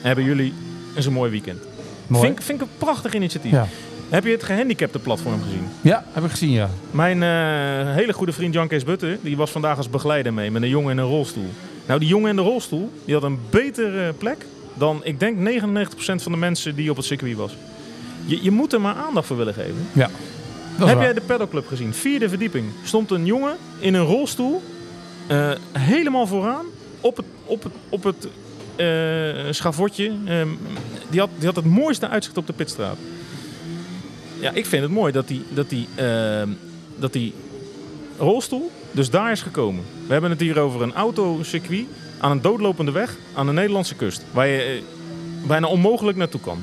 Hebben 0.00 0.24
jullie 0.24 0.52
eens 0.96 1.06
een 1.06 1.12
mooi 1.12 1.30
weekend. 1.30 1.58
Mooi. 2.06 2.24
Vind, 2.26 2.38
ik- 2.38 2.44
vind 2.44 2.60
ik 2.60 2.66
een 2.66 2.72
prachtig 2.78 3.14
initiatief. 3.14 3.50
Ja. 3.52 3.66
Heb 4.08 4.24
je 4.24 4.30
het 4.30 4.42
gehandicapte 4.42 4.98
platform 4.98 5.42
gezien? 5.42 5.66
ja, 5.80 6.04
heb 6.12 6.24
ik 6.24 6.30
gezien, 6.30 6.50
ja. 6.50 6.70
Mijn 6.90 7.22
eh, 7.22 7.94
hele 7.94 8.12
goede 8.12 8.32
vriend 8.32 8.54
Jan 8.54 8.68
Kees 8.68 8.84
Butter, 8.84 9.18
die 9.20 9.36
was 9.36 9.50
vandaag 9.50 9.76
als 9.76 9.90
begeleider 9.90 10.34
mee 10.34 10.50
met 10.50 10.62
een 10.62 10.68
jongen 10.68 10.90
in 10.90 10.98
een 10.98 11.04
rolstoel. 11.08 11.48
Nou, 11.86 12.00
die 12.00 12.08
jongen 12.08 12.30
in 12.30 12.36
de 12.36 12.42
rolstoel, 12.42 12.92
die 13.04 13.14
had 13.14 13.22
een 13.22 13.38
betere 13.50 14.12
plek 14.12 14.46
dan, 14.74 15.00
ik 15.04 15.20
denk, 15.20 15.38
99% 15.38 16.22
van 16.22 16.32
de 16.32 16.38
mensen 16.38 16.74
die 16.74 16.90
op 16.90 16.96
het 16.96 17.04
circuit 17.06 17.36
was. 17.36 17.56
Je, 18.24 18.42
je 18.42 18.50
moet 18.50 18.72
er 18.72 18.80
maar 18.80 18.94
aandacht 18.94 19.26
voor 19.26 19.36
willen 19.36 19.54
geven. 19.54 19.86
ja. 19.92 20.10
Heb 20.78 20.94
waar. 20.94 21.04
jij 21.04 21.14
de 21.14 21.20
pedalclub 21.20 21.66
gezien? 21.66 21.94
Vierde 21.94 22.28
verdieping. 22.28 22.66
Stond 22.84 23.10
een 23.10 23.24
jongen 23.24 23.56
in 23.78 23.94
een 23.94 24.04
rolstoel, 24.04 24.62
eh, 25.26 25.50
helemaal 25.72 26.26
vooraan, 26.26 26.66
op 27.00 27.16
het, 27.16 27.26
op 27.44 27.62
het, 27.62 27.72
op 27.88 28.02
het 28.02 28.28
eh, 28.76 29.52
schavotje. 29.52 30.12
Ehm, 30.24 30.48
die, 31.08 31.20
had, 31.20 31.30
die 31.36 31.46
had 31.46 31.56
het 31.56 31.64
mooiste 31.64 32.08
uitzicht 32.08 32.36
op 32.36 32.46
de 32.46 32.52
pitstraat. 32.52 32.96
Ja, 34.40 34.50
ik 34.50 34.66
vind 34.66 34.82
het 34.82 34.90
mooi 34.92 35.12
dat 35.12 35.28
die, 35.28 35.44
dat 35.48 35.68
die, 35.68 35.88
ehm, 35.94 36.48
dat 36.96 37.12
die 37.12 37.34
rolstoel 38.18 38.70
dus 38.90 39.10
daar 39.10 39.32
is 39.32 39.42
gekomen. 39.42 39.84
We 40.06 40.12
hebben 40.12 40.30
het 40.30 40.40
hier 40.40 40.58
over 40.58 40.82
een 40.82 40.94
autocircuit 40.94 41.86
aan 42.18 42.30
een 42.30 42.40
doodlopende 42.40 42.92
weg 42.92 43.16
aan 43.34 43.46
de 43.46 43.52
Nederlandse 43.52 43.94
kust. 43.94 44.24
Waar 44.32 44.46
je 44.46 44.62
eh, 44.62 44.82
bijna 45.46 45.66
onmogelijk 45.66 46.16
naartoe 46.16 46.40
kan. 46.40 46.58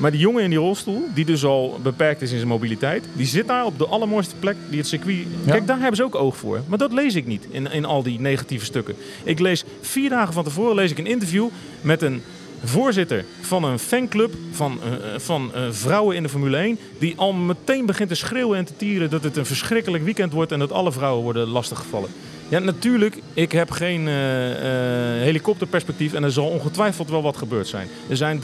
Maar 0.00 0.10
die 0.10 0.20
jongen 0.20 0.42
in 0.42 0.50
die 0.50 0.58
rolstoel, 0.58 1.08
die 1.14 1.24
dus 1.24 1.44
al 1.44 1.78
beperkt 1.82 2.22
is 2.22 2.30
in 2.30 2.36
zijn 2.36 2.48
mobiliteit, 2.48 3.04
die 3.12 3.26
zit 3.26 3.46
daar 3.46 3.64
op 3.64 3.78
de 3.78 3.86
allermooiste 3.86 4.34
plek 4.38 4.56
die 4.68 4.78
het 4.78 4.88
circuit. 4.88 5.26
Ja. 5.44 5.50
Kijk, 5.50 5.66
daar 5.66 5.78
hebben 5.78 5.96
ze 5.96 6.04
ook 6.04 6.14
oog 6.14 6.36
voor. 6.36 6.60
Maar 6.66 6.78
dat 6.78 6.92
lees 6.92 7.14
ik 7.14 7.26
niet 7.26 7.46
in, 7.50 7.72
in 7.72 7.84
al 7.84 8.02
die 8.02 8.20
negatieve 8.20 8.64
stukken. 8.64 8.94
Ik 9.24 9.38
lees 9.38 9.64
vier 9.80 10.10
dagen 10.10 10.32
van 10.32 10.44
tevoren 10.44 10.74
lees 10.74 10.90
ik 10.90 10.98
een 10.98 11.06
interview 11.06 11.48
met 11.80 12.02
een 12.02 12.22
voorzitter 12.64 13.24
van 13.40 13.64
een 13.64 13.78
fanclub 13.78 14.34
van, 14.50 14.78
eh, 14.82 15.18
van 15.18 15.54
eh, 15.54 15.62
vrouwen 15.70 16.16
in 16.16 16.22
de 16.22 16.28
Formule 16.28 16.56
1. 16.56 16.78
Die 16.98 17.14
al 17.16 17.32
meteen 17.32 17.86
begint 17.86 18.08
te 18.08 18.14
schreeuwen 18.14 18.58
en 18.58 18.64
te 18.64 18.76
tieren 18.76 19.10
dat 19.10 19.24
het 19.24 19.36
een 19.36 19.46
verschrikkelijk 19.46 20.04
weekend 20.04 20.32
wordt 20.32 20.52
en 20.52 20.58
dat 20.58 20.72
alle 20.72 20.92
vrouwen 20.92 21.22
worden 21.22 21.48
lastiggevallen. 21.48 22.10
Ja, 22.50 22.58
natuurlijk. 22.58 23.22
Ik 23.34 23.52
heb 23.52 23.70
geen 23.70 24.08
eh, 24.08 24.50
eh, 24.50 25.22
helikopterperspectief 25.22 26.12
en 26.12 26.24
er 26.24 26.32
zal 26.32 26.46
ongetwijfeld 26.46 27.10
wel 27.10 27.22
wat 27.22 27.36
gebeurd 27.36 27.66
zijn. 27.68 27.88
Er 28.08 28.16
zijn 28.16 28.40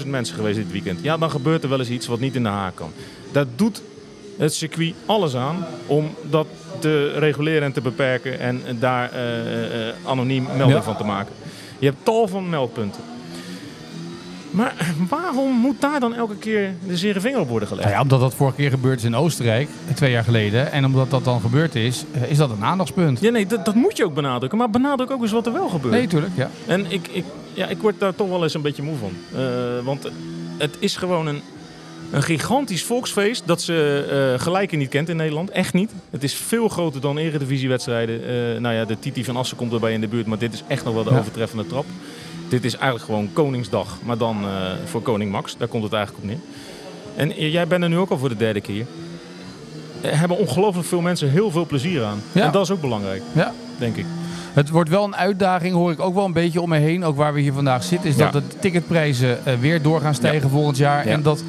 315.000 0.00 0.06
mensen 0.06 0.34
geweest 0.34 0.56
dit 0.56 0.70
weekend. 0.72 0.98
Ja, 1.02 1.16
dan 1.16 1.30
gebeurt 1.30 1.62
er 1.62 1.68
wel 1.68 1.78
eens 1.78 1.88
iets 1.88 2.06
wat 2.06 2.20
niet 2.20 2.34
in 2.34 2.42
de 2.42 2.48
haak 2.48 2.74
kan. 2.74 2.92
Daar 3.32 3.44
doet 3.56 3.82
het 4.38 4.54
circuit 4.54 4.94
alles 5.06 5.34
aan 5.36 5.66
om 5.86 6.14
dat 6.30 6.46
te 6.78 7.12
reguleren 7.18 7.62
en 7.62 7.72
te 7.72 7.80
beperken 7.80 8.40
en 8.40 8.62
daar 8.78 9.10
eh, 9.12 9.94
anoniem 10.04 10.42
melding 10.44 10.70
Ja. 10.70 10.82
van 10.82 10.96
te 10.96 11.04
maken. 11.04 11.32
Je 11.78 11.86
hebt 11.86 12.04
tal 12.04 12.28
van 12.28 12.48
meldpunten. 12.48 13.00
Maar 14.58 14.74
waarom 15.08 15.52
moet 15.52 15.80
daar 15.80 16.00
dan 16.00 16.14
elke 16.14 16.36
keer 16.36 16.74
de 16.86 16.96
zere 16.96 17.20
vinger 17.20 17.40
op 17.40 17.48
worden 17.48 17.68
gelegd? 17.68 17.86
Nou 17.86 17.96
ja, 17.98 18.02
omdat 18.04 18.20
dat 18.20 18.34
vorige 18.34 18.56
keer 18.56 18.70
gebeurd 18.70 18.98
is 18.98 19.04
in 19.04 19.14
Oostenrijk, 19.16 19.68
twee 19.94 20.10
jaar 20.10 20.24
geleden. 20.24 20.72
En 20.72 20.84
omdat 20.84 21.10
dat 21.10 21.24
dan 21.24 21.40
gebeurd 21.40 21.74
is, 21.74 22.04
eh, 22.12 22.30
is 22.30 22.36
dat 22.36 22.50
een 22.50 22.64
aandachtspunt. 22.64 23.20
Ja, 23.20 23.30
nee, 23.30 23.46
dat, 23.46 23.64
dat 23.64 23.74
moet 23.74 23.96
je 23.96 24.04
ook 24.04 24.14
benadrukken. 24.14 24.58
Maar 24.58 24.70
benadruk 24.70 25.10
ook 25.10 25.22
eens 25.22 25.32
wat 25.32 25.46
er 25.46 25.52
wel 25.52 25.68
gebeurt. 25.68 25.94
Nee, 25.94 26.06
tuurlijk, 26.06 26.32
ja. 26.36 26.50
En 26.66 26.86
ik, 26.92 27.08
ik, 27.08 27.24
ja, 27.52 27.66
ik 27.66 27.78
word 27.78 28.00
daar 28.00 28.14
toch 28.14 28.28
wel 28.28 28.42
eens 28.42 28.54
een 28.54 28.62
beetje 28.62 28.82
moe 28.82 28.96
van. 28.96 29.12
Eh, 29.40 29.44
want 29.84 30.08
het 30.58 30.76
is 30.78 30.96
gewoon 30.96 31.26
een, 31.26 31.40
een 32.10 32.22
gigantisch 32.22 32.82
volksfeest 32.84 33.42
dat 33.46 33.62
ze 33.62 34.06
eh 34.36 34.42
gelijke 34.42 34.76
niet 34.76 34.88
kent 34.88 35.08
in 35.08 35.16
Nederland. 35.16 35.50
Echt 35.50 35.72
niet. 35.74 35.90
Het 36.10 36.22
is 36.22 36.34
veel 36.34 36.68
groter 36.68 37.00
dan 37.00 37.18
eredivisiewedstrijden. 37.18 38.20
Eh 38.54 38.60
nou 38.60 38.74
ja, 38.74 38.84
de 38.84 38.98
Titi 38.98 39.24
van 39.24 39.36
Assen 39.36 39.56
komt 39.56 39.72
erbij 39.72 39.92
in 39.92 40.00
de 40.00 40.08
buurt. 40.08 40.26
Maar 40.26 40.38
dit 40.38 40.52
is 40.52 40.62
echt 40.68 40.84
nog 40.84 40.94
wel 40.94 41.04
de 41.04 41.10
Ja. 41.10 41.18
overtreffende 41.18 41.66
trap. 41.66 41.84
Dit 42.48 42.64
is 42.64 42.74
eigenlijk 42.74 43.04
gewoon 43.04 43.28
Koningsdag. 43.32 43.98
Maar 44.04 44.18
dan 44.18 44.36
eh, 44.44 44.50
voor 44.84 45.02
Koning 45.02 45.30
Max. 45.30 45.56
Daar 45.58 45.68
komt 45.68 45.82
het 45.82 45.92
eigenlijk 45.92 46.24
op 46.24 46.30
neer. 46.30 46.40
En 47.16 47.50
jij 47.50 47.66
bent 47.66 47.82
er 47.82 47.88
nu 47.88 47.96
ook 47.98 48.10
al 48.10 48.18
voor 48.18 48.28
de 48.28 48.36
derde 48.36 48.60
keer. 48.60 48.86
Er 50.00 50.18
hebben 50.18 50.38
ongelooflijk 50.38 50.86
veel 50.88 51.00
mensen 51.00 51.30
heel 51.30 51.50
veel 51.50 51.66
plezier 51.66 52.04
aan. 52.04 52.22
Ja. 52.32 52.44
En 52.44 52.52
dat 52.52 52.62
is 52.62 52.70
ook 52.70 52.80
belangrijk, 52.80 53.22
ja. 53.32 53.52
denk 53.78 53.96
ik. 53.96 54.04
Het 54.52 54.68
wordt 54.70 54.90
wel 54.90 55.04
een 55.04 55.16
uitdaging, 55.16 55.74
hoor 55.74 55.90
ik 55.92 56.00
ook 56.00 56.14
wel 56.14 56.24
een 56.24 56.32
beetje 56.32 56.60
om 56.60 56.68
me 56.68 56.78
heen. 56.78 57.04
Ook 57.04 57.16
waar 57.16 57.32
we 57.34 57.40
hier 57.40 57.52
vandaag 57.52 57.82
zitten, 57.84 58.08
is 58.10 58.16
Ja. 58.16 58.30
dat 58.30 58.50
de 58.50 58.58
ticketprijzen 58.58 59.46
eh, 59.46 59.54
weer 59.54 59.82
door 59.82 60.00
gaan 60.00 60.14
stijgen 60.14 60.50
volgend 60.50 60.76
jaar. 60.76 61.06
Ja. 61.06 61.12
En 61.12 61.22
dat 61.22 61.42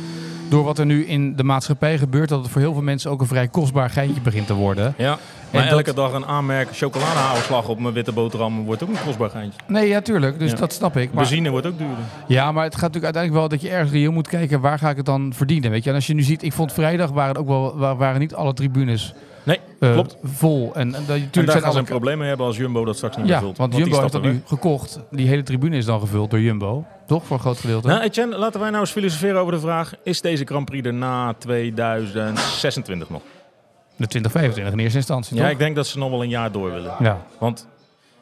door 0.49 0.63
wat 0.63 0.77
er 0.79 0.85
nu 0.85 1.05
in 1.05 1.35
de 1.35 1.43
maatschappij 1.43 1.97
gebeurt, 1.97 2.29
dat 2.29 2.41
het 2.41 2.51
voor 2.51 2.62
heel 2.62 2.73
veel 2.73 2.81
mensen 2.81 3.12
ook 3.12 3.21
een 3.21 3.27
vrij 3.27 3.47
kostbaar 3.47 3.89
geintje 3.89 4.21
begint 4.21 4.47
te 4.47 4.53
worden. 4.53 4.93
Ja, 4.97 5.17
maar 5.51 5.63
dat- 5.63 5.71
elke 5.71 5.93
dag 5.93 6.13
een 6.13 6.25
aanmerk 6.25 6.67
chocoladehagelslag 6.71 7.67
op 7.67 7.79
mijn 7.79 7.93
witte 7.93 8.12
boterham 8.12 8.63
wordt 8.65 8.83
ook 8.83 8.89
een 8.89 9.03
kostbaar 9.05 9.29
geintje. 9.29 9.59
Nee, 9.67 9.88
ja, 9.88 10.01
tuurlijk. 10.01 10.39
Dus 10.39 10.51
Ja. 10.51 10.57
dat 10.57 10.73
snap 10.73 10.97
ik. 10.97 11.13
Maar, 11.13 11.23
Benzine 11.23 11.49
wordt 11.49 11.65
ook 11.67 11.77
duurder. 11.77 11.97
ja, 12.27 12.51
maar 12.51 12.63
het 12.63 12.73
gaat 12.75 12.81
natuurlijk 12.93 13.13
uiteindelijk 13.15 13.41
wel 13.41 13.49
dat 13.59 13.62
je 13.62 13.69
ergens 13.75 13.91
reëel 13.91 14.12
moet 14.12 14.27
kijken 14.27 14.59
waar 14.62 14.79
ga 14.79 14.89
ik 14.89 14.97
het 14.97 15.05
dan 15.05 15.33
verdienen. 15.35 15.71
Weet 15.71 15.83
je? 15.83 15.89
En 15.89 15.95
als 15.95 16.07
je 16.07 16.13
nu 16.13 16.21
ziet, 16.21 16.43
ik 16.43 16.53
vond 16.53 16.73
vrijdag 16.73 17.09
waren 17.12 17.35
ook 17.35 17.47
wel 17.47 17.77
wa- 17.77 17.95
waren 17.95 18.19
niet 18.19 18.33
alle 18.35 18.53
tribunes 18.53 19.13
Nee, 19.49 19.59
eh, 19.79 19.93
klopt. 19.93 20.17
vol. 20.23 20.71
En, 20.75 20.81
en 20.81 20.91
dat, 20.91 20.99
En 20.99 21.05
natuurlijk 21.07 21.33
daar 21.35 21.45
zijn 21.51 21.62
gaan 21.63 21.71
ze 21.71 21.77
een 21.79 21.85
probleem 21.85 22.17
mee 22.17 22.27
hebben 22.27 22.45
als 22.45 22.57
Jumbo 22.57 22.85
dat 22.85 22.95
straks 22.95 23.15
niet 23.15 23.25
meer 23.25 23.33
Ja, 23.33 23.39
vult. 23.41 23.57
want 23.57 23.75
Jumbo 23.75 23.99
heeft 23.99 24.12
dat 24.12 24.21
nu 24.21 24.41
gekocht. 24.45 24.99
Die 25.12 25.27
hele 25.27 25.43
tribune 25.43 25.77
is 25.77 25.85
dan 25.85 25.99
gevuld 25.99 26.29
door 26.29 26.39
Jumbo. 26.39 26.85
Toch? 27.07 27.25
Voor 27.25 27.35
een 27.35 27.41
groot 27.41 27.57
gedeelte. 27.59 27.88
Nou, 27.88 28.01
Etienne, 28.01 28.38
laten 28.38 28.59
wij 28.59 28.69
nou 28.69 28.81
eens 28.81 28.91
filosoferen 28.91 29.39
over 29.41 29.53
de 29.53 29.59
vraag... 29.59 29.93
is 30.03 30.21
deze 30.21 30.45
Grand 30.45 30.65
Prix 30.65 30.88
er 30.88 30.93
na 30.93 31.33
2026 31.33 33.09
nog? 33.09 33.21
De 33.95 34.07
2025 34.07 34.73
in 34.73 34.79
eerste 34.79 34.97
instantie, 34.97 35.35
Ja, 35.35 35.41
toch? 35.41 35.51
ik 35.51 35.57
denk 35.57 35.75
dat 35.75 35.88
ze 35.88 35.97
nog 35.97 36.09
wel 36.09 36.23
een 36.23 36.29
jaar 36.29 36.51
door 36.51 36.71
willen. 36.71 36.93
Ja. 36.99 37.21
Want 37.39 37.67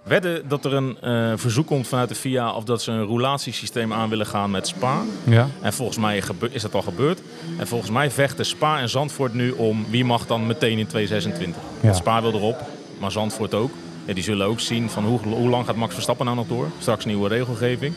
wedden 0.07 0.47
dat 0.47 0.65
er 0.65 0.73
een 0.73 0.97
eh, 1.01 1.31
verzoek 1.35 1.67
komt 1.67 1.87
vanuit 1.87 2.09
de 2.09 2.15
FIA... 2.15 2.51
of 2.51 2.63
dat 2.63 2.81
ze 2.81 2.91
een 2.91 3.05
roulatiesysteem 3.05 3.93
aan 3.93 4.09
willen 4.09 4.25
gaan 4.25 4.51
met 4.51 4.67
Spa... 4.67 5.01
ja. 5.23 5.47
En 5.61 5.73
volgens 5.73 5.97
mij 5.97 6.23
is 6.51 6.61
dat 6.61 6.73
al 6.75 6.81
gebeurd. 6.81 7.21
En 7.57 7.67
volgens 7.67 7.91
mij 7.91 8.11
vechten 8.11 8.45
Spa 8.45 8.79
en 8.79 8.89
Zandvoort 8.89 9.33
nu 9.33 9.51
om 9.51 9.85
wie 9.89 10.05
mag 10.05 10.25
dan 10.25 10.47
meteen 10.47 10.77
in 10.77 10.87
2026. 10.87 11.61
Ja. 11.61 11.67
Want 11.81 11.95
Spa 11.95 12.21
wil 12.21 12.33
erop, 12.33 12.61
maar 12.99 13.11
Zandvoort 13.11 13.53
ook. 13.53 13.71
Ja, 14.05 14.13
die 14.13 14.23
zullen 14.23 14.47
ook 14.47 14.59
zien 14.59 14.89
van 14.89 15.05
hoe, 15.05 15.19
hoe 15.19 15.49
lang 15.49 15.65
gaat 15.65 15.75
Max 15.75 15.93
Verstappen 15.93 16.25
nou 16.25 16.37
nog 16.37 16.47
door. 16.47 16.67
Straks 16.79 17.05
nieuwe 17.05 17.27
regelgeving. 17.29 17.93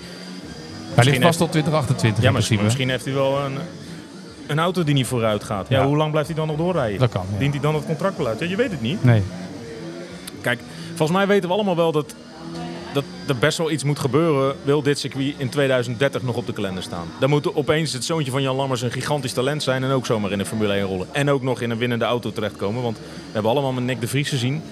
Hij 0.95 1.05
ligt 1.05 1.23
vast 1.23 1.39
tot 1.39 1.51
2028 1.51 2.25
Ja, 2.25 2.31
principe. 2.31 2.63
misschien 2.63 2.89
heeft 2.91 3.05
hij 3.05 3.15
wel 3.15 3.39
een, 3.39 3.57
een 4.47 4.59
auto 4.59 4.85
die 4.85 4.95
niet 4.95 5.07
vooruit 5.07 5.45
gaat. 5.45 5.69
Ja, 5.69 5.79
Ja. 5.81 5.87
hoe 5.87 5.97
lang 5.97 6.11
blijft 6.11 6.29
hij 6.29 6.37
dan 6.39 6.47
nog 6.47 6.57
doorrijden? 6.57 6.99
Dat 6.99 7.11
kan. 7.11 7.25
Dient 7.39 7.53
hij 7.53 7.63
dan 7.63 7.75
het 7.75 7.85
contract 7.87 8.17
wel 8.17 8.27
uit? 8.27 8.39
Je 8.41 8.57
weet 8.57 8.71
het 8.71 8.81
niet. 8.83 9.05
Nee. 9.05 9.23
Kijk, 10.41 10.61
volgens 11.01 11.19
mij 11.19 11.27
weten 11.27 11.49
we 11.49 11.55
allemaal 11.55 11.77
wel 11.77 11.93
dat, 11.93 12.15
dat 12.93 13.05
er 13.27 13.37
best 13.37 13.59
wel 13.59 13.71
iets 13.71 13.85
moet 13.85 13.99
gebeuren. 13.99 14.57
Wil 14.63 14.83
dit 14.83 14.99
circuit 14.99 15.35
in 15.37 15.49
2030 15.49 16.23
nog 16.23 16.37
op 16.37 16.47
de 16.47 16.53
kalender 16.53 16.83
staan? 16.83 17.09
Dan 17.21 17.31
moet 17.31 17.55
opeens 17.55 17.93
het 17.93 18.05
zoontje 18.05 18.31
van 18.31 18.43
Jan 18.43 18.57
Lammers 18.57 18.83
een 18.83 18.91
gigantisch 18.91 19.33
talent 19.33 19.63
zijn. 19.63 19.85
En 19.85 19.91
ook 19.91 20.07
zomaar 20.07 20.33
in 20.33 20.39
de 20.39 20.45
Formule 20.45 20.73
1 20.73 20.85
rollen. 20.87 21.07
En 21.13 21.31
ook 21.31 21.43
nog 21.43 21.61
in 21.61 21.71
een 21.71 21.79
winnende 21.79 22.05
auto 22.05 22.33
terechtkomen. 22.33 22.83
Want 22.83 22.97
we 22.99 23.33
hebben 23.33 23.51
allemaal 23.51 23.73
met 23.73 23.85
Nick 23.85 24.01
de 24.01 24.09
Vries 24.09 24.29
gezien. 24.29 24.63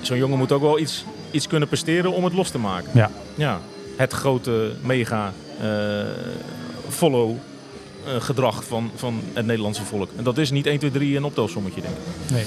Zo'n 0.00 0.16
jongen 0.16 0.38
moet 0.38 0.52
ook 0.52 0.62
wel 0.62 0.78
iets, 0.78 1.04
iets 1.30 1.46
kunnen 1.46 1.68
presteren 1.68 2.12
om 2.12 2.24
het 2.24 2.32
los 2.32 2.50
te 2.50 2.58
maken. 2.58 2.90
Ja. 2.94 3.10
Ja, 3.34 3.60
het 3.96 4.12
grote 4.12 4.72
mega 4.82 5.32
eh, 5.60 5.68
follow 6.88 7.36
eh, 8.04 8.12
gedrag 8.18 8.64
van, 8.64 8.90
van 8.94 9.20
het 9.32 9.46
Nederlandse 9.46 9.84
volk. 9.84 10.10
En 10.16 10.24
dat 10.24 10.38
is 10.38 10.50
niet 10.50 10.66
1, 10.66 10.78
2, 10.78 10.90
3 10.90 11.16
een 11.16 11.24
optelsommetje, 11.24 11.80
denk 11.80 11.94
ik. 11.94 12.30
nee. 12.32 12.44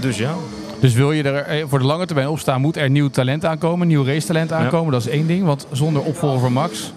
Dus 0.00 0.18
ja. 0.18 0.36
Dus 0.80 0.94
wil 0.94 1.12
je 1.12 1.22
er 1.22 1.34
eh, 1.36 1.64
voor 1.68 1.78
de 1.78 1.84
lange 1.84 2.06
termijn 2.06 2.28
op 2.28 2.38
staan, 2.38 2.60
moet 2.60 2.76
er 2.76 2.90
nieuw 2.90 3.08
talent 3.08 3.44
aankomen, 3.44 3.86
nieuw 3.86 4.04
racetalent 4.04 4.52
aankomen. 4.52 4.92
Dat 4.92 5.00
is 5.00 5.08
één 5.08 5.26
ding, 5.26 5.44
want 5.44 5.66
zonder 5.72 6.02
opvolger 6.02 6.40
van 6.40 6.52
Max, 6.52 6.92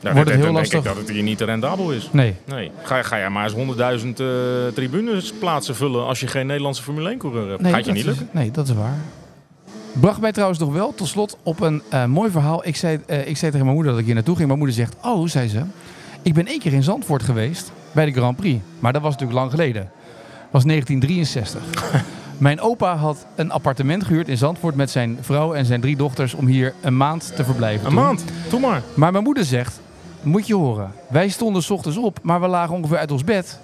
Nou, 0.00 0.14
Wordt 0.14 0.30
het 0.30 0.38
dan 0.40 0.46
heel 0.48 0.54
denk 0.54 0.66
ik 0.66 0.72
lastig? 0.72 0.92
dat 0.92 1.02
het 1.06 1.14
hier 1.14 1.22
niet 1.22 1.40
rendabel 1.40 1.92
is. 1.92 2.08
nee. 2.12 2.34
Nee. 2.44 2.70
Ga, 2.82 3.02
ga 3.02 3.16
je 3.16 3.28
maar 3.28 3.44
eens 3.44 4.02
100.000 4.04 4.08
eh 4.20 4.26
tribunes 4.74 5.32
plaatsen 5.32 5.74
vullen 5.76 6.06
als 6.06 6.20
je 6.20 6.26
geen 6.26 6.46
Nederlandse 6.46 6.82
Formule 6.82 7.08
1 7.08 7.18
coureur 7.18 7.48
hebt. 7.48 7.62
nee 7.62 7.72
Gaat 7.72 7.84
je 7.84 7.90
niet 7.92 8.00
is- 8.00 8.06
lukken. 8.06 8.28
Nee, 8.32 8.50
dat 8.50 8.68
is 8.68 8.74
waar. 8.74 8.96
Bracht 9.92 10.20
mij 10.20 10.32
trouwens 10.32 10.58
nog 10.60 10.72
wel 10.72 10.94
tot 10.94 11.08
slot 11.08 11.36
op 11.42 11.60
een 11.60 11.82
eh, 11.88 12.04
mooi 12.04 12.30
verhaal. 12.30 12.66
Ik 12.66 12.76
zei, 12.76 12.96
ik 13.06 13.36
zei 13.36 13.50
tegen 13.50 13.58
mijn 13.58 13.74
moeder 13.74 13.90
dat 13.90 14.00
ik 14.00 14.06
hier 14.06 14.14
naartoe 14.14 14.34
ging. 14.36 14.46
Mijn 14.46 14.58
moeder 14.58 14.76
zegt, 14.76 14.94
oh, 15.02 15.26
zei 15.28 15.48
ze, 15.48 15.60
ik 16.22 16.34
ben 16.34 16.46
één 16.46 16.58
keer 16.58 16.72
in 16.72 16.82
Zandvoort 16.82 17.22
geweest 17.22 17.72
bij 17.92 18.04
de 18.04 18.12
Grand 18.12 18.36
Prix. 18.36 18.60
Maar 18.78 18.92
dat 18.92 19.02
was 19.02 19.12
natuurlijk 19.12 19.38
lang 19.38 19.50
geleden. 19.50 19.82
Dat 19.82 20.50
was 20.50 20.64
1963. 20.64 21.62
Mijn 22.42 22.60
opa 22.60 22.96
had 22.96 23.26
een 23.34 23.50
appartement 23.50 24.04
gehuurd 24.04 24.28
in 24.28 24.36
Zandvoort 24.36 24.74
met 24.74 24.90
zijn 24.90 25.18
vrouw 25.20 25.54
en 25.54 25.64
zijn 25.64 25.80
drie 25.80 25.96
dochters 25.96 26.34
om 26.34 26.46
hier 26.46 26.74
een 26.80 26.96
maand 26.96 27.32
te 27.36 27.44
verblijven. 27.44 27.86
Een 27.86 27.92
toen. 27.92 28.02
maand. 28.02 28.24
Doe 28.50 28.60
maar. 28.60 28.82
Maar 28.94 29.12
mijn 29.12 29.24
moeder 29.24 29.44
zegt, 29.44 29.80
moet 30.22 30.46
je 30.46 30.54
horen, 30.54 30.92
wij 31.08 31.28
stonden 31.28 31.62
's 31.62 31.70
ochtends 31.70 31.98
op, 31.98 32.18
maar 32.22 32.40
we 32.40 32.46
lagen 32.46 32.74
ongeveer 32.74 32.98
uit 32.98 33.10
ons 33.10 33.24
bed. 33.24 33.58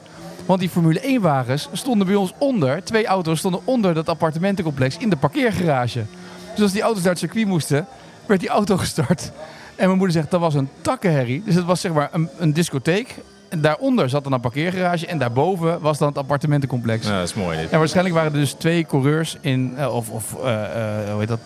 Want 0.46 0.60
die 0.60 0.68
Formule 0.68 1.00
1 1.00 1.20
wagens 1.20 1.68
stonden 1.72 2.06
bij 2.06 2.16
ons 2.16 2.32
onder, 2.38 2.84
twee 2.84 3.06
auto's 3.06 3.38
stonden 3.38 3.60
onder 3.64 3.94
dat 3.94 4.08
appartementencomplex 4.08 4.96
in 4.96 5.10
de 5.10 5.16
parkeergarage. 5.16 6.04
Dus 6.54 6.62
als 6.62 6.72
die 6.72 6.82
auto's 6.82 7.02
naar 7.02 7.10
het 7.10 7.20
circuit 7.20 7.46
moesten, 7.46 7.86
werd 8.26 8.40
die 8.40 8.48
auto 8.48 8.76
gestart. 8.86 9.32
En 9.76 9.86
mijn 9.86 9.98
moeder 9.98 10.16
zegt, 10.16 10.30
dat 10.30 10.40
was 10.40 10.54
een 10.54 10.68
takkenherrie. 10.80 11.42
Dus 11.44 11.54
het 11.54 11.64
was 11.64 11.80
zeg 11.80 11.92
maar 11.92 12.08
een, 12.12 12.28
een 12.38 12.52
discotheek. 12.52 13.14
En 13.48 13.60
daaronder 13.60 14.08
zat 14.08 14.24
dan 14.24 14.32
een 14.32 14.40
parkeergarage 14.40 15.06
en 15.06 15.18
daarboven 15.18 15.80
was 15.80 15.98
dan 15.98 16.08
het 16.08 16.18
appartementencomplex. 16.18 17.06
Ja, 17.06 17.18
dat 17.18 17.28
is 17.28 17.34
mooi 17.34 17.58
dit. 17.58 17.70
En 17.70 17.78
waarschijnlijk 17.78 18.14
waren 18.16 18.32
er 18.32 18.38
dus 18.38 18.52
twee 18.52 18.84
coureurs 18.84 19.36
in, 19.40 19.72
eh, 19.76 19.94
of, 19.94 20.10
of 20.10 20.36
eh, 20.44 20.62
eh, 20.62 21.10
hoe 21.10 21.18
heet 21.18 21.28
dat, 21.28 21.40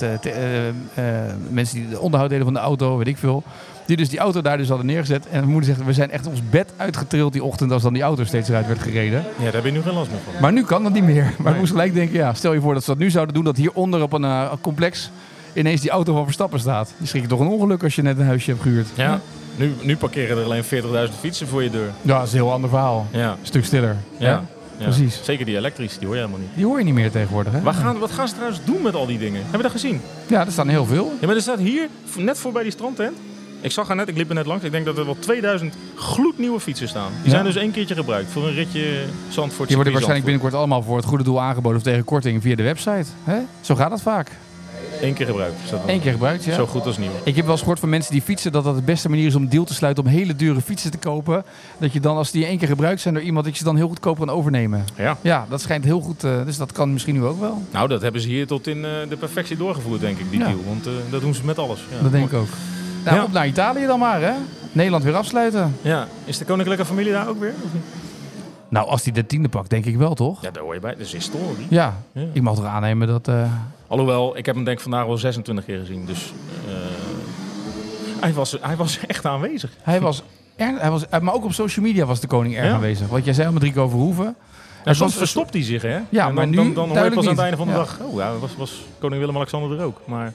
mensen 1.51 1.77
die 1.77 1.89
de 1.89 2.01
onderhoud 2.01 2.31
deden 2.31 2.45
van 2.45 2.55
de 2.55 2.61
auto, 2.61 2.97
weet 2.97 3.07
ik 3.07 3.17
veel. 3.17 3.43
Die 3.87 3.97
dus 3.97 4.09
die 4.09 4.19
auto 4.19 4.41
daar 4.41 4.57
dus 4.57 4.69
hadden 4.69 4.87
neergezet. 4.87 5.27
En 5.27 5.39
mijn 5.39 5.51
moeder 5.51 5.75
zegt, 5.75 5.85
we 5.87 5.93
zijn 5.93 6.11
echt 6.11 6.27
ons 6.27 6.41
bed 6.51 6.73
uitgetrild 6.77 7.33
die 7.33 7.45
ochtend 7.45 7.73
als 7.73 7.83
dan 7.83 7.93
die 7.93 8.03
auto 8.03 8.25
steeds 8.25 8.49
eruit 8.49 8.67
werd 8.67 8.81
gereden. 8.83 9.25
Ja, 9.39 9.45
daar 9.45 9.53
heb 9.53 9.65
je 9.65 9.71
nu 9.71 9.83
geen 9.83 9.95
last 9.95 10.11
meer 10.11 10.21
van. 10.25 10.33
Maar 10.41 10.53
nu 10.53 10.65
kan 10.65 10.83
dat 10.83 10.93
niet 10.93 11.05
meer. 11.05 11.23
Maar 11.23 11.33
ik 11.39 11.45
Nee. 11.45 11.59
moest 11.59 11.71
gelijk 11.71 11.95
denken, 11.95 12.17
ja, 12.17 12.35
stel 12.35 12.53
je 12.53 12.61
voor 12.61 12.75
dat 12.75 12.85
ze 12.85 12.91
dat 12.91 12.99
nu 12.99 13.11
zouden 13.11 13.35
doen, 13.35 13.45
dat 13.45 13.57
hieronder 13.57 14.03
op 14.03 14.13
een 14.13 14.49
complex 14.61 15.11
ineens 15.53 15.81
die 15.81 15.91
auto 15.91 16.15
van 16.15 16.25
Verstappen 16.25 16.61
staat. 16.61 16.93
Je 16.97 17.07
schrik 17.07 17.23
je 17.23 17.29
toch 17.29 17.41
een 17.41 17.47
ongeluk 17.47 17.83
als 17.83 17.95
je 17.95 18.03
net 18.03 18.19
een 18.19 18.27
huisje 18.27 18.51
hebt 18.51 18.63
gehuurd. 18.63 18.89
Ja. 18.95 19.21
Nu, 19.57 19.73
nu 19.83 19.97
parkeren 19.97 20.39
er 20.39 20.45
alleen 20.45 20.65
40.000 20.65 21.19
fietsen 21.21 21.49
voor 21.49 21.63
je 21.63 21.71
deur. 21.71 21.91
Ja, 22.03 22.19
dat 22.19 22.27
is 22.27 22.33
een 22.33 22.39
heel 22.39 22.53
ander 22.53 22.71
verhaal. 22.71 23.07
Ja. 23.13 23.31
Een 23.31 23.37
stuk 23.43 23.65
stiller. 23.65 23.97
Ja. 24.19 24.45
Ja. 24.79 24.89
precies. 24.89 25.21
Zeker 25.23 25.45
die 25.47 25.57
elektrische, 25.57 25.99
die 25.99 26.07
hoor 26.07 26.17
je 26.17 26.23
helemaal 26.23 26.43
niet. 26.43 26.55
Die 26.57 26.65
hoor 26.67 26.79
je 26.79 26.85
niet 26.85 26.95
meer 26.95 27.11
tegenwoordig, 27.11 27.53
hè? 27.53 27.61
Waar 27.63 27.75
gaan, 27.75 27.99
wat 27.99 28.11
gaan 28.11 28.29
ze 28.29 28.35
trouwens 28.35 28.61
doen 28.65 28.83
met 28.83 28.95
al 28.95 29.07
die 29.07 29.19
dingen? 29.19 29.41
Hebben 29.41 29.57
we 29.57 29.63
dat 29.63 29.73
gezien? 29.73 30.01
Ja, 30.27 30.47
er 30.47 30.53
staan 30.53 30.69
heel 30.69 30.85
veel. 30.85 31.13
Ja, 31.21 31.27
maar 31.27 31.37
er 31.37 31.43
staat 31.43 31.59
hier, 31.59 31.89
net 32.17 32.39
voorbij 32.39 32.63
die 32.63 32.73
strandtent. 32.73 33.17
Ik 33.61 33.71
zag 33.71 33.87
haar 33.87 33.97
net, 33.97 34.09
ik 34.09 34.17
liep 34.17 34.29
er 34.29 34.35
net 34.35 34.47
langs. 34.47 34.65
Ik 34.65 34.71
denk 34.71 34.85
dat 34.85 34.99
er 34.99 35.05
wel 35.05 35.17
2000 35.19 35.75
gloednieuwe 35.97 36.61
fietsen 36.61 36.89
staan. 36.89 37.11
Die 37.17 37.25
Ja. 37.25 37.31
zijn 37.31 37.45
dus 37.45 37.57
één 37.57 37.71
keertje 37.71 37.95
gebruikt 37.95 38.31
voor 38.31 38.47
een 38.47 38.55
ritje 38.55 39.05
Zandvoort. 39.29 39.67
Die 39.69 39.77
worden 39.77 39.93
waarschijnlijk 39.93 40.25
binnenkort 40.31 40.55
allemaal 40.55 40.83
voor 40.83 40.97
het 40.97 41.05
goede 41.07 41.25
doel 41.25 41.41
aangeboden 41.41 41.77
of 41.79 41.83
tegen 41.85 42.05
korting 42.05 42.43
via 42.43 42.55
de 42.57 42.63
website. 42.63 43.05
Hè? 43.25 43.39
Zo 43.61 43.75
gaat 43.75 43.91
dat 43.91 44.03
vaak. 44.03 44.31
Eén 45.03 45.15
keer 45.15 45.27
gebruikt. 45.27 45.57
Eén 45.87 46.01
keer 46.01 46.13
gebruikt, 46.13 46.45
ja. 46.45 46.55
Zo 46.55 46.67
goed 46.67 46.87
als 46.87 46.99
nieuw. 46.99 47.11
Ik 47.25 47.35
heb 47.37 47.45
wel 47.45 47.53
eens 47.53 47.61
gehoord 47.61 47.79
van 47.81 47.89
mensen 47.89 48.13
die 48.13 48.23
fietsen 48.23 48.53
dat 48.53 48.65
dat 48.65 48.77
de 48.77 48.83
beste 48.83 49.09
manier 49.09 49.27
is 49.27 49.35
om 49.35 49.49
deal 49.49 49.65
te 49.65 49.75
sluiten 49.75 50.05
om 50.05 50.11
hele 50.11 50.37
dure 50.37 50.61
fietsen 50.61 50.91
te 50.91 50.99
kopen. 50.99 51.45
Dat 51.79 51.93
je 51.93 52.01
dan, 52.01 52.17
als 52.17 52.31
die 52.31 52.47
één 52.47 52.59
keer 52.59 52.69
gebruikt 52.69 53.01
zijn 53.01 53.15
door 53.15 53.23
iemand, 53.23 53.45
dat 53.45 53.53
je 53.55 53.59
ze 53.59 53.65
dan 53.67 53.77
heel 53.77 53.89
goedkoop 53.89 54.19
kan 54.19 54.31
overnemen. 54.31 54.85
Ja. 54.97 55.17
Ja, 55.21 55.47
dat 55.49 55.61
schijnt 55.61 55.85
heel 55.85 56.01
goed, 56.01 56.25
eh, 56.25 56.45
dus 56.45 56.57
dat 56.57 56.73
kan 56.73 56.93
misschien 56.93 57.15
nu 57.15 57.25
ook 57.25 57.41
wel. 57.41 57.63
Nou, 57.73 57.89
dat 57.89 58.03
hebben 58.03 58.21
ze 58.21 58.29
hier 58.29 58.47
tot 58.47 58.67
in 58.67 58.85
eh, 58.85 58.91
de 59.09 59.17
perfectie 59.17 59.57
doorgevoerd, 59.57 60.01
denk 60.01 60.19
ik, 60.19 60.31
die 60.31 60.39
Ja. 60.41 60.47
deal. 60.47 60.61
Want 60.67 60.87
eh, 60.87 60.93
dat 61.11 61.21
doen 61.21 61.35
ze 61.35 61.45
met 61.45 61.59
alles. 61.59 61.81
Ja. 61.97 62.03
Dat 62.03 62.13
denk 62.13 62.27
ik 62.31 62.39
ook. 62.39 62.49
Nou, 63.05 63.17
Ja. 63.17 63.23
op 63.25 63.33
naar 63.33 63.47
Italië 63.47 63.87
dan 63.87 63.99
maar, 63.99 64.23
hè? 64.23 64.33
Nederland 64.73 65.05
weer 65.05 65.15
afsluiten. 65.17 65.77
Ja. 65.83 66.07
Is 66.25 66.39
de 66.39 66.45
koninklijke 66.45 66.85
familie 66.85 67.13
daar 67.13 67.29
ook 67.29 67.41
weer? 67.41 67.55
Nou, 68.69 68.89
als 68.89 69.05
hij 69.05 69.13
de 69.13 69.27
tiende 69.27 69.49
pakt, 69.49 69.71
denk 69.71 69.85
ik 69.85 69.97
wel, 69.97 70.15
toch? 70.15 70.43
Ja, 70.43 70.51
daar 70.51 70.63
hoor 70.63 70.75
je 70.75 70.81
bij. 70.81 70.91
Dat 70.91 71.01
is 71.01 71.13
historie. 71.13 71.67
Ja, 71.69 71.97
Ja. 72.13 72.23
ik 72.33 72.43
mag 72.43 72.55
toch 72.55 72.65
aannemen 72.65 73.09
dat... 73.09 73.29
Alhoewel, 73.93 74.37
ik 74.37 74.47
heb 74.47 74.55
hem 74.55 74.65
denk 74.65 74.77
ik 74.77 74.83
vandaag 74.83 75.07
wel 75.07 75.19
26 75.19 75.65
keer 75.65 75.79
gezien. 75.79 76.07
Dus 76.07 76.33
eh, 76.69 76.73
hij, 78.21 78.33
was, 78.33 78.57
hij 78.61 78.77
was 78.77 78.99
echt 79.07 79.27
aanwezig. 79.27 79.71
hij 79.83 80.01
was... 80.01 80.23
Er, 80.57 80.75
hij 80.81 80.91
was, 80.91 81.09
eh, 81.09 81.21
maar 81.21 81.35
ook 81.35 81.45
op 81.45 81.53
social 81.53 81.85
media 81.85 82.05
was 82.05 82.21
de 82.21 82.27
koning 82.27 82.57
erg 82.57 82.67
Ja. 82.67 82.73
aanwezig. 82.75 83.09
Want 83.09 83.25
jij 83.25 83.35
zei 83.35 83.47
al 83.47 83.53
met 83.53 83.63
Rico 83.63 83.89
Verhoeven. 83.89 84.35
En 84.85 84.97
soms 84.97 85.15
verstopt 85.15 85.53
hij 85.53 85.63
zich, 85.63 85.83
hè? 85.83 85.99
Ja, 86.09 86.29
en 86.29 86.35
maar 86.35 86.35
dan, 86.35 86.51
nu 86.51 86.57
dan, 86.57 86.75
dan 86.75 86.89
hoor 86.89 87.11
je 87.11 87.17
aan 87.19 87.27
het 87.27 87.39
einde 87.39 87.57
van 87.57 87.67
de 87.67 87.73
Ja. 87.73 87.79
dag... 87.79 87.99
Oh, 88.01 88.17
ja, 88.19 88.33
was, 88.39 88.51
was 88.57 88.83
koning 88.99 89.21
Willem-Alexander 89.21 89.79
er 89.79 89.85
ook. 89.85 90.01
Maar 90.05 90.33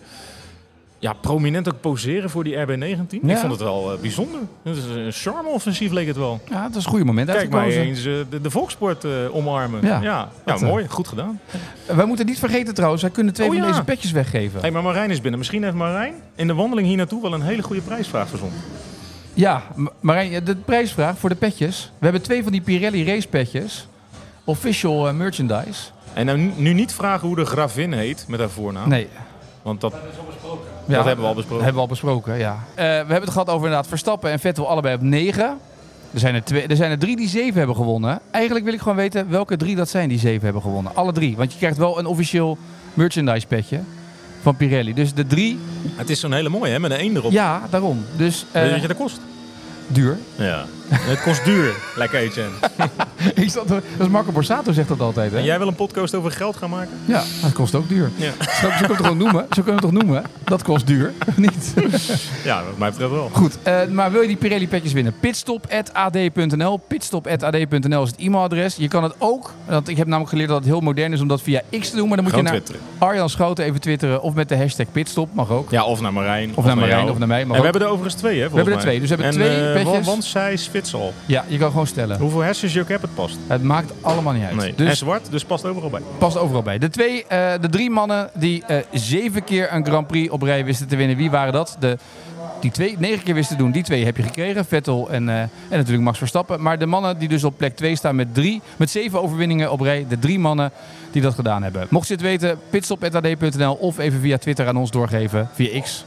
ja, 0.99 1.13
prominent 1.13 1.67
ook 1.67 1.81
poseren 1.81 2.29
voor 2.29 2.43
die 2.43 2.55
RB19. 2.55 3.19
Ja. 3.21 3.33
Ik 3.33 3.37
vond 3.37 3.51
het 3.51 3.61
wel 3.61 3.93
eh, 3.93 3.99
bijzonder. 3.99 4.39
Het 4.63 4.77
is 4.77 4.83
een 4.83 5.11
charme-offensief 5.11 5.91
leek 5.91 6.07
het 6.07 6.17
wel. 6.17 6.39
Ja, 6.49 6.63
het 6.63 6.73
was 6.73 6.83
een 6.83 6.89
goede 6.89 7.05
moment 7.05 7.31
Kijk 7.31 7.49
maar 7.49 7.67
eens 7.67 8.05
eh, 8.05 8.13
de, 8.29 8.41
de 8.41 8.51
volkssport 8.51 9.03
eh, 9.03 9.11
omarmen. 9.31 9.85
Ja. 9.85 10.29
Ja, 10.45 10.57
mooi. 10.59 10.87
Goed 10.87 11.07
gedaan. 11.07 11.39
Wij 11.85 12.05
moeten 12.05 12.25
niet 12.25 12.39
vergeten 12.39 12.73
trouwens, 12.73 13.01
wij 13.01 13.11
kunnen 13.11 13.33
twee 13.33 13.47
Oh, 13.47 13.53
van 13.53 13.63
ja. 13.63 13.69
deze 13.69 13.83
petjes 13.83 14.11
weggeven. 14.11 14.61
Hey, 14.61 14.71
maar 14.71 14.83
Marijn 14.83 15.09
is 15.09 15.21
binnen. 15.21 15.39
Misschien 15.39 15.63
heeft 15.63 15.75
Marijn 15.75 16.13
in 16.35 16.47
de 16.47 16.53
wandeling 16.53 16.87
hier 16.87 16.97
naartoe 16.97 17.21
wel 17.21 17.33
een 17.33 17.41
hele 17.41 17.63
goede 17.63 17.81
prijsvraag 17.81 18.29
verzonnen. 18.29 18.59
Ja, 19.33 19.63
Marijn, 19.99 20.43
de 20.43 20.55
prijsvraag 20.55 21.17
voor 21.17 21.29
de 21.29 21.35
petjes. 21.35 21.91
We 21.97 22.03
hebben 22.03 22.21
twee 22.21 22.43
van 22.43 22.51
die 22.51 22.61
Pirelli 22.61 23.05
race 23.05 23.27
petjes. 23.27 23.87
Official 24.43 25.13
merchandise. 25.13 25.81
En 26.13 26.25
nou, 26.25 26.37
nu, 26.37 26.51
nu 26.55 26.73
niet 26.73 26.93
vragen 26.93 27.27
hoe 27.27 27.35
de 27.35 27.45
gravin 27.45 27.93
heet 27.93 28.25
met 28.27 28.39
haar 28.39 28.49
voornaam. 28.49 28.89
Nee, 28.89 29.07
Want 29.61 29.81
dat, 29.81 29.93
ja, 30.87 30.95
dat 30.95 31.05
hebben 31.05 31.23
we 31.23 31.29
al 31.29 31.35
besproken. 31.35 31.63
hebben 31.63 31.81
we 31.83 31.87
al 31.87 31.93
besproken, 31.93 32.37
ja. 32.37 32.51
Eh, 32.75 32.83
we 32.83 32.83
hebben 32.91 33.21
het 33.21 33.29
gehad 33.29 33.47
over 33.49 33.61
inderdaad 33.63 33.87
Verstappen 33.87 34.31
en 34.31 34.39
Vettel 34.39 34.69
allebei 34.69 34.95
op 34.95 35.01
9. 35.01 35.57
Er 36.13 36.19
zijn 36.19 36.35
er, 36.35 36.43
twee, 36.43 36.67
er 36.67 36.75
zijn 36.75 36.91
er 36.91 36.99
drie 36.99 37.15
die 37.15 37.27
7 37.29 37.57
hebben 37.57 37.75
gewonnen. 37.75 38.19
Eigenlijk 38.31 38.65
wil 38.65 38.73
ik 38.73 38.79
gewoon 38.81 38.97
weten 38.97 39.29
welke 39.29 39.57
drie 39.57 39.75
dat 39.75 39.89
zijn 39.89 40.09
die 40.09 40.19
7 40.19 40.43
hebben 40.43 40.61
gewonnen. 40.61 40.91
Alle 40.95 41.11
drie. 41.11 41.37
Want 41.37 41.51
je 41.51 41.57
krijgt 41.57 41.77
wel 41.77 41.99
een 41.99 42.05
officieel 42.05 42.57
merchandise 42.93 43.47
petje 43.47 43.79
van 44.41 44.55
Pirelli. 44.55 44.93
Dus 44.93 45.13
de 45.13 45.27
drie, 45.27 45.59
Het 45.95 46.09
is 46.09 46.19
zo'n 46.19 46.33
hele 46.33 46.49
mooie, 46.49 46.71
hè? 46.71 46.79
Met 46.79 46.91
een 46.91 46.97
1 46.97 47.15
erop. 47.15 47.31
ja, 47.31 47.61
daarom. 47.69 48.05
Dus 48.15 48.45
Weet 48.51 48.61
je 48.63 48.67
eh, 48.67 48.71
wat 48.71 48.81
je 48.81 48.87
dat 48.87 48.97
kost? 48.97 49.19
duur. 49.87 50.17
Ja. 50.35 50.65
Het 51.11 51.21
kost 51.21 51.45
duur. 51.45 51.75
Lekker. 51.95 52.15
Ik 53.35 53.49
zat, 53.49 53.67
dat 53.67 53.83
is 53.99 54.07
Marco 54.07 54.31
Borsato 54.31 54.71
zegt 54.71 54.87
dat 54.87 54.99
altijd, 54.99 55.31
hè? 55.31 55.37
En 55.37 55.43
jij 55.43 55.57
wil 55.57 55.67
een 55.67 55.75
podcast 55.75 56.15
over 56.15 56.31
geld 56.31 56.57
gaan 56.57 56.69
maken? 56.69 56.89
Ja, 57.05 57.23
dat 57.41 57.53
kost 57.53 57.75
ook 57.75 57.89
duur. 57.89 58.11
Ja. 58.15 58.31
Zo, 58.39 58.45
zo 58.51 58.67
kunnen 58.67 58.81
we 58.81 58.87
het 58.87 58.97
gewoon 58.97 59.17
noemen. 59.17 59.45
Zo 59.49 59.61
kunnen 59.61 59.65
we 59.65 59.71
het 59.71 59.81
toch 59.81 59.91
noemen? 59.91 60.23
Dat 60.43 60.63
kost 60.63 60.87
duur, 60.87 61.13
niet? 61.35 61.73
Ja, 62.43 62.63
wat 62.63 62.77
mij 62.77 62.89
betreft 62.89 63.11
wel. 63.11 63.29
Goed, 63.33 63.57
eh, 63.63 63.85
maar 63.87 64.11
wil 64.11 64.21
je 64.21 64.27
die 64.27 64.35
Pirelli 64.37 64.67
petjes 64.67 64.93
winnen? 64.93 65.13
Pitstop.ad.nl. 65.19 66.77
Pitstop.ad.nl 66.77 68.03
is 68.03 68.09
het 68.09 68.19
e-mailadres. 68.19 68.75
Je 68.75 68.87
kan 68.87 69.03
het 69.03 69.13
ook, 69.17 69.53
want 69.65 69.87
ik 69.87 69.97
heb 69.97 70.07
namelijk 70.07 70.29
geleerd 70.29 70.49
dat 70.49 70.57
het 70.57 70.67
heel 70.67 70.79
modern 70.79 71.13
is 71.13 71.21
om 71.21 71.27
dat 71.27 71.41
via 71.41 71.61
X 71.79 71.89
te 71.89 71.95
doen. 71.95 72.07
Maar 72.07 72.15
dan 72.17 72.25
moet 72.25 72.33
Gewoon 72.33 72.45
je 72.45 72.51
naar 72.51 72.61
twitteren. 72.61 72.81
Arjan 72.97 73.29
Schouten 73.29 73.65
even 73.65 73.81
twitteren 73.81 74.21
of 74.21 74.33
met 74.33 74.49
de 74.49 74.57
hashtag 74.57 74.85
Pitstop. 74.91 75.29
Mag 75.33 75.51
ook. 75.51 75.71
Ja, 75.71 75.83
of 75.85 76.01
naar 76.01 76.13
Marijn. 76.13 76.51
Of 76.55 76.65
naar 76.65 76.75
Marijn 76.75 76.97
jou. 76.99 77.11
of 77.11 77.17
naar 77.17 77.27
mij. 77.27 77.45
Mag 77.45 77.55
En 77.55 77.61
we 77.61 77.67
ook. 77.67 77.71
hebben 77.73 77.81
er 77.81 77.87
overigens 77.93 78.21
twee, 78.21 78.41
hè? 78.41 78.49
We 78.49 78.55
hebben 78.55 78.73
er 78.73 78.79
twee, 78.79 78.99
dus 78.99 79.09
we 79.09 79.15
hebben 79.15 79.33
twee 79.33 79.67
eh, 79.67 79.73
petjes. 79.73 79.91
Want, 79.91 80.05
want 80.05 80.23
zij 80.23 80.57
spits 80.77 80.93
al. 80.93 81.13
Ja, 81.25 81.45
je 81.47 81.57
kan 81.57 81.71
gewoon 81.71 81.87
stellen. 81.87 82.19
Hoeveel 82.19 82.41
hersens 82.41 82.73
je 82.73 82.81
ook 82.81 82.87
hebt, 82.87 83.01
het 83.01 83.15
past. 83.15 83.37
Het 83.47 83.63
maakt 83.63 83.91
allemaal 84.01 84.33
niet 84.33 84.43
uit. 84.43 84.55
Nee. 84.55 84.73
En 84.75 84.85
Dus 84.85 84.97
zwart, 84.97 85.31
dus 85.31 85.45
past 85.45 85.65
overal 85.65 85.89
bij. 85.89 86.01
past 86.17 86.37
overal 86.37 86.61
bij. 86.61 86.77
De, 86.77 86.89
twee, 86.89 87.25
eh, 87.27 87.53
de 87.61 87.69
drie 87.69 87.89
mannen 87.89 88.29
die 88.33 88.63
eh, 88.65 88.77
zeven 88.91 89.43
keer 89.43 89.73
een 89.73 89.85
Grand 89.85 90.07
Prix 90.07 90.29
op 90.29 90.41
rij 90.41 90.65
wisten 90.65 90.87
te 90.87 90.95
winnen. 90.95 91.17
Wie 91.17 91.31
waren 91.31 91.53
dat? 91.53 91.75
De, 91.79 91.97
die 92.59 92.71
twee 92.71 92.95
negen 92.99 93.23
keer 93.23 93.33
wisten 93.33 93.57
te 93.57 93.63
doen, 93.63 93.71
die 93.71 93.83
twee 93.83 94.05
heb 94.05 94.17
je 94.17 94.23
gekregen. 94.23 94.65
Vettel 94.65 95.09
en, 95.09 95.29
eh, 95.29 95.39
en 95.41 95.49
natuurlijk 95.69 96.03
Max 96.03 96.17
Verstappen. 96.17 96.61
Maar 96.61 96.79
de 96.79 96.85
mannen 96.85 97.17
die 97.17 97.27
dus 97.27 97.43
op 97.43 97.57
plek 97.57 97.75
2 97.75 97.95
staan 97.95 98.15
met, 98.15 98.33
drie, 98.33 98.61
met 98.77 98.89
zeven 98.89 99.21
overwinningen 99.21 99.71
op 99.71 99.81
rij. 99.81 100.05
De 100.09 100.19
drie 100.19 100.39
mannen 100.39 100.71
die 101.11 101.21
dat 101.21 101.33
gedaan 101.33 101.63
hebben. 101.63 101.87
Mocht 101.89 102.07
je 102.07 102.13
het 102.13 102.21
weten, 102.23 102.59
pitstop.ad.nl 102.69 103.73
of 103.73 103.97
even 103.97 104.19
via 104.19 104.37
Twitter 104.37 104.67
aan 104.67 104.77
ons 104.77 104.91
doorgeven. 104.91 105.49
Via 105.53 105.81
X. 105.81 106.05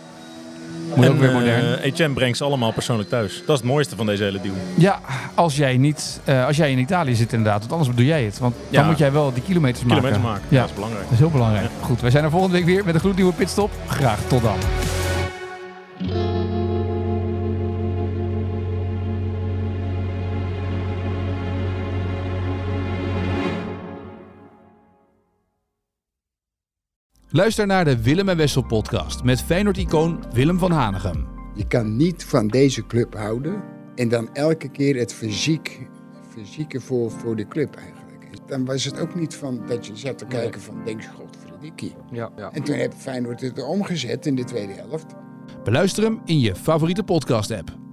Moet 0.96 1.07
ook 1.09 1.14
en, 1.14 1.20
weer 1.20 1.33
modern. 1.33 1.79
eh, 1.79 1.85
Etienne 1.85 2.14
brengt 2.14 2.37
ze 2.37 2.44
allemaal 2.44 2.72
persoonlijk 2.72 3.09
thuis. 3.09 3.42
Dat 3.46 3.57
is 3.57 3.62
het 3.62 3.70
mooiste 3.70 3.96
van 3.96 4.07
deze 4.07 4.22
hele 4.22 4.40
deal. 4.40 4.55
ja, 4.76 5.00
als 5.35 5.57
jij, 5.57 5.76
niet, 5.76 6.20
eh, 6.24 6.46
als 6.46 6.57
jij 6.57 6.70
in 6.70 6.79
Italië 6.79 7.14
zit 7.14 7.33
inderdaad. 7.33 7.61
Want 7.61 7.72
anders 7.72 7.90
doe 7.96 8.05
jij 8.07 8.24
het. 8.24 8.38
Want 8.38 8.55
dan 8.70 8.87
moet 8.87 8.98
jij 8.98 9.12
wel 9.12 9.33
die 9.33 9.42
kilometers 9.42 9.85
maken. 9.85 9.96
Kilometers 10.03 10.31
maken. 10.33 10.46
Ja. 10.48 10.61
Dat 10.61 10.68
is 10.68 10.74
belangrijk. 10.74 11.05
Dat 11.05 11.12
is 11.12 11.18
heel 11.18 11.31
belangrijk. 11.31 11.70
Goed, 11.81 12.00
wij 12.00 12.11
zijn 12.11 12.24
er 12.24 12.31
volgende 12.31 12.57
week 12.57 12.64
weer 12.64 12.85
met 12.85 12.94
een 12.94 13.00
gloednieuwe 13.00 13.33
pitstop. 13.33 13.70
Graag 13.87 14.18
tot 14.29 14.42
dan. 14.42 14.57
Luister 27.32 27.66
naar 27.66 27.84
de 27.84 28.02
Willem 28.02 28.28
en 28.28 28.36
Wessel 28.36 28.62
podcast 28.62 29.24
met 29.24 29.42
Feyenoord-icoon 29.42 30.24
Willem 30.32 30.58
van 30.58 30.70
Hanegem. 30.70 31.26
Je 31.54 31.66
kan 31.66 31.96
niet 31.96 32.24
van 32.24 32.48
deze 32.48 32.86
club 32.86 33.14
houden 33.14 33.62
en 33.94 34.08
dan 34.08 34.34
elke 34.34 34.68
keer 34.68 34.96
het 34.96 35.14
fysiek, 35.14 35.88
fysieke 36.28 36.80
voor, 36.80 37.10
voor 37.10 37.36
de 37.36 37.48
club 37.48 37.74
eigenlijk. 37.74 38.48
Dan 38.48 38.64
was 38.64 38.84
het 38.84 39.00
ook 39.00 39.14
niet 39.14 39.34
van 39.34 39.62
dat 39.66 39.86
je 39.86 39.96
zat 39.96 40.18
te 40.18 40.26
kijken 40.26 40.60
van 40.60 40.84
denk 40.84 41.00
je, 41.00 41.08
godverdikkie. 41.08 41.94
Ja, 42.12 42.30
ja. 42.36 42.52
En 42.52 42.62
toen 42.62 42.76
heb 42.76 42.92
Feyenoord 42.94 43.40
het 43.40 43.62
omgezet 43.62 44.26
in 44.26 44.34
de 44.34 44.44
tweede 44.44 44.72
helft. 44.72 45.06
Beluister 45.64 46.02
hem 46.02 46.20
in 46.24 46.40
je 46.40 46.54
favoriete 46.54 47.02
podcast-app. 47.02 47.89